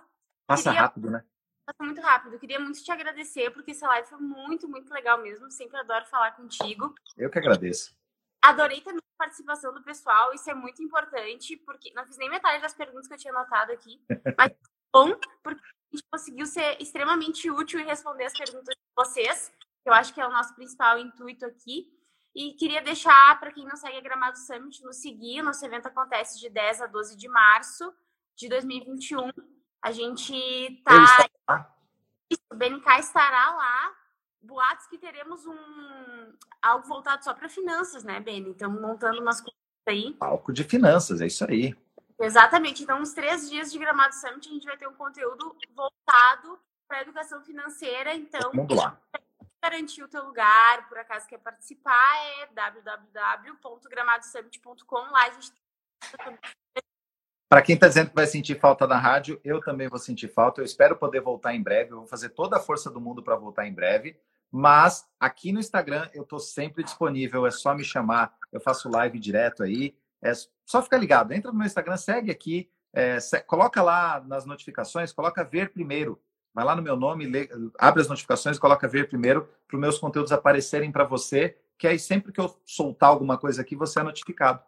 Passa 0.47 0.69
Queria... 0.69 0.81
rápido, 0.81 1.09
né? 1.09 1.23
Passa 1.65 1.83
muito 1.83 2.01
rápido. 2.01 2.39
Queria 2.39 2.59
muito 2.59 2.83
te 2.83 2.91
agradecer, 2.91 3.49
porque 3.51 3.71
essa 3.71 3.87
live 3.87 4.07
foi 4.07 4.19
muito, 4.19 4.67
muito 4.67 4.93
legal 4.93 5.21
mesmo. 5.21 5.49
Sempre 5.49 5.77
adoro 5.79 6.05
falar 6.05 6.31
contigo. 6.31 6.93
Eu 7.17 7.29
que 7.29 7.39
agradeço. 7.39 7.95
Adorei 8.41 8.81
também 8.81 9.01
a 9.15 9.23
participação 9.23 9.73
do 9.73 9.81
pessoal, 9.81 10.31
isso 10.33 10.47
é 10.49 10.53
muito 10.53 10.83
importante, 10.83 11.57
porque 11.57 11.91
não 11.95 12.05
fiz 12.05 12.17
nem 12.17 12.29
metade 12.29 12.61
das 12.61 12.75
perguntas 12.75 13.07
que 13.07 13.13
eu 13.15 13.17
tinha 13.17 13.33
anotado 13.33 13.71
aqui. 13.71 13.99
Mas 14.37 14.51
bom, 14.93 15.17
porque 15.41 15.61
a 15.61 15.95
gente 15.95 16.05
conseguiu 16.11 16.45
ser 16.45 16.79
extremamente 16.79 17.49
útil 17.49 17.79
e 17.79 17.83
responder 17.83 18.25
as 18.25 18.37
perguntas 18.37 18.75
de 18.75 18.81
vocês. 18.95 19.51
Eu 19.83 19.93
acho 19.93 20.13
que 20.13 20.21
é 20.21 20.27
o 20.27 20.31
nosso 20.31 20.53
principal 20.53 20.99
intuito 20.99 21.43
aqui. 21.43 21.91
E 22.35 22.51
queria 22.51 22.81
deixar 22.81 23.39
para 23.39 23.51
quem 23.51 23.63
não 23.65 23.77
segue 23.77 23.97
a 23.97 24.01
Gramado 24.01 24.37
Summit 24.37 24.83
nos 24.83 24.97
seguir. 24.97 25.41
Nosso 25.41 25.65
evento 25.65 25.87
acontece 25.87 26.37
de 26.37 26.49
10 26.49 26.81
a 26.81 26.87
12 26.87 27.15
de 27.15 27.29
março 27.29 27.93
de 28.35 28.49
2021. 28.49 29.31
A 29.81 29.91
gente 29.91 30.81
tá. 30.83 31.71
O 32.51 32.55
BNK 32.55 32.99
estará 32.99 33.51
lá. 33.51 33.95
Boatos 34.41 34.85
que 34.87 34.97
teremos 34.97 35.45
um 35.47 36.33
algo 36.61 36.85
voltado 36.87 37.23
só 37.23 37.33
para 37.33 37.47
finanças, 37.47 38.03
né, 38.03 38.19
Beni? 38.19 38.51
Estamos 38.51 38.81
montando 38.81 39.21
umas 39.21 39.39
coisas 39.39 39.59
aí. 39.87 40.13
Palco 40.13 40.51
de 40.51 40.63
finanças, 40.63 41.21
é 41.21 41.27
isso 41.27 41.45
aí. 41.49 41.75
Exatamente. 42.19 42.83
Então, 42.83 42.99
uns 42.99 43.13
três 43.13 43.49
dias 43.49 43.71
de 43.71 43.79
Gramado 43.79 44.13
Summit, 44.13 44.49
a 44.49 44.51
gente 44.51 44.65
vai 44.65 44.77
ter 44.77 44.87
um 44.87 44.93
conteúdo 44.93 45.55
voltado 45.73 46.59
para 46.87 46.99
a 46.99 47.01
educação 47.01 47.41
financeira. 47.41 48.13
Então, 48.13 48.51
Vamos 48.53 48.75
lá. 48.75 48.99
Garantir 49.65 50.03
o 50.03 50.07
teu 50.07 50.23
lugar, 50.23 50.87
por 50.87 50.99
acaso 50.99 51.27
quer 51.27 51.39
participar, 51.39 52.15
é 52.41 52.45
www.gramadosummit.com. 52.53 55.11
Lá 55.11 55.23
a 55.23 55.31
gente 55.31 55.51
para 57.49 57.61
quem 57.61 57.75
está 57.75 57.87
dizendo 57.87 58.09
que 58.09 58.15
vai 58.15 58.27
sentir 58.27 58.59
falta 58.59 58.87
da 58.87 58.97
rádio, 58.97 59.39
eu 59.43 59.61
também 59.61 59.87
vou 59.87 59.99
sentir 59.99 60.27
falta. 60.27 60.61
Eu 60.61 60.65
espero 60.65 60.97
poder 60.97 61.21
voltar 61.21 61.55
em 61.55 61.61
breve. 61.61 61.91
Eu 61.91 61.99
vou 61.99 62.07
fazer 62.07 62.29
toda 62.29 62.57
a 62.57 62.59
força 62.59 62.89
do 62.89 62.99
mundo 62.99 63.23
para 63.23 63.35
voltar 63.35 63.67
em 63.67 63.73
breve. 63.73 64.19
Mas 64.51 65.07
aqui 65.19 65.51
no 65.51 65.59
Instagram 65.59 66.09
eu 66.13 66.23
estou 66.23 66.39
sempre 66.39 66.83
disponível. 66.83 67.45
É 67.45 67.51
só 67.51 67.73
me 67.73 67.83
chamar. 67.83 68.35
Eu 68.51 68.59
faço 68.59 68.89
live 68.89 69.19
direto 69.19 69.63
aí. 69.63 69.95
É 70.23 70.31
só 70.65 70.81
ficar 70.81 70.97
ligado. 70.97 71.31
Entra 71.31 71.51
no 71.51 71.57
meu 71.57 71.67
Instagram, 71.67 71.97
segue 71.97 72.31
aqui, 72.31 72.69
é, 72.91 73.19
coloca 73.45 73.81
lá 73.81 74.23
nas 74.25 74.45
notificações, 74.45 75.13
coloca 75.13 75.43
ver 75.43 75.71
primeiro. 75.71 76.19
Vai 76.55 76.63
lá 76.63 76.73
no 76.73 76.81
meu 76.81 76.95
nome, 76.95 77.27
lê, 77.27 77.49
abre 77.77 78.01
as 78.01 78.07
notificações, 78.07 78.57
coloca 78.57 78.87
ver 78.87 79.09
primeiro 79.09 79.45
para 79.67 79.75
os 79.75 79.81
meus 79.81 79.99
conteúdos 79.99 80.31
aparecerem 80.31 80.89
para 80.89 81.03
você, 81.03 81.57
que 81.77 81.85
aí 81.85 81.99
sempre 81.99 82.31
que 82.31 82.39
eu 82.39 82.57
soltar 82.65 83.09
alguma 83.09 83.37
coisa 83.37 83.61
aqui, 83.61 83.75
você 83.75 83.99
é 83.99 84.03
notificado. 84.03 84.63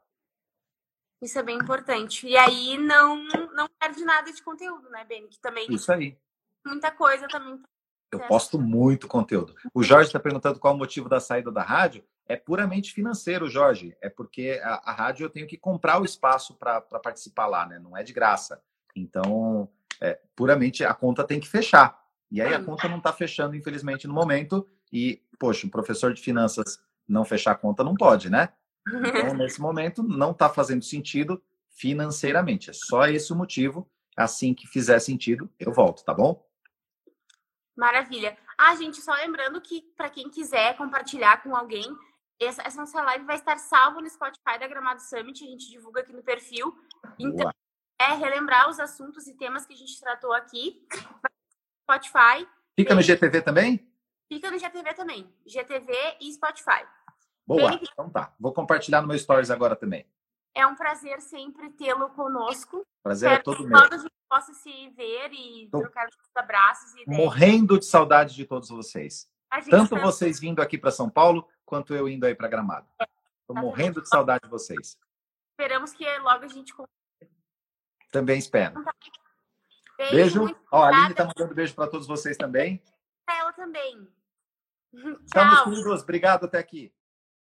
Isso 1.23 1.39
é 1.39 1.43
bem 1.43 1.55
importante. 1.57 2.27
E 2.27 2.35
aí 2.35 2.77
não 2.77 3.23
não 3.55 3.69
perde 3.79 4.03
nada 4.03 4.31
de 4.33 4.43
conteúdo, 4.43 4.89
né, 4.89 5.05
Beni? 5.05 5.29
Que 5.29 5.39
também 5.39 5.65
Isso 5.73 5.89
aí. 5.89 6.19
Muita 6.65 6.91
coisa 6.91 7.25
também. 7.29 7.63
Eu 8.11 8.19
posto 8.27 8.59
muito 8.59 9.07
conteúdo. 9.07 9.55
O 9.73 9.81
Jorge 9.81 10.09
está 10.09 10.19
perguntando 10.19 10.59
qual 10.59 10.73
o 10.73 10.77
motivo 10.77 11.07
da 11.07 11.21
saída 11.21 11.49
da 11.49 11.63
rádio 11.63 12.03
é 12.25 12.35
puramente 12.35 12.93
financeiro, 12.93 13.49
Jorge. 13.49 13.95
É 14.01 14.09
porque 14.09 14.59
a, 14.61 14.91
a 14.91 14.93
rádio 14.93 15.23
eu 15.23 15.29
tenho 15.29 15.47
que 15.47 15.57
comprar 15.57 16.01
o 16.01 16.05
espaço 16.05 16.53
para 16.55 16.81
participar 16.81 17.47
lá, 17.47 17.65
né? 17.65 17.79
Não 17.79 17.95
é 17.95 18.03
de 18.03 18.11
graça. 18.11 18.61
Então, 18.93 19.69
é, 20.01 20.19
puramente 20.35 20.83
a 20.83 20.93
conta 20.93 21.23
tem 21.23 21.39
que 21.39 21.47
fechar. 21.47 22.01
E 22.29 22.41
aí 22.41 22.53
a 22.53 22.63
conta 22.63 22.87
não 22.87 22.97
está 22.97 23.13
fechando, 23.13 23.55
infelizmente, 23.55 24.07
no 24.07 24.13
momento. 24.13 24.67
E, 24.91 25.21
poxa, 25.39 25.65
um 25.65 25.69
professor 25.69 26.13
de 26.13 26.21
finanças 26.21 26.79
não 27.07 27.23
fechar 27.23 27.51
a 27.51 27.55
conta 27.55 27.83
não 27.83 27.95
pode, 27.95 28.29
né? 28.29 28.49
Então, 28.87 29.33
nesse 29.35 29.61
momento, 29.61 30.03
não 30.03 30.31
está 30.31 30.49
fazendo 30.49 30.83
sentido 30.83 31.41
financeiramente. 31.69 32.69
É 32.69 32.73
só 32.73 33.07
esse 33.07 33.31
o 33.31 33.35
motivo. 33.35 33.89
Assim 34.15 34.53
que 34.53 34.65
fizer 34.67 34.97
sentido, 34.97 35.47
eu 35.59 35.71
volto, 35.71 36.03
tá 36.03 36.11
bom? 36.11 36.43
Maravilha. 37.75 38.35
Ah, 38.57 38.75
gente, 38.75 38.99
só 38.99 39.13
lembrando 39.13 39.61
que 39.61 39.83
para 39.95 40.09
quem 40.09 40.27
quiser 40.27 40.75
compartilhar 40.75 41.43
com 41.43 41.55
alguém, 41.55 41.85
essa, 42.39 42.63
essa, 42.63 42.79
nossa 42.79 42.99
live 43.03 43.25
vai 43.25 43.35
estar 43.35 43.59
salva 43.59 44.01
no 44.01 44.09
Spotify 44.09 44.57
da 44.59 44.67
Gramado 44.67 45.01
Summit, 45.03 45.43
a 45.43 45.47
gente 45.47 45.69
divulga 45.69 46.01
aqui 46.01 46.11
no 46.11 46.23
perfil. 46.23 46.75
Então, 47.19 47.45
Boa. 47.45 47.55
É 47.99 48.13
relembrar 48.13 48.69
os 48.69 48.79
assuntos 48.79 49.27
e 49.27 49.33
temas 49.33 49.65
que 49.65 49.73
a 49.73 49.77
gente 49.77 49.99
tratou 49.99 50.33
aqui. 50.33 50.85
Spotify. 51.83 52.47
Fica 52.75 52.93
no 52.93 53.01
GTV 53.01 53.41
também? 53.41 53.91
Fica 54.27 54.51
no 54.51 54.59
GTV 54.59 54.93
também. 54.93 55.33
GTV 55.45 56.17
e 56.21 56.31
Spotify. 56.33 56.85
Boa, 57.45 57.69
Bem, 57.69 57.79
então 57.81 58.09
tá. 58.09 58.33
Vou 58.39 58.53
compartilhar 58.53 59.01
no 59.01 59.07
meu 59.07 59.17
Stories 59.17 59.49
agora 59.49 59.75
também. 59.75 60.05
É 60.53 60.65
um 60.65 60.75
prazer 60.75 61.21
sempre 61.21 61.69
tê-lo 61.71 62.09
conosco. 62.09 62.85
Prazer 63.01 63.31
Espero 63.31 63.39
é 63.39 63.43
todo 63.43 63.67
meu. 63.67 63.87
Que 63.87 63.95
a 63.95 63.97
gente 63.97 64.11
possa 64.29 64.53
se 64.53 64.89
ver 64.89 65.31
e 65.31 65.69
Tô 65.71 65.79
trocar 65.79 66.07
os 66.07 66.15
abraços. 66.35 66.93
E 66.95 67.05
morrendo 67.09 67.79
de 67.79 67.85
saudade 67.85 68.35
de 68.35 68.45
todos 68.45 68.69
vocês. 68.69 69.29
Tanto 69.69 69.95
tá... 69.95 70.01
vocês 70.01 70.39
vindo 70.39 70.61
aqui 70.61 70.77
para 70.77 70.91
São 70.91 71.09
Paulo, 71.09 71.47
quanto 71.65 71.95
eu 71.95 72.09
indo 72.09 72.25
aí 72.25 72.35
para 72.35 72.49
Gramado. 72.49 72.87
Estou 73.41 73.57
é, 73.57 73.61
morrendo 73.61 74.01
de 74.01 74.09
saudade 74.09 74.43
de 74.43 74.49
vocês. 74.49 74.97
Esperamos 75.53 75.93
que 75.93 76.05
logo 76.19 76.43
a 76.43 76.47
gente 76.49 76.73
Também 78.11 78.39
espero. 78.39 78.83
Beijo. 79.97 80.39
beijo. 80.45 80.59
Ó, 80.71 80.83
a 80.83 80.87
Aline 80.89 81.11
está 81.11 81.25
mandando 81.25 81.55
beijo 81.55 81.73
para 81.73 81.89
todos 81.89 82.07
vocês 82.07 82.37
também. 82.37 82.81
Ela 83.29 83.51
também. 83.53 84.07
Estamos 85.25 85.77
juntos. 85.77 86.03
Obrigado 86.03 86.45
até 86.45 86.59
aqui. 86.59 86.93